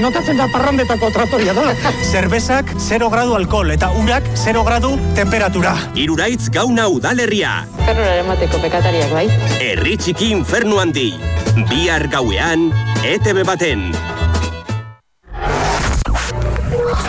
Notatzen 0.00 0.36
da 0.36 0.46
parrandetako 0.50 1.10
tratoria 1.14 1.54
da. 1.54 1.68
Zerbezak 2.02 2.72
0 2.82 3.08
gradu 3.12 3.36
alkohol 3.36 3.70
eta 3.74 3.90
urak 4.00 4.26
0 4.34 4.64
gradu 4.66 4.94
temperatura. 5.14 5.74
Iruraitz 5.94 6.48
gauna 6.54 6.88
udalerria. 6.90 7.62
Fernura 7.84 8.16
emateko 8.22 8.58
pekatariak 8.62 9.12
bai. 9.14 9.28
Herri 9.62 9.96
txiki 10.00 10.32
infernu 10.34 10.80
handi. 10.82 11.12
Bihar 11.70 12.08
gauean, 12.10 12.70
ETV 13.06 13.44
baten. 13.46 13.92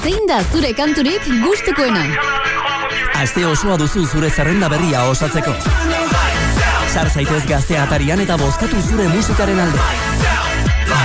Zein 0.03 0.27
da 0.29 0.43
zure 0.51 0.73
kanturik 0.77 1.25
gustukoena? 1.41 2.05
Aste 3.17 3.45
osoa 3.47 3.79
duzu 3.81 4.05
zure 4.05 4.29
zerrenda 4.29 4.69
berria 4.69 5.07
osatzeko. 5.09 5.55
Sar 6.93 7.09
zaitez 7.09 7.41
gaztea 7.49 7.87
atarian 7.87 8.21
eta 8.21 8.37
bozkatu 8.37 8.77
zure 8.85 9.09
musikaren 9.15 9.65
alde. 9.65 9.89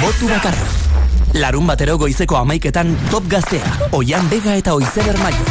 Botu 0.02 0.28
bakarra. 0.28 0.79
Larun 1.34 1.66
batero 1.68 1.94
goizeko 1.94 2.34
amaiketan 2.40 2.90
top 3.10 3.28
gaztea, 3.30 3.68
oian 3.94 4.26
bega 4.30 4.56
eta 4.58 4.72
oizeder 4.74 5.14
maio. 5.22 5.44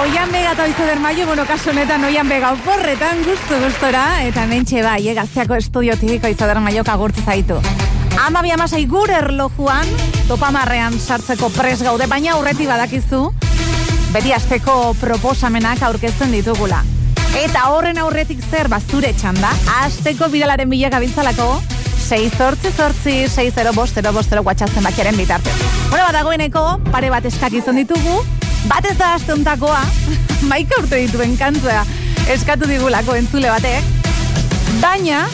Oian 0.00 0.32
bega 0.32 0.54
eta 0.54 0.64
oizeder 0.64 0.98
maio, 0.98 1.26
bueno, 1.28 1.44
kasu 1.46 1.70
honetan 1.70 2.04
oian 2.08 2.28
bega 2.28 2.54
oporretan 2.56 3.20
gustu 3.26 3.58
gustora, 3.60 4.22
eta 4.24 4.46
mentxe 4.48 4.80
bai, 4.82 5.02
eh, 5.08 5.14
gazteako 5.14 5.58
estudiotik 5.60 6.24
oizeder 6.24 6.60
maio 6.60 6.84
kagurtza 6.88 7.20
zaitu. 7.20 7.60
Ama 8.24 8.40
bi 8.42 8.50
amasai 8.50 8.86
gure 8.86 9.18
erlojuan, 9.18 9.92
topamarrean 10.28 10.98
sartzeko 10.98 11.52
pres 11.52 11.82
gaude, 11.82 12.08
baina 12.08 12.32
aurretik 12.32 12.68
badakizu, 12.72 13.26
beti 14.14 14.32
asteko 14.32 14.94
proposamenak 15.00 15.82
aurkezten 15.82 16.32
ditugula. 16.32 16.80
Eta 17.44 17.68
horren 17.68 18.00
aurretik 18.00 18.40
zer 18.50 18.72
bazure 18.72 19.12
txanda, 19.12 19.52
asteko 19.84 20.32
biralaren 20.32 20.72
bila 20.72 20.88
gabiltzalako, 20.88 21.60
6 22.02 22.36
zortzi 22.36 22.72
zortzi, 22.76 23.14
6 23.28 23.54
0 23.56 23.72
bost, 23.76 23.94
0 23.94 24.12
bost, 24.12 24.30
0 24.34 24.42
guatxatzen 24.42 24.84
bakiaren 24.84 25.16
bitartez. 25.16 25.54
Bueno, 25.88 26.04
badagoeneko, 26.08 26.64
pare 26.90 27.10
bat 27.14 27.26
eskak 27.30 27.54
izan 27.56 27.78
ditugu, 27.80 28.18
bat 28.68 28.86
ez 28.90 28.96
da 28.98 29.14
astontakoa, 29.18 29.80
maika 30.50 30.82
urte 30.82 31.00
dituen 31.06 31.36
kantua 31.40 31.84
eskatu 32.32 32.68
digulako 32.70 33.16
entzule 33.18 33.50
batek, 33.50 33.88
baina, 34.82 35.24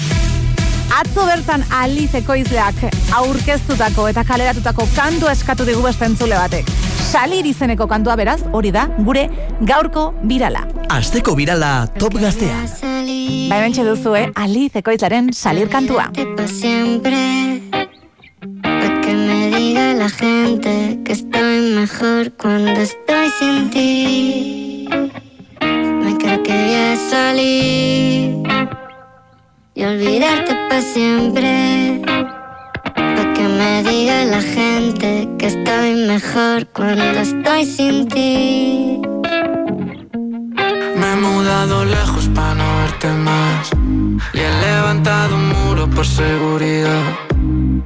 atzo 1.01 1.27
bertan 1.29 1.65
alizeko 1.81 2.37
izleak 2.39 2.81
aurkeztutako 3.19 4.09
eta 4.13 4.25
kaleratutako 4.29 4.89
kantua 4.97 5.35
eskatu 5.37 5.67
digu 5.69 5.85
beste 5.85 6.09
entzule 6.09 6.39
batek. 6.39 6.71
Salir 7.09 7.47
izeneko 7.49 7.89
kantua 7.89 8.17
beraz, 8.21 8.41
hori 8.53 8.73
da, 8.75 8.85
gure 9.05 9.29
gaurko 9.65 10.11
birala. 10.29 10.67
Asteko 10.89 11.35
birala 11.37 11.87
top 12.01 12.15
gaztea. 12.21 12.57
Ba, 13.49 13.59
hementxe 13.59 13.85
duzu, 13.85 14.15
eh? 14.17 14.27
Alizeko 14.35 14.93
izlaren 14.97 15.33
salir 15.37 15.69
kantua. 15.69 16.09
Siempre. 16.49 17.61
Que 19.09 19.15
me 19.15 19.51
diga 19.55 19.95
la 19.95 20.09
gente 20.09 20.99
que 21.05 21.13
estoy 21.13 21.73
mejor 21.75 22.33
cuando 22.37 22.81
estoy 22.81 23.29
sin 23.39 23.71
ti. 23.71 24.89
Me 25.61 26.17
creo 26.19 26.43
que 26.43 26.53
voy 26.53 26.75
a 26.75 26.97
salir 27.11 28.37
y 29.75 29.85
olvidarte, 29.85 30.55
para 30.69 30.83
siempre. 30.83 32.03
Pa' 32.95 33.33
que 33.35 33.49
me 33.59 33.83
diga 33.85 34.25
la 34.25 34.43
gente 34.43 35.29
que 35.39 35.47
estoy 35.47 35.95
mejor 36.07 36.67
cuando 36.69 37.21
estoy 37.21 37.65
sin 37.65 38.09
ti. 38.09 39.01
Mudado 41.49 41.83
lejos 41.87 42.29
para 42.35 42.55
no 42.57 42.77
verte 42.81 43.09
más. 43.09 43.71
Y 44.35 44.39
he 44.39 44.51
levantado 44.67 45.35
un 45.35 45.49
muro 45.49 45.89
por 45.89 46.05
seguridad. 46.05 47.05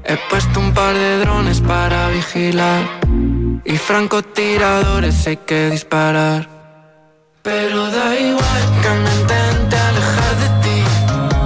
He 0.05 0.16
puesto 0.28 0.59
un 0.59 0.74
par 0.74 0.93
de 0.94 1.18
drones 1.20 1.60
para 1.60 2.09
vigilar. 2.09 2.82
Y 3.64 3.76
francotiradores 3.76 5.28
hay 5.28 5.36
que 5.36 5.70
disparar. 5.70 6.48
Pero 7.43 7.86
da 7.86 8.09
igual 8.18 8.62
que 8.82 8.90
me 9.02 9.12
intente 9.20 9.76
alejar 9.90 10.34
de 10.43 10.48
ti. 10.64 10.78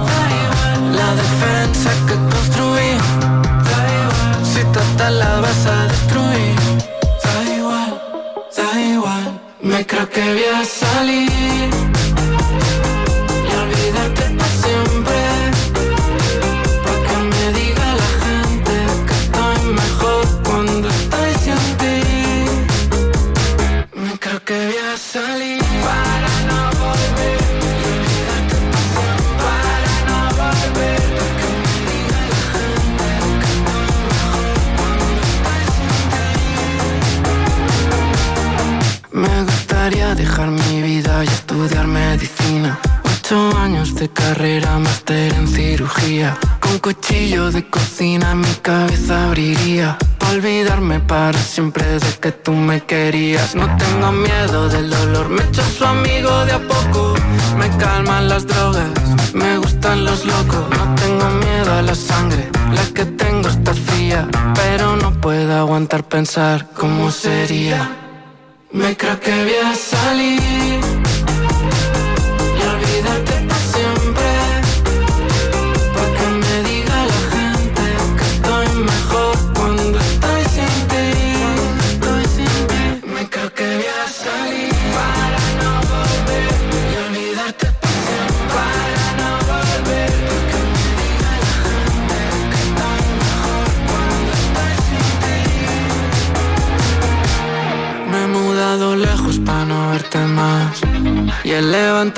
Da 0.09 0.21
igual 0.43 0.95
la 0.99 1.09
defensa 1.23 1.89
que 2.07 2.15
construí. 2.33 2.91
Da 3.69 3.79
igual 4.01 4.45
si 4.51 4.61
total 4.77 5.19
la 5.19 5.39
vas 5.39 5.65
a 5.67 5.83
destruir. 5.93 6.55
Da 7.23 7.35
igual, 7.57 8.01
da 8.57 8.81
igual. 8.81 9.41
Me 9.61 9.85
creo 9.85 10.09
que 10.09 10.21
voy 10.33 10.61
a 10.61 10.65
salir 10.65 11.36
medicina. 42.57 42.79
Ocho 43.03 43.57
años 43.57 43.95
de 43.95 44.09
carrera, 44.09 44.77
máster 44.79 45.33
en 45.33 45.47
cirugía. 45.47 46.37
Con 46.59 46.79
cuchillo 46.79 47.51
de 47.51 47.69
cocina 47.69 48.35
mi 48.35 48.53
cabeza 48.61 49.27
abriría. 49.27 49.97
Olvidarme 50.31 50.99
para 50.99 51.37
siempre 51.37 51.85
de 51.85 52.11
que 52.21 52.31
tú 52.31 52.53
me 52.53 52.81
querías. 52.81 53.55
No 53.55 53.65
tengo 53.77 54.11
miedo 54.11 54.69
del 54.69 54.89
dolor, 54.89 55.29
me 55.29 55.43
echo 55.43 55.63
su 55.77 55.85
amigo 55.85 56.45
de 56.45 56.53
a 56.53 56.59
poco. 56.59 57.15
Me 57.57 57.69
calman 57.77 58.27
las 58.29 58.45
drogas, 58.45 58.91
me 59.33 59.57
gustan 59.57 60.05
los 60.05 60.25
locos. 60.25 60.65
No 60.77 60.95
tengo 60.95 61.29
miedo 61.45 61.73
a 61.73 61.81
la 61.81 61.95
sangre, 61.95 62.49
la 62.73 62.85
que 62.93 63.05
tengo 63.05 63.47
está 63.47 63.73
fría. 63.73 64.27
Pero 64.55 64.95
no 64.97 65.11
puedo 65.21 65.53
aguantar 65.57 66.03
pensar 66.03 66.67
cómo 66.73 67.11
sería. 67.11 67.89
Me 68.71 68.95
creo 68.97 69.19
que 69.19 69.31
voy 69.31 69.71
a 69.71 69.75
salir 69.75 70.76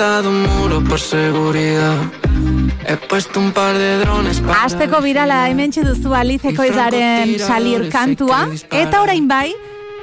levantado 0.00 0.30
un 0.30 0.42
muro 0.56 0.82
por 0.82 0.98
seguridad. 0.98 1.96
He 2.86 2.96
puesto 2.96 3.38
un 3.38 3.52
par 3.52 3.76
de 3.76 3.98
drones 3.98 4.40
para. 4.40 4.64
Azteko 4.64 5.00
birala 5.02 5.48
hementxe 5.50 5.84
duzu 5.84 6.14
alizeko 6.14 6.64
izaren 6.64 7.36
salir 7.38 7.88
kantua, 7.92 8.46
eta 8.70 9.02
orain 9.02 9.28
bai, 9.28 9.52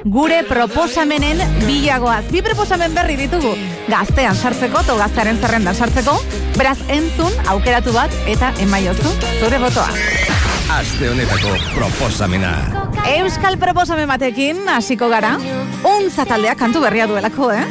gure 0.04 0.44
proposamenen 0.46 1.42
bilagoaz. 1.66 2.30
Bi 2.30 2.42
proposamen 2.46 2.94
berri 2.94 3.16
ditugu, 3.18 3.56
gaztean 3.88 4.36
sartzeko, 4.36 4.84
to 4.86 4.96
gaztearen 5.00 5.40
zerrendan 5.42 5.74
sartzeko, 5.74 6.14
beraz 6.56 6.78
entzun, 6.88 7.34
aukeratu 7.48 7.92
bat, 7.92 8.14
eta 8.26 8.52
emaiozu, 8.62 9.14
zure 9.40 9.58
botoa. 9.58 9.88
Aste 10.78 11.10
honetako 11.10 11.56
proposamena. 11.74 12.54
Euskal 13.16 13.58
proposamen 13.58 14.06
batekin, 14.06 14.62
hasiko 14.68 15.08
gara, 15.10 15.38
untza 15.96 16.28
taldea 16.28 16.54
kantu 16.54 16.84
berria 16.86 17.08
duelako, 17.10 17.50
eh? 17.56 17.66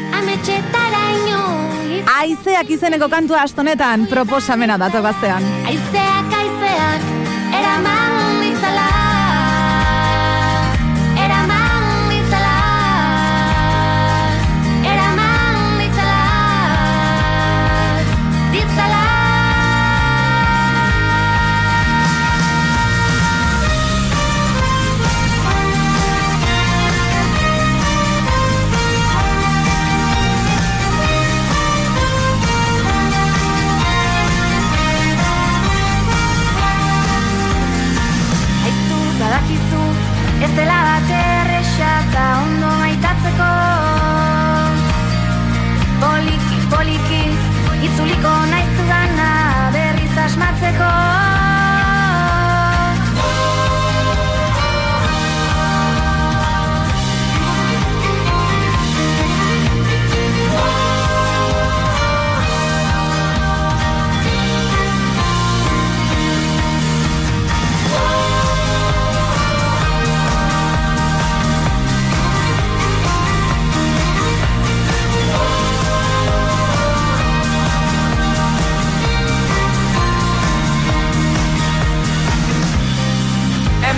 Aizeak 2.08 2.70
izeneko 2.72 3.10
kantua 3.12 3.42
astonetan 3.44 4.08
proposamena 4.08 4.78
dato. 4.80 5.02
Aizeak, 5.04 5.44
aizeak, 5.68 6.07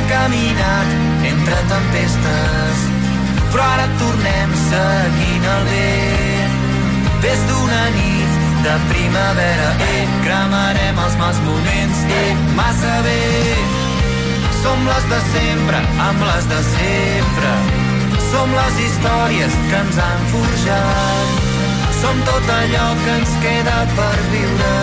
caminat 0.09 0.87
entre 1.31 1.57
tempestes, 1.69 2.85
però 3.51 3.65
ara 3.75 3.87
tornem 4.01 4.55
seguint 4.65 5.45
el 5.55 5.67
vent. 5.69 6.55
Des 7.25 7.41
d'una 7.49 7.83
nit 7.97 8.39
de 8.65 8.75
primavera, 8.91 9.69
eh, 9.89 10.05
cremarem 10.25 11.03
els 11.05 11.15
mals 11.21 11.39
moments, 11.45 12.01
eh, 12.21 12.33
massa 12.57 12.95
bé. 13.05 13.21
Som 14.63 14.79
les 14.91 15.05
de 15.13 15.19
sempre, 15.35 15.77
amb 16.07 16.25
les 16.29 16.49
de 16.53 16.61
sempre. 16.73 17.51
Som 18.31 18.51
les 18.59 18.75
històries 18.85 19.53
que 19.69 19.77
ens 19.83 19.97
han 20.05 20.21
forjat. 20.33 21.29
Som 22.01 22.21
tot 22.29 22.53
allò 22.59 22.87
que 23.03 23.17
ens 23.19 23.33
queda 23.45 23.79
per 23.95 24.17
viure. 24.33 24.75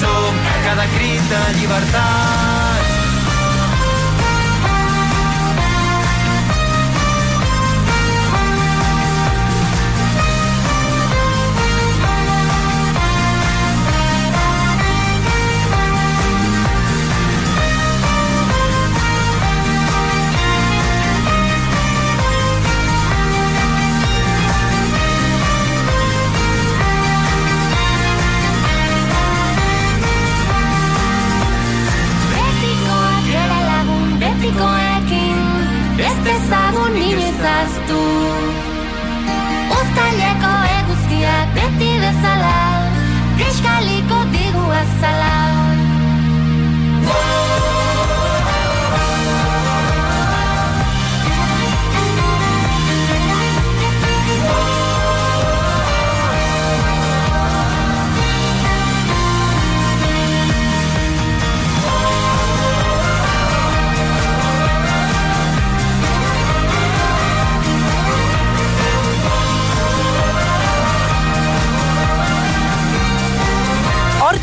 Som 0.00 0.40
cada 0.64 0.86
crit 0.96 1.22
de 1.34 1.44
llibertat. 1.58 2.59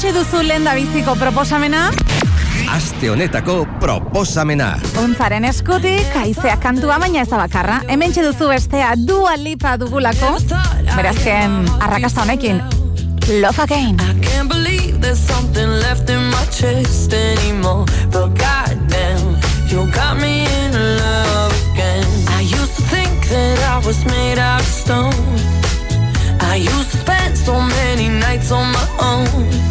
Hortxe 0.08 0.22
duzu 0.24 0.42
lehen 0.48 0.64
da 0.64 0.72
biziko 0.72 1.18
proposamena, 1.20 1.90
Aste 2.72 3.10
honetako 3.12 3.66
proposamena. 3.82 4.70
untzaren 5.04 5.44
eskutik, 5.44 6.16
aizeak 6.16 6.62
kantua 6.64 6.96
baina 6.98 7.26
ez 7.26 7.28
da 7.28 7.36
bakarra. 7.42 7.82
Hemen 7.90 8.14
duzu 8.16 8.48
bestea 8.48 8.94
dua 8.96 9.36
lipa 9.36 9.76
dugulako, 9.78 10.38
berazken 10.96 11.68
arrakasta 11.82 12.22
honekin, 12.22 12.62
Love 13.42 13.60
Again. 13.64 13.98
Can't 14.22 14.48
believe 14.48 15.02
there's 15.02 15.20
something 15.20 15.68
left 15.82 16.10
in 16.10 16.24
my 16.32 16.46
chest 16.56 17.12
anymore. 17.12 17.84
But 18.10 18.30
goddamn, 18.40 19.36
you 19.68 19.92
got 19.92 20.22
me 20.22 20.48
in 20.64 20.72
love 20.72 21.54
again. 21.74 22.08
I 22.30 22.44
used 22.44 22.78
to 22.78 22.82
think 22.84 23.28
that 23.28 23.60
I 23.60 23.86
was 23.86 24.06
made 24.06 24.40
out 24.40 24.62
of 24.62 24.68
stone. 24.68 25.14
I 26.40 26.56
used 26.56 26.92
to 26.92 26.98
spend 26.98 27.38
so 27.38 27.60
many 27.60 28.08
nights 28.08 28.54
on 28.54 28.72
my 28.72 28.88
own. 29.02 29.68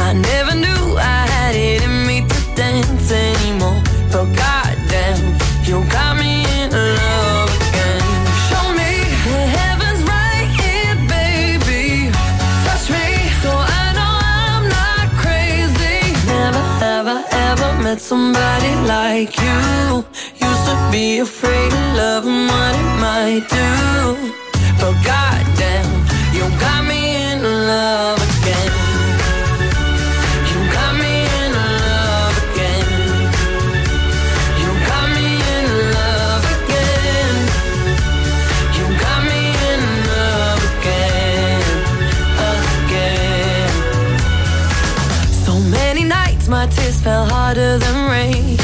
I 0.00 0.14
never 0.14 0.54
knew 0.54 0.96
I 0.96 1.20
had 1.34 1.54
it 1.54 1.82
in 1.82 2.06
me 2.06 2.22
to 2.26 2.38
dance 2.56 3.12
anymore. 3.12 3.80
But 4.10 4.26
goddamn, 4.34 5.36
you 5.68 5.84
got 5.92 6.16
me 6.16 6.42
in 6.58 6.70
love 6.72 7.50
again. 7.60 8.02
Show 8.48 8.66
me 8.80 8.92
the 9.28 9.42
heavens 9.58 10.00
right 10.16 10.48
here, 10.60 10.96
baby. 11.16 12.10
Touch 12.64 12.86
me 12.96 13.06
so 13.44 13.52
I 13.52 13.84
know 13.98 14.14
I'm 14.42 14.64
not 14.78 15.06
crazy. 15.22 16.00
Never 16.26 17.16
ever 17.30 17.70
met 17.84 18.00
somebody 18.00 18.72
like 18.88 19.36
you. 19.36 20.04
Used 20.48 20.64
to 20.70 20.76
be 20.90 21.18
afraid 21.18 21.72
of 21.72 21.86
love 22.00 22.24
and 22.26 22.48
what 22.50 22.74
it 22.82 22.90
might 23.04 23.44
do. 23.60 23.70
But 24.80 24.94
goddamn, 25.04 25.90
you 26.34 26.44
got 26.58 26.82
me 26.88 27.00
in 27.30 27.42
love 27.42 28.18
again. 28.40 28.89
My 46.50 46.66
tears 46.66 47.00
fell 47.00 47.24
harder 47.26 47.78
than 47.78 48.10
rain. 48.10 48.58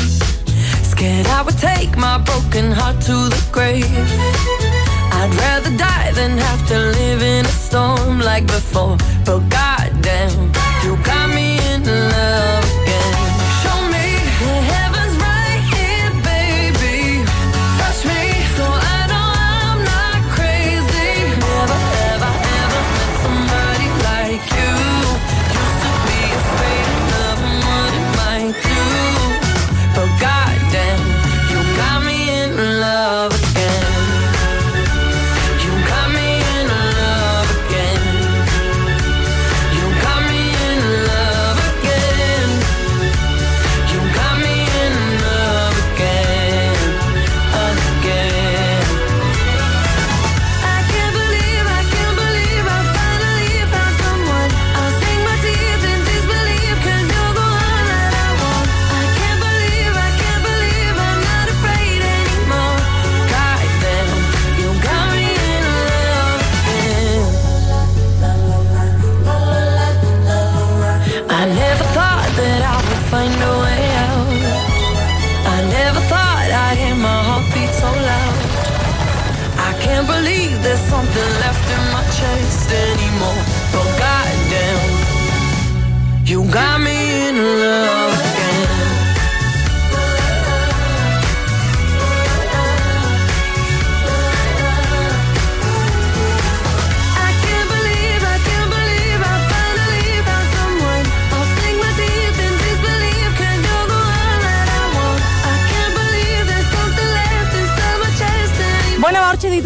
Scared 0.82 1.26
I 1.28 1.42
would 1.42 1.56
take 1.56 1.96
my 1.96 2.18
broken 2.18 2.72
heart 2.72 3.00
to 3.02 3.16
the 3.34 3.42
grave. 3.52 3.86
I'd 5.18 5.32
rather 5.38 5.74
die 5.76 6.10
than 6.12 6.36
have 6.36 6.66
to 6.68 6.78
live 6.78 7.22
in 7.22 7.46
a 7.46 7.56
storm 7.66 8.18
like 8.18 8.46
before. 8.46 8.96
But 9.24 9.40
goddamn, 9.48 10.52
you 10.82 10.96
got 11.04 11.28
me 11.32 11.58
in 11.72 11.84
love 11.84 12.85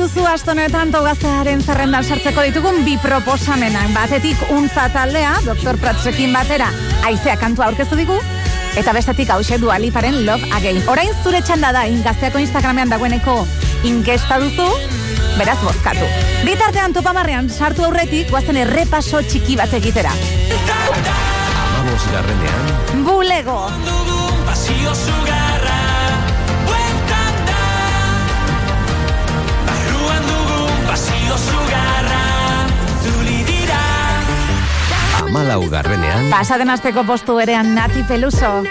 Dituzu 0.01 0.23
astonetan 0.25 0.89
togaztearen 0.95 1.61
zerrendan 1.61 2.07
sartzeko 2.09 2.41
ditugun 2.47 2.79
bi 2.87 2.95
proposamenak. 3.03 3.91
Batetik 3.93 4.47
untza 4.49 4.87
taldea, 4.95 5.35
Dr. 5.45 5.77
Pratzekin 5.77 6.33
batera, 6.33 6.71
aizea 7.05 7.35
kantua 7.37 7.67
aurkeztu 7.67 7.99
digu, 8.01 8.17
eta 8.81 8.95
bestetik 8.97 9.29
hause 9.29 9.59
dualiparen 9.61 10.23
Love 10.25 10.49
Again. 10.57 10.81
Orain 10.89 11.13
zure 11.21 11.43
txanda 11.45 11.75
da, 11.77 11.85
ingazteako 11.85 12.41
Instagramean 12.41 12.89
dagoeneko 12.89 13.35
inkesta 13.91 14.41
duzu, 14.41 14.71
beraz 15.37 15.59
bozkatu. 15.61 16.09
Bitartean 16.49 16.97
topamarrean 16.97 17.53
sartu 17.53 17.85
aurretik, 17.85 18.33
guazen 18.33 18.57
errepaso 18.65 19.21
txiki 19.21 19.61
bat 19.61 19.77
egitera. 19.83 20.17
Amabos 21.77 22.09
garrenean, 22.09 23.05
Bulego! 23.05 23.67
Pasio 24.49 24.97
garrenean, 35.71 36.29
Pasaden 36.31 36.71
asteko 36.71 37.05
postu 37.07 37.37
berean 37.39 37.75
Nati 37.75 38.03
Peluso. 38.09 38.63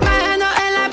Bajando 0.00 0.46
en 0.66 0.74
la 0.74 0.88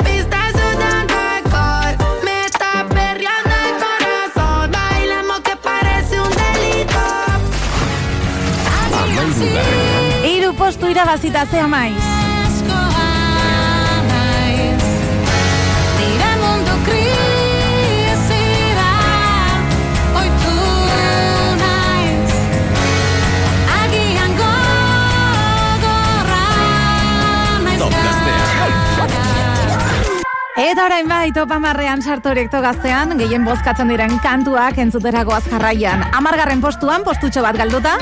Eta 30.56 30.86
orain 30.88 31.04
bai, 31.04 31.34
topamarrean 31.36 32.00
sartu 32.00 32.30
erekto 32.32 32.62
gaztean, 32.64 33.10
gehien 33.20 33.44
bozkatzen 33.44 33.90
diren 33.92 34.14
kantuak 34.24 34.78
entzuterako 34.80 35.34
azkarraian. 35.36 36.06
Amargarren 36.16 36.62
postuan, 36.64 37.04
postutxo 37.04 37.44
bat 37.44 37.60
galduta, 37.60 37.98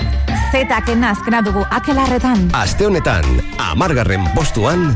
zetaken 0.51 1.01
azkena 1.09 1.41
dugu 1.41 1.63
akelarretan. 1.73 2.45
Aste 2.53 2.85
honetan, 2.85 3.25
amargarren 3.57 4.29
postuan, 4.35 4.91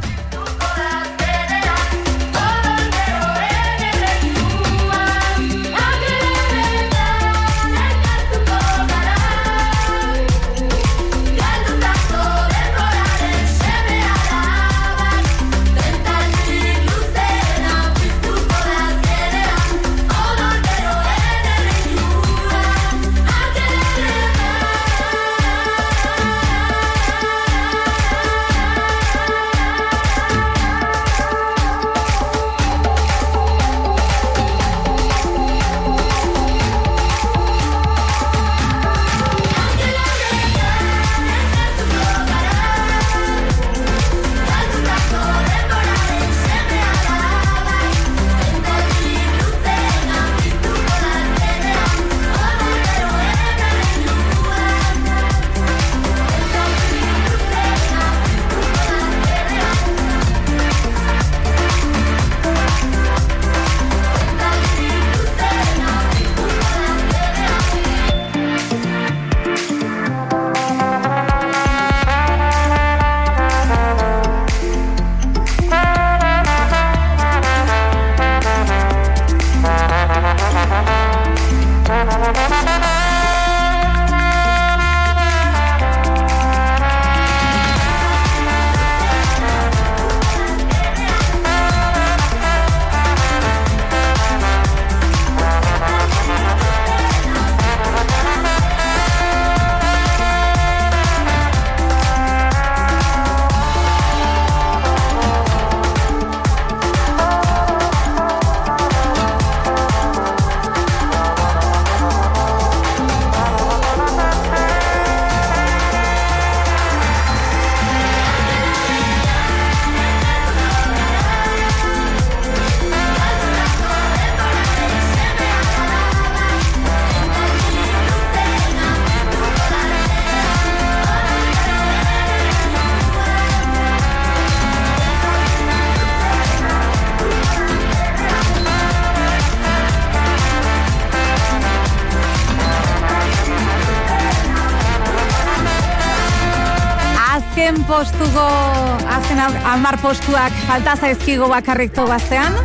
amar 149.78 149.99
postuak 150.02 150.54
falta 150.66 150.95
zaizkigo 150.98 151.48
bakarrik 151.52 151.94
togaztean. 151.94 152.56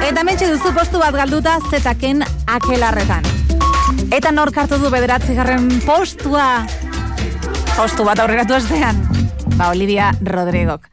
Eta 0.00 0.22
mentxe 0.24 0.48
duzu 0.48 0.72
postu 0.72 1.00
bat 1.02 1.12
galduta 1.12 1.58
zetaken 1.68 2.24
akelarretan. 2.48 3.26
Eta 4.16 4.32
nork 4.32 4.56
hartu 4.56 4.78
du 4.80 4.88
bederatzigarren 4.92 5.68
postua. 5.84 6.64
Postu 7.76 8.08
bat 8.08 8.24
aurreratu 8.24 8.56
estean. 8.56 9.02
Ba, 9.58 9.68
Olivia 9.74 10.14
Rodrigok. 10.24 10.88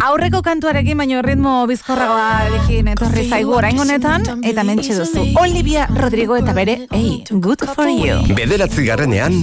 Aurreko 0.00 0.40
kantuarekin 0.46 0.96
baino 0.96 1.20
ritmo 1.26 1.66
bizkorragoarekin 1.68 2.88
etorri 2.94 3.26
zaigu 3.28 3.52
orain 3.58 3.76
honetan 3.82 4.22
eta 4.48 4.64
mentxe 4.64 4.94
duzu 4.96 5.26
Olivia 5.42 5.88
Rodrigo 5.92 6.38
eta 6.38 6.54
bere 6.56 6.86
Hey, 6.88 7.24
good 7.28 7.66
for 7.74 7.90
you. 7.90 8.22
bederatzi 8.38 8.86
garrenean, 8.86 9.42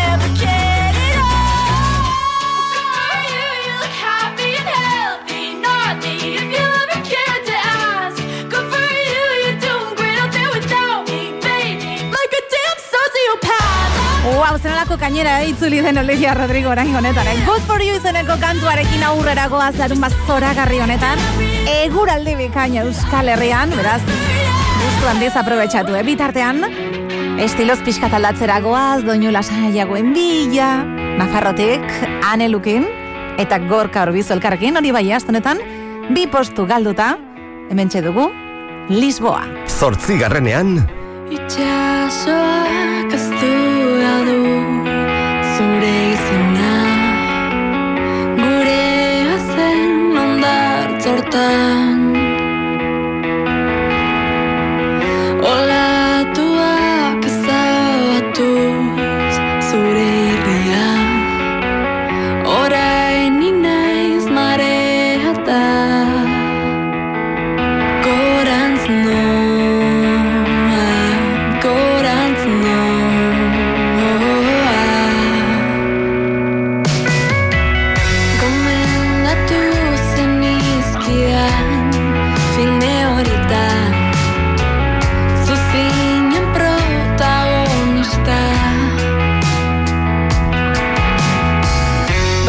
Wow, 14.41 14.57
zenolako 14.57 14.95
kainera 14.97 15.35
eh, 15.43 15.51
itzuli 15.51 15.83
den 15.85 15.99
Olivia 16.01 16.33
Rodrigo 16.33 16.71
orain 16.71 16.95
honetan. 16.95 17.27
Eh? 17.29 17.43
Good 17.45 17.61
for 17.69 17.77
you 17.85 17.93
izeneko 17.99 18.33
kantuarekin 18.41 19.03
aurrera 19.05 19.43
goaz 19.51 19.75
larun 19.77 19.99
bat 20.01 20.15
zoragarri 20.25 20.79
honetan. 20.81 21.19
Eguraldi 21.69 22.33
bikaina 22.39 22.81
Euskal 22.81 23.29
Herrian, 23.29 23.69
beraz, 23.77 24.01
gustu 24.79 25.09
handiz 25.11 25.35
aprobetxatu, 25.37 25.93
eh? 25.93 26.01
Bitartean, 26.07 26.65
estiloz 27.45 27.77
pixkat 27.85 28.15
aldatzera 28.17 28.57
goaz, 28.65 29.03
doinu 29.05 29.29
lasaiagoen 29.35 30.09
bila, 30.15 30.71
Nafarrotik, 31.19 31.85
Anelukin, 32.31 32.87
eta 33.37 33.61
Gorka 33.69 34.07
Orbizu 34.07 34.33
elkarrekin, 34.39 34.81
hori 34.81 34.89
bai, 34.95 35.05
astonetan, 35.13 35.61
bi 36.17 36.25
postu 36.25 36.65
galduta, 36.65 37.13
hemen 37.69 37.93
dugu, 37.93 38.31
Lisboa. 38.89 39.45
Zortzigarrenean, 39.69 40.79
Itxasoak 41.29 43.13
aztua 51.31 52.00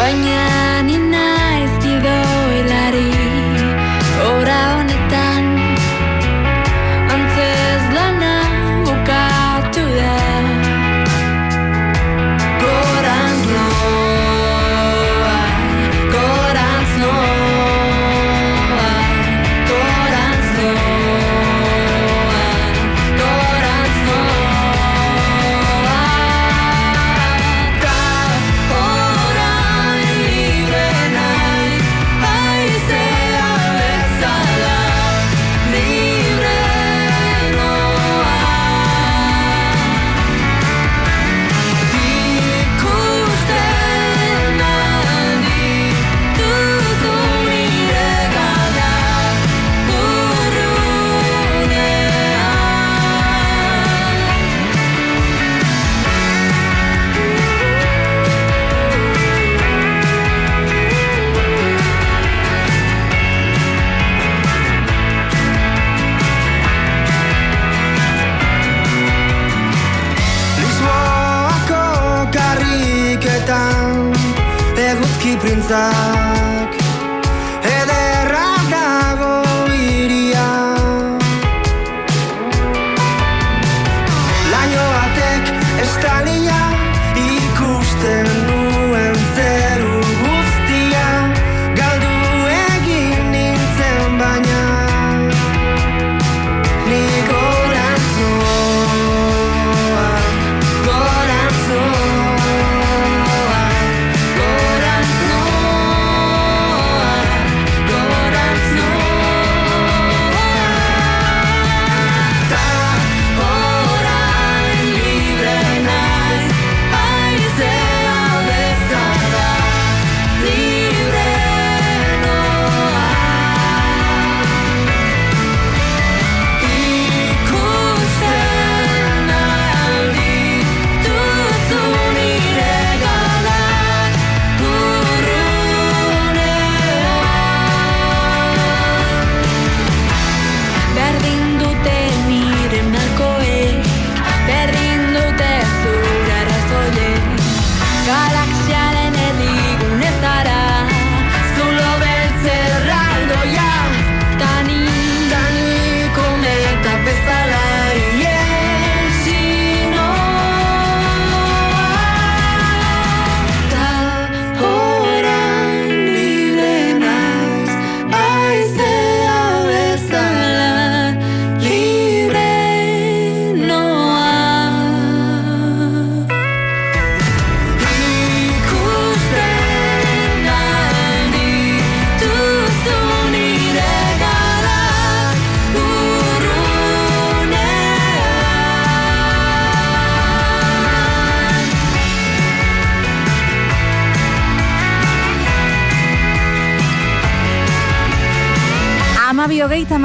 Baina 0.03 0.52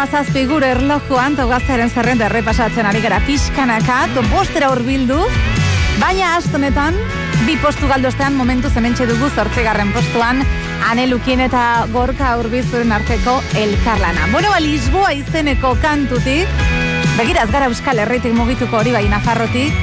mazazpi 0.09 0.47
gure 0.49 0.71
erlojuan 0.73 1.35
togazaren 1.37 1.91
zerrenda 1.93 2.25
errepasatzen 2.31 2.87
ari 2.89 3.03
gara 3.05 3.19
pixkanaka, 3.27 3.99
to 4.15 4.23
bostera 4.31 4.71
urbildu, 4.73 5.19
baina 6.01 6.31
astonetan, 6.39 6.97
bi 7.45 7.59
postu 7.61 7.91
galdostean 7.91 8.33
momentu 8.33 8.71
zementxe 8.73 9.05
dugu 9.11 9.29
zortzigarren 9.29 9.93
postuan, 9.93 10.41
anelukien 10.89 11.45
eta 11.45 11.85
gorka 11.93 12.31
urbizuren 12.41 12.95
arteko 12.97 13.37
elkarlana. 13.61 14.31
Bueno, 14.33 14.49
ba, 14.55 14.63
Lisboa 14.65 15.13
izeneko 15.13 15.75
kantutik, 15.85 16.49
begiraz 17.21 17.51
gara 17.53 17.69
Euskal 17.69 18.01
Herritik 18.01 18.33
mugituko 18.33 18.81
hori 18.81 18.97
bai 18.97 19.05
Nafarrotik, 19.13 19.77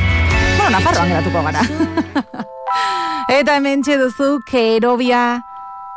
bueno, 0.55 0.71
Nafarroan 0.79 1.13
geratuko 1.13 1.45
gara. 1.51 1.67
eta 3.39 3.59
hemen 3.59 3.85
duzu, 3.85 4.39
Kerobia, 4.49 5.43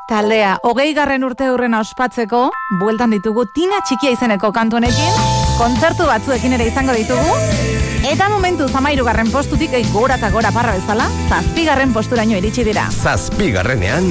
Taldea, 0.09 0.55
hogei 0.65 0.95
garren 0.97 1.21
urte 1.27 1.51
hurrena 1.53 1.83
ospatzeko, 1.85 2.47
bueltan 2.81 3.11
ditugu 3.13 3.43
Tina 3.53 3.77
Txikia 3.85 4.15
izeneko 4.15 4.49
kantu 4.57 4.79
honekin, 4.79 5.19
kontzertu 5.59 6.07
batzuekin 6.09 6.57
ere 6.57 6.65
izango 6.71 6.95
ditugu, 6.97 7.35
eta 8.09 8.31
momentu 8.33 8.71
zamairu 8.73 9.05
garren 9.05 9.29
postutik, 9.29 9.77
ei, 9.77 9.85
gora 9.93 10.17
eta 10.17 10.31
gora 10.33 10.49
parra 10.55 10.73
bezala, 10.79 11.11
zazpi 11.29 11.67
garren 11.69 11.93
posturaino 11.93 12.41
iritsi 12.41 12.65
dira. 12.65 12.87
Zazpigarrenean, 12.89 14.09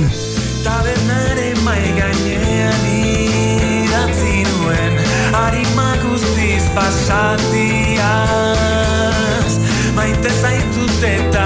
Tabernaren 0.62 1.58
mai 1.66 1.82
gainean 1.98 2.86
idatzi 2.94 4.44
nuen 4.52 4.94
Arima 5.38 5.90
guztiz 6.02 6.66
pasatiaz 6.76 7.98
Maite 9.96 10.30
zaitut 10.42 11.04
eta 11.10 11.37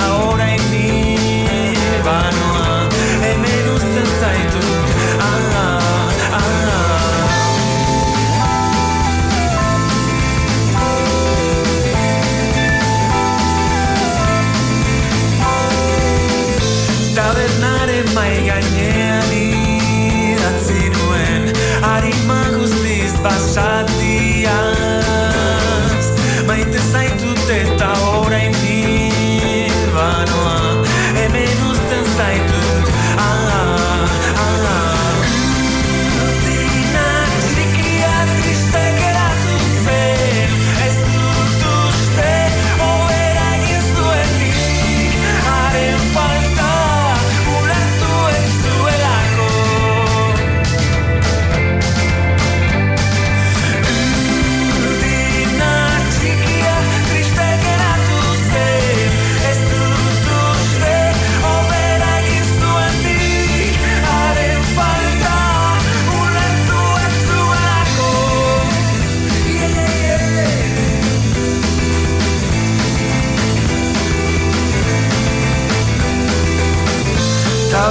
mai 18.14 18.36
gainean 18.48 19.32
idatzi 19.36 20.90
nuen 20.96 21.44
Arima 21.84 22.42
guztiz 22.58 23.14
basatiaz. 23.24 24.52
Maite 26.48 26.80
zaitut 26.92 27.50
eta 27.56 27.81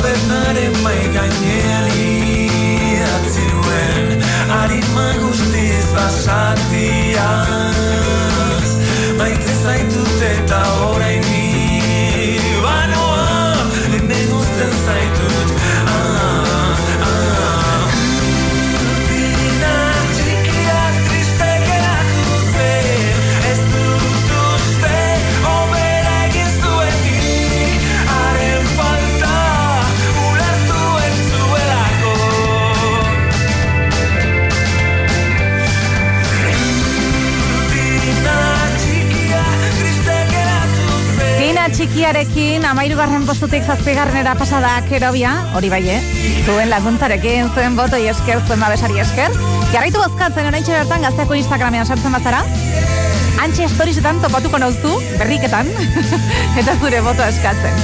Tabernaren 0.01 0.73
mai 0.81 1.01
gainean 1.13 1.89
idatzi 1.93 3.45
nuen 3.53 4.25
Arima 4.61 5.09
guztiz 5.21 5.93
basatiaz 5.93 7.90
Txikiarekin, 42.11 42.65
amairu 42.67 42.97
garren 42.99 43.23
postutik 43.23 43.63
zazpigarrenera 43.63 44.33
pasada 44.35 44.73
kerobia, 44.89 45.31
hori 45.55 45.69
bai, 45.71 45.79
eh? 45.93 45.99
Zuen 46.43 46.67
laguntzarekin, 46.67 47.53
zuen 47.55 47.77
botoi 47.79 48.01
esker, 48.11 48.41
zuen 48.49 48.59
babesari 48.59 48.99
esker. 48.99 49.31
Jarraitu 49.71 50.01
bozkatzen 50.03 50.49
oraintxe 50.49 50.75
bertan 50.75 51.07
gazteako 51.07 51.37
Instagramean 51.39 51.87
sartzen 51.87 52.11
bazara. 52.11 52.41
Antxe 53.45 53.69
storiesetan 53.71 54.19
topatuko 54.25 54.59
nauzu, 54.59 54.97
berriketan, 55.21 55.71
eta 56.65 56.75
zure 56.81 56.99
boto 57.07 57.23
eskatzen. 57.23 57.79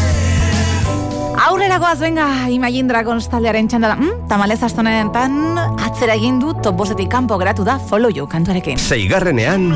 Aurrera 1.47 1.79
goaz, 1.79 2.01
venga, 2.03 2.27
Imagine 2.51 2.91
Dragons 2.91 3.31
taldearen 3.31 3.71
txanda 3.71 3.93
da. 3.95 4.01
Mm, 4.01 4.27
tamalez 4.27 4.59
astonetan 4.67 5.39
atzera 5.87 6.19
egin 6.19 6.43
du 6.43 6.51
top 6.67 6.83
bostetik 6.83 7.13
kanpo 7.15 7.39
geratu 7.39 7.63
da 7.63 7.79
Follow 7.79 8.11
You 8.11 8.27
kantuarekin. 8.27 8.83
seigarrenean, 8.83 9.71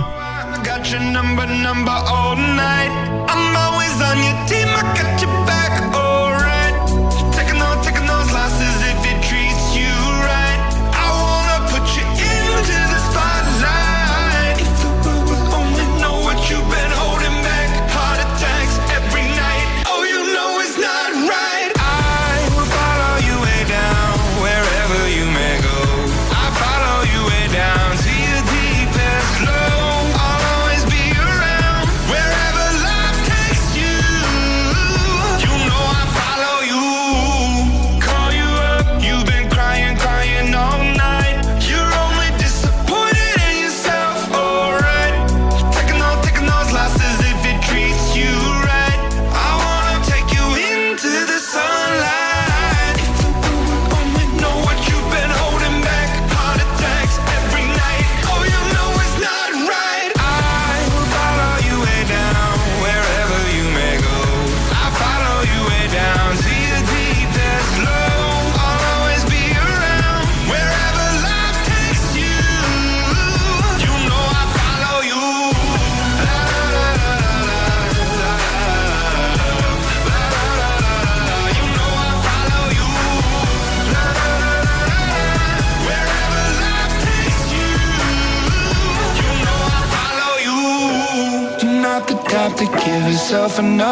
got 0.66 0.90
your 0.90 1.06
number, 1.14 1.46
number 1.46 1.94
all 2.10 2.34
night. 2.34 2.90
I'm 3.30 3.49
on 4.02 4.18
your 4.18 4.46
team, 4.46 4.68
I 4.68 4.82
got 4.96 5.20
your 5.20 5.39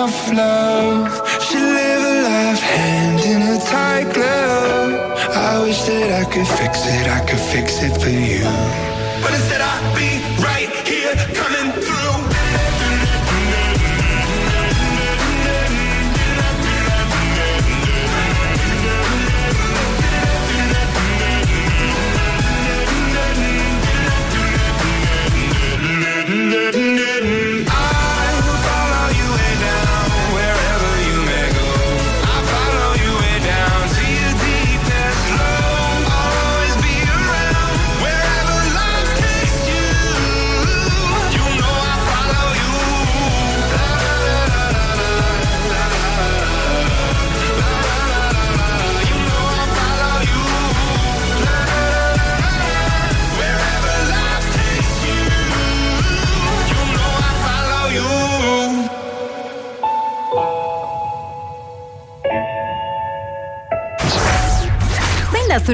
yourself 0.09 0.31
enough 0.31 0.39
love. 0.39 0.68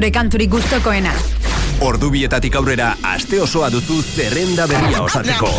Zure 0.05 0.13
kanturik 0.13 0.51
gustokoena? 0.53 1.09
Ordu 1.81 2.11
bietatik 2.13 2.53
aurrera 2.59 2.91
aste 3.09 3.39
osoa 3.41 3.71
duzu 3.73 3.95
zerrenda 4.05 4.67
berria 4.69 4.99
osatzeko. 5.01 5.49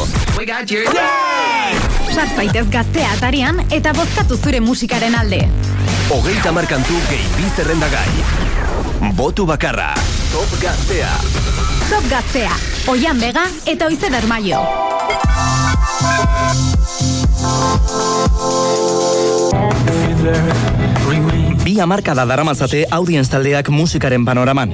Sar 2.14 2.30
zaitez 2.36 2.62
gaztea 2.70 3.08
atarian 3.16 3.58
eta 3.74 3.90
bozkatu 3.98 4.38
zure 4.38 4.60
musikaren 4.62 5.18
alde. 5.18 5.40
Hogeita 6.14 6.52
markantu 6.54 6.94
gehi 7.10 7.26
bi 7.34 7.50
zerrendagai. 7.56 9.10
Botu 9.18 9.48
bakarra. 9.50 9.90
Top 10.30 10.54
gaztea. 10.62 11.10
Top 11.90 12.06
gaztea, 12.06 12.54
Oian 12.94 13.18
Bega 13.18 13.48
eta 13.66 13.90
Oize 13.90 14.14
Bermaio. 14.14 14.62
Hamarkada 21.80 22.24
daramazate 22.26 22.84
audienz 22.90 23.28
taldeak 23.30 23.68
musikaren 23.70 24.24
panoraman. 24.24 24.72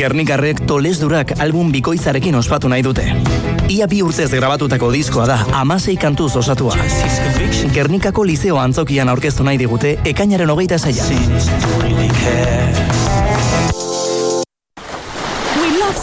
Gernikarrek 0.00 0.62
tolesdurak 0.66 1.34
album 1.44 1.72
bikoitzarekin 1.72 2.34
ospatu 2.38 2.68
nahi 2.72 2.82
dute. 2.82 3.04
Ia 3.68 3.86
bi 3.86 4.00
urtez 4.02 4.30
grabatutako 4.32 4.90
diskoa 4.92 5.26
da, 5.28 5.38
amasei 5.60 5.96
kantuz 6.00 6.34
osatua. 6.40 6.76
Gernikako 7.74 8.24
liceo 8.24 8.58
antzokian 8.58 9.08
aurkeztu 9.12 9.44
nahi 9.44 9.60
digute, 9.60 9.98
ekainaren 10.08 10.50
hogeita 10.50 10.78
zaila. 10.78 11.04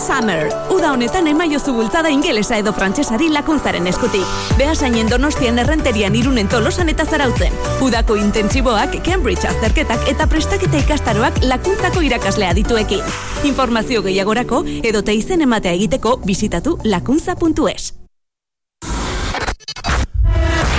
Summer. 0.05 0.49
Uda 0.69 0.91
honetan 0.93 1.27
emaiozu 1.27 1.73
bultzada 1.73 2.11
ingelesa 2.13 2.59
edo 2.61 2.73
frantsesari 2.73 3.29
lakuntzaren 3.33 3.87
eskutik. 3.87 4.25
Behasainen 4.59 5.09
donostian 5.09 5.59
errenterian 5.59 6.15
irunen 6.15 6.47
tolosan 6.47 6.89
eta 6.93 7.05
zarautzen. 7.05 7.53
Udako 7.81 8.15
intentsiboak, 8.21 8.99
Cambridge 9.05 9.47
azterketak 9.49 10.07
eta 10.11 10.27
prestaketa 10.27 10.83
ikastaroak 10.85 11.41
lakuntzako 11.43 12.05
irakaslea 12.05 12.53
dituekin. 12.53 13.03
Informazio 13.43 14.03
gehiagorako 14.05 14.63
edo 14.83 15.03
izen 15.11 15.41
ematea 15.41 15.73
egiteko 15.73 16.17
bisitatu 16.25 16.77
lakuntza.es. 16.83 17.93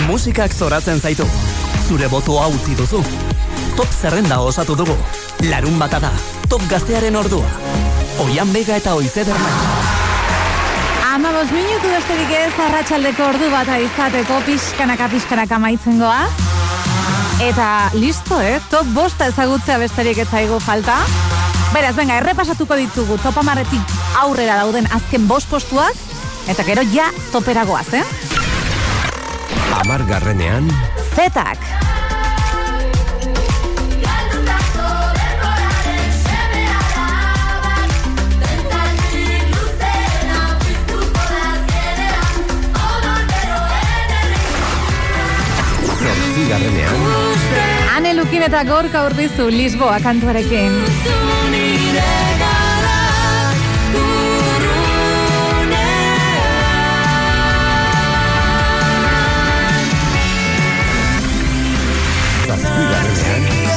Musikak 0.07 0.53
zoratzen 0.55 1.01
zaitu. 1.01 1.27
Zure 1.89 2.09
botoa 2.09 2.47
utzi 2.47 2.77
duzu. 2.78 3.03
Top 3.77 3.89
zerrenda 3.90 4.39
osatu 4.40 4.77
dugu. 4.77 4.94
Larun 5.51 5.78
bata 5.78 6.01
da. 6.01 6.12
Top 6.48 6.62
gaztearen 6.70 7.16
ordua. 7.16 7.85
Oian 8.24 8.52
bega 8.52 8.78
eta 8.80 8.94
oize 8.97 9.24
bermaio. 9.24 9.64
Amabos 11.12 11.51
minutu 11.52 11.88
besterik 11.93 12.32
ez 12.32 12.52
arratsaldeko 12.66 13.26
ordu 13.28 13.48
bat 13.52 13.68
izateko 13.80 14.38
pixkanaka 14.47 15.09
pixkanaka 15.12 15.59
maitzen 15.60 15.98
goa. 16.01 16.24
Eta 17.44 17.90
listo, 17.93 18.40
eh? 18.40 18.56
Top 18.72 18.88
bosta 18.97 19.28
ezagutzea 19.32 19.76
besterik 19.82 20.22
ez 20.24 20.28
zaigu 20.30 20.60
falta. 20.64 20.97
Beraz, 21.74 21.93
venga, 21.97 22.16
errepasatuko 22.22 22.78
ditugu 22.80 23.18
top 23.20 23.43
amaretik 23.43 23.97
aurrera 24.22 24.56
dauden 24.62 24.88
azken 24.97 25.28
bost 25.28 25.52
postuak. 25.52 25.97
Eta 26.48 26.64
gero 26.64 26.84
ja 26.94 27.10
toperagoaz, 27.32 27.88
eh? 28.01 28.05
Amargarrenean, 29.82 30.70
Zetak. 31.16 31.95
Zortzigarrenean, 46.47 46.94
Ane 47.97 48.14
Lukin 48.14 48.43
eta 48.43 48.62
Gorka 48.64 49.05
Urbizu 49.06 49.48
Lisboa 49.51 49.98
kantuarekin. 50.01 50.73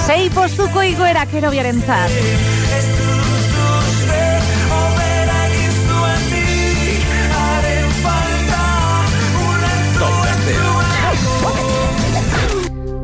Sei 0.06 0.30
postuko 0.34 0.82
igoerak 0.84 1.34
erobiaren 1.42 1.84
zat. 1.86 2.59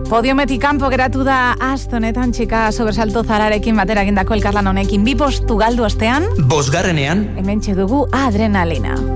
Podiometik 0.05 0.61
kanpo 0.61 0.85
geratu 0.93 1.23
da 1.25 1.55
astonetan 1.71 2.29
txika 2.35 2.67
sobresalto 2.71 3.23
zararekin 3.25 3.81
batera 3.81 4.05
egindako 4.05 4.37
elkarlan 4.37 4.69
honekin. 4.69 5.01
Bi 5.07 5.17
postu 5.17 5.57
galdu 5.57 5.87
ostean, 5.89 6.29
Bosgarrenean, 6.45 7.25
hemen 7.39 7.65
dugu 7.73 8.05
adrenalina. 8.13 9.14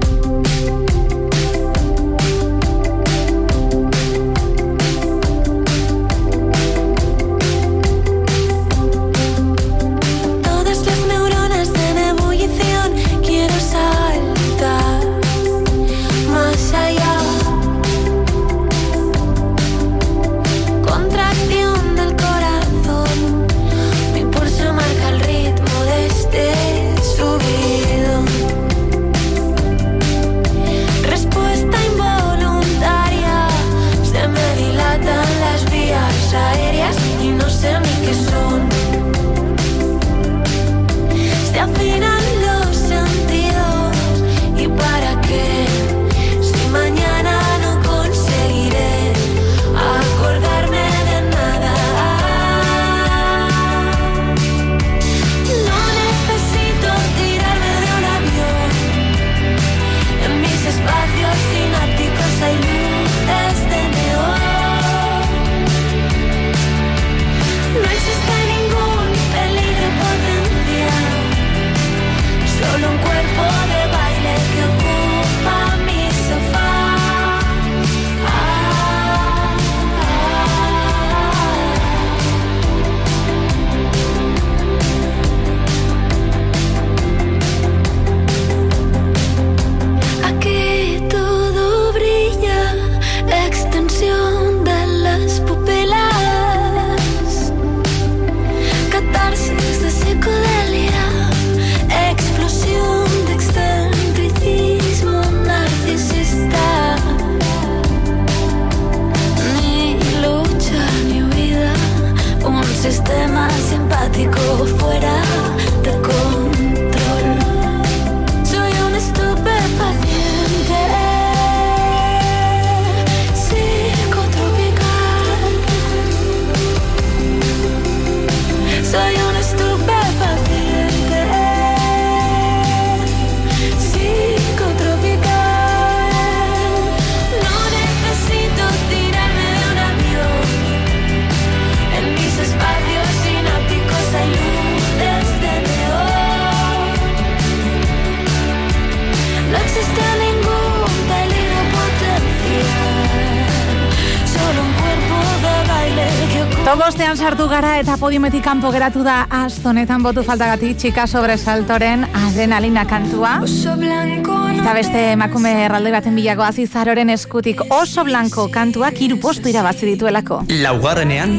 podiumetik 158.10 158.44
geratu 158.74 159.04
da 159.06 159.28
asto 159.30 159.70
honetan 159.70 160.02
botu 160.02 160.24
faltagatik 160.26 160.78
txika 160.82 161.04
sobresaltoren 161.06 162.08
adrenalina 162.18 162.82
kantua. 162.90 163.36
Eta 163.46 164.74
beste 164.74 165.12
emakume 165.12 165.52
erraldoi 165.66 165.92
baten 165.92 166.16
bilako 166.18 166.42
azizaroren 166.42 167.12
eskutik 167.14 167.62
oso 167.70 168.04
blanco 168.04 168.48
kantuak 168.50 168.98
hiru 169.00 169.20
postu 169.20 169.50
irabazi 169.50 169.86
dituelako. 169.86 170.42
Laugarrenean 170.50 171.38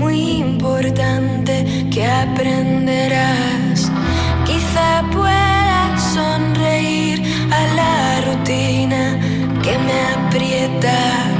muy 0.00 0.20
importante 0.40 1.66
que 1.92 2.06
aprenderás. 2.06 3.92
Quizá 4.46 5.04
pueda 5.12 5.98
sonreír 6.14 7.20
a 7.52 7.60
la 7.76 8.20
rutina 8.24 9.20
que 9.62 9.78
me 9.78 10.00
aprieta. 10.16 11.35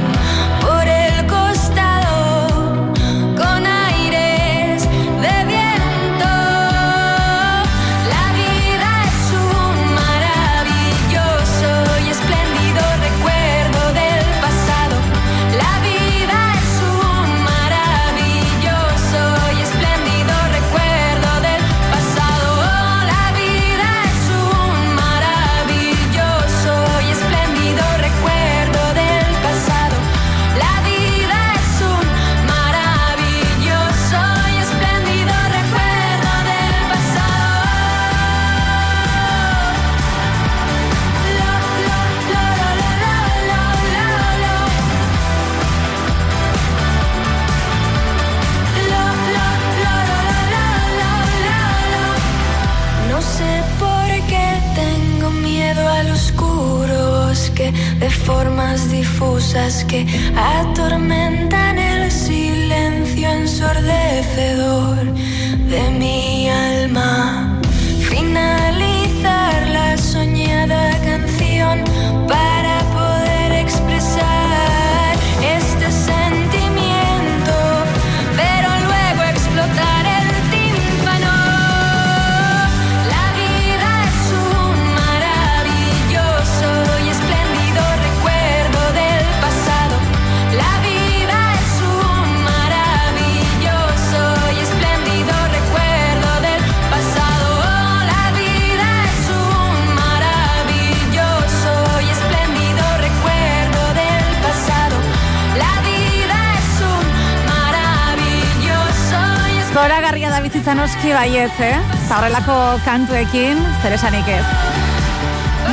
baietze, 111.37 111.67
zaurrelako 112.09 112.53
kantuekin, 112.85 113.59
zeresanik 113.83 114.27
ez. 114.27 114.45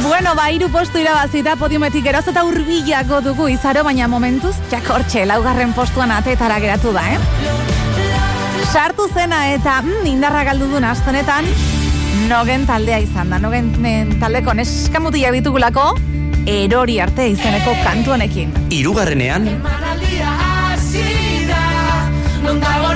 Bueno, 0.04 0.34
ba, 0.36 0.50
iru 0.52 0.68
postu 0.68 1.00
irabazita 1.00 1.54
podiumetik 1.56 2.04
eroz 2.10 2.26
eta 2.28 2.42
urbilako 2.44 3.22
dugu 3.24 3.46
izaro, 3.48 3.84
baina 3.86 4.08
momentuz, 4.10 4.52
jakortxe, 4.72 5.24
laugarren 5.24 5.72
postuan 5.72 6.12
atetara 6.12 6.58
geratu 6.60 6.92
da, 6.92 7.06
eh? 7.14 7.18
Sartu 8.72 9.08
zena 9.14 9.46
eta 9.54 9.78
mm, 9.80 10.04
indarra 10.10 10.44
galdu 10.50 10.68
duen 10.68 10.84
astenetan, 10.84 11.48
nogen 12.28 12.66
taldea 12.68 13.00
izan 13.06 13.32
da, 13.32 13.40
nogen 13.40 13.72
taldeko 14.20 14.52
neskamutia 14.58 15.32
ditugulako, 15.32 15.94
erori 16.44 17.00
arte 17.00 17.30
izeneko 17.32 17.72
kantu 17.86 18.18
honekin. 18.18 18.52
Hirugarrenean, 18.68 19.48
non 22.44 22.60
dago 22.60 22.92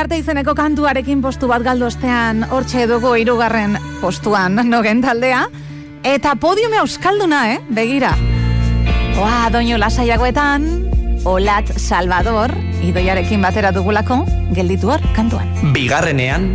arte 0.00 0.16
izeneko 0.16 0.54
kantuarekin 0.56 1.20
postu 1.20 1.48
bat 1.50 1.60
galdu 1.60 1.84
ostean 1.90 2.46
hortxe 2.48 2.86
dugu 2.88 3.10
hirugarren 3.20 3.76
postuan 4.00 4.56
nogen 4.70 5.02
taldea. 5.04 5.42
Eta 6.04 6.32
podiume 6.40 6.78
euskalduna, 6.80 7.40
eh? 7.52 7.58
Begira. 7.68 8.14
Oa, 9.20 9.50
doinu 9.52 9.76
lasaiagoetan, 9.76 10.64
Olat 11.28 11.74
Salvador, 11.76 12.54
idoiarekin 12.80 13.44
batera 13.44 13.74
dugulako, 13.76 14.22
gelditu 14.56 14.94
hor 14.94 15.04
kantuan. 15.12 15.52
Bigarrenean, 15.74 16.48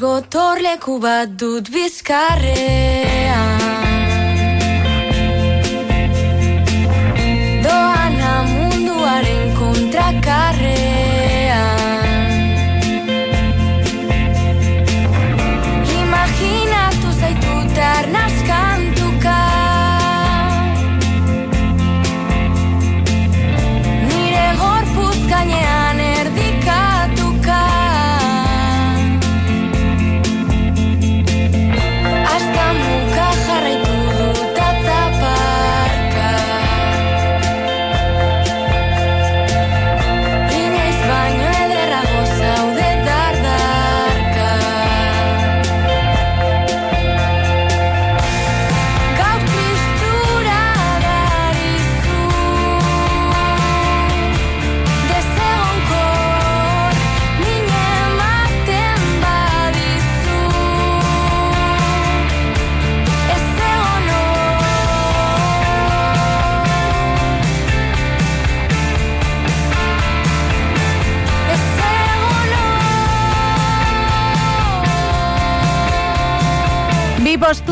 gotorleku 0.00 0.94
bat 1.02 1.28
dut 1.40 1.68
bizkarrean 1.74 2.99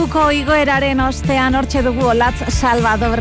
Postuko 0.08 0.30
igoeraren 0.32 1.02
ostean 1.04 1.52
hortxe 1.58 1.82
dugu 1.84 2.06
Olatz 2.08 2.46
Salvador. 2.48 3.20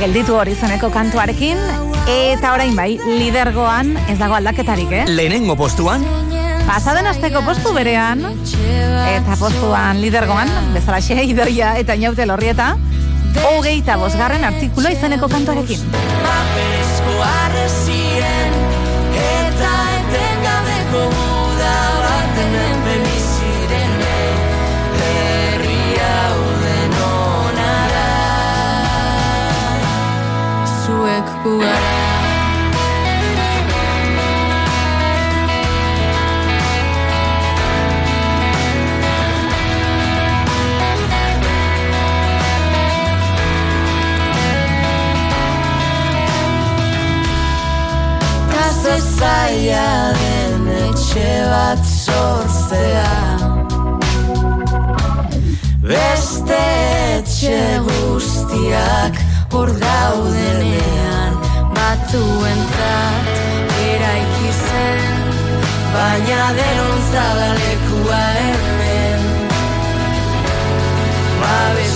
Gelditu 0.00 0.38
hori 0.40 0.54
zeneko 0.56 0.88
kantuarekin, 0.88 1.60
eta 2.08 2.54
orain 2.54 2.72
bai, 2.72 2.94
lidergoan 3.04 3.90
ez 4.08 4.16
dago 4.16 4.38
aldaketarik, 4.38 4.88
eh? 4.88 5.02
lehenengo 5.10 5.52
postuan, 5.60 6.06
Pasaden 6.64 7.10
asteko 7.10 7.42
postu 7.44 7.74
berean, 7.76 8.24
eta 8.24 9.36
postuan 9.36 10.00
lidergoan, 10.00 10.48
bezalaxe 10.72 11.26
idoia 11.28 11.74
eta 11.84 12.00
inaute 12.00 12.24
lorrieta, 12.24 12.72
hogeita 13.52 14.00
bosgarren 14.00 14.48
artikulo 14.48 14.88
izeneko 14.96 15.28
kantuarekin. 15.28 15.84
Arrezien 17.28 18.60
Eta 19.28 19.74
etengabeko 20.00 21.04
muda 21.20 21.76
baten 22.06 22.71
zaila 49.22 50.12
den 50.18 50.66
etxe 50.86 51.30
bat 51.50 51.82
sortzea. 52.04 53.14
Beste 55.90 56.62
etxe 57.18 57.60
guztiak 57.88 59.14
hor 59.52 59.70
daudenean 59.84 61.21
Batuentzat 61.82 63.30
eraiki 63.84 64.50
zen 64.64 65.00
Baina 65.94 66.44
denon 66.58 67.00
zabalekua 67.12 68.20
hemen. 68.36 69.22
Babestu 71.40 71.91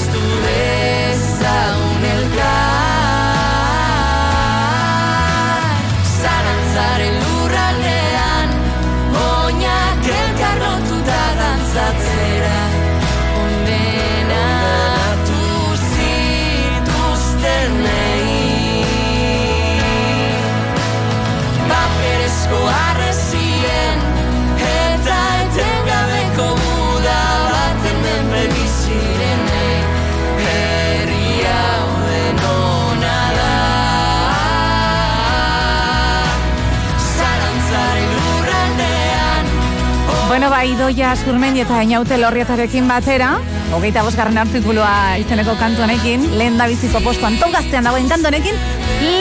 artikulua 40.37 40.65
idoia 40.69 41.15
surmendi 41.17 41.63
eta 41.63 41.79
inaute 41.81 42.19
lorrietarekin 42.21 42.85
batera, 42.89 43.39
hogeita 43.73 44.03
bosgarren 44.05 44.37
artikulua 44.37 45.17
izeneko 45.17 45.55
kantu 45.57 45.81
honekin, 45.87 46.27
lehen 46.37 46.59
da 46.59 46.67
biziko 46.69 47.01
postuan 47.01 47.39
tongaztean 47.41 47.89
dagoen 47.89 48.09
kantu 48.11 48.29
honekin, 48.29 48.59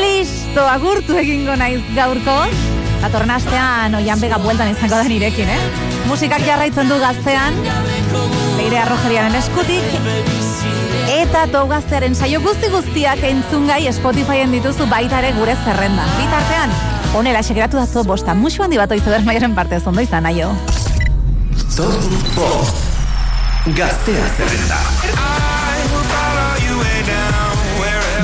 listo, 0.02 0.66
agurtu 0.68 1.16
egingo 1.16 1.56
naiz 1.56 1.80
gaurko. 1.96 2.36
Datorren 3.00 3.32
astean 3.32 3.96
oian 3.96 4.20
bega 4.20 4.42
bueltan 4.44 4.74
izango 4.74 4.98
da 4.98 5.08
nirekin, 5.08 5.48
eh? 5.48 5.60
Musikak 6.10 6.44
jarraitzen 6.44 6.92
du 6.92 7.00
gaztean, 7.00 7.64
leire 8.60 8.84
arrojeriaren 8.84 9.40
eskutik, 9.40 10.00
eta 11.16 11.48
tou 11.48 11.64
gaztearen 11.72 12.16
saio 12.16 12.44
guzti 12.44 12.68
guztiak 12.76 13.24
entzungai 13.24 13.86
Spotifyen 13.96 14.52
dituzu 14.52 14.92
baita 14.92 15.24
ere 15.24 15.32
gure 15.40 15.56
zerrenda. 15.64 16.12
Bitartean, 16.20 16.76
honela 17.16 17.44
segeratu 17.44 17.80
da 17.80 18.04
bosta, 18.04 18.36
musu 18.36 18.68
handi 18.68 18.84
bat 18.84 18.92
oizu 18.92 19.22
maieren 19.24 19.56
parte 19.56 19.80
zondo 19.80 20.04
izan, 20.04 20.26
aio. 20.26 20.52
Top. 21.76 21.92
Gaztea 23.76 24.28
zerrenda. 24.38 24.78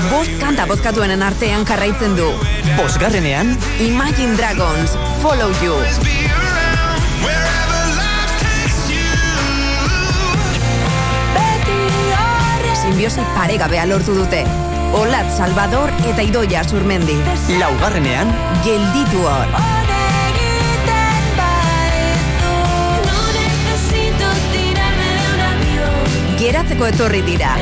Bost 0.10 0.38
kanta 0.40 0.64
bozkatuenen 0.70 1.24
artean 1.26 1.66
jarraitzen 1.68 2.16
du. 2.16 2.30
Bosgarrenean, 2.78 3.52
Imagine 3.84 4.38
Dragons, 4.38 4.96
Follow 5.22 5.52
You. 5.64 5.76
Simbiosi 12.82 13.28
paregabea 13.36 13.86
lortu 13.86 14.16
dute. 14.16 14.46
Olat 14.96 15.28
Salvador 15.36 15.92
eta 16.08 16.24
Idoia 16.24 16.64
Surmendi. 16.64 17.20
laugarrenean, 17.60 18.32
Gelditu 18.64 19.28
hor. 19.28 19.81
Geratzeko 26.52 26.84
etorri 26.84 27.22
dira. 27.24 27.54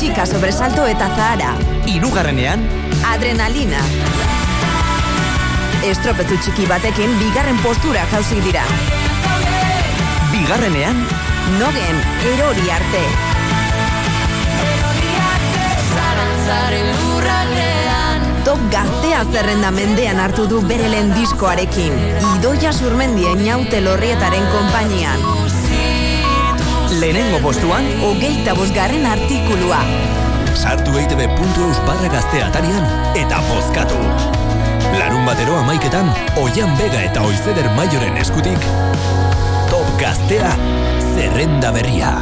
Chica 0.00 0.24
sobresalto 0.26 0.86
eta 0.90 1.06
Zahara. 1.14 1.52
irugarrenean, 1.86 2.64
Adrenalina. 3.06 3.84
Estropezu 5.86 6.40
txiki 6.42 6.66
batekin 6.66 7.14
bigarren 7.20 7.62
postura 7.62 8.02
jauzi 8.10 8.40
dira. 8.42 8.64
bigarrenean, 10.32 10.98
Nogen 11.60 12.02
erori 12.32 12.70
arte. 12.80 13.04
Zarantzaren 15.94 16.90
lurraldean 16.98 18.26
Top 18.44 18.60
gaztea 18.72 19.22
zerrenda 19.32 19.70
mendean 19.70 20.18
hartu 20.20 20.48
du 20.50 20.60
bere 20.66 20.90
lehen 20.92 21.14
diskoarekin. 21.14 21.94
Idoia 22.34 22.74
surmendien 22.74 23.46
naute 23.46 23.80
lorrietaren 23.80 24.44
konpainian. 24.52 25.23
Lehenengo 27.04 27.38
postuan, 27.38 27.84
Hogeita 28.00 28.54
bosgarren 28.56 29.04
artikulua. 29.06 29.80
Sartu 30.56 30.94
eitb.eus 30.96 31.80
barra 31.84 32.08
gaztea 32.08 32.46
atarian 32.48 32.86
eta 33.20 33.42
bozkatu. 33.50 33.98
Larun 34.96 35.26
batero 35.28 35.58
amaiketan, 35.60 36.08
Oian 36.40 36.72
Bega 36.80 37.02
eta 37.04 37.26
Oizeder 37.28 37.68
Maioren 37.76 38.16
eskutik, 38.22 38.70
Top 39.68 39.90
Gaztea, 40.00 40.54
zerrenda 41.12 41.74
berria. 41.76 42.14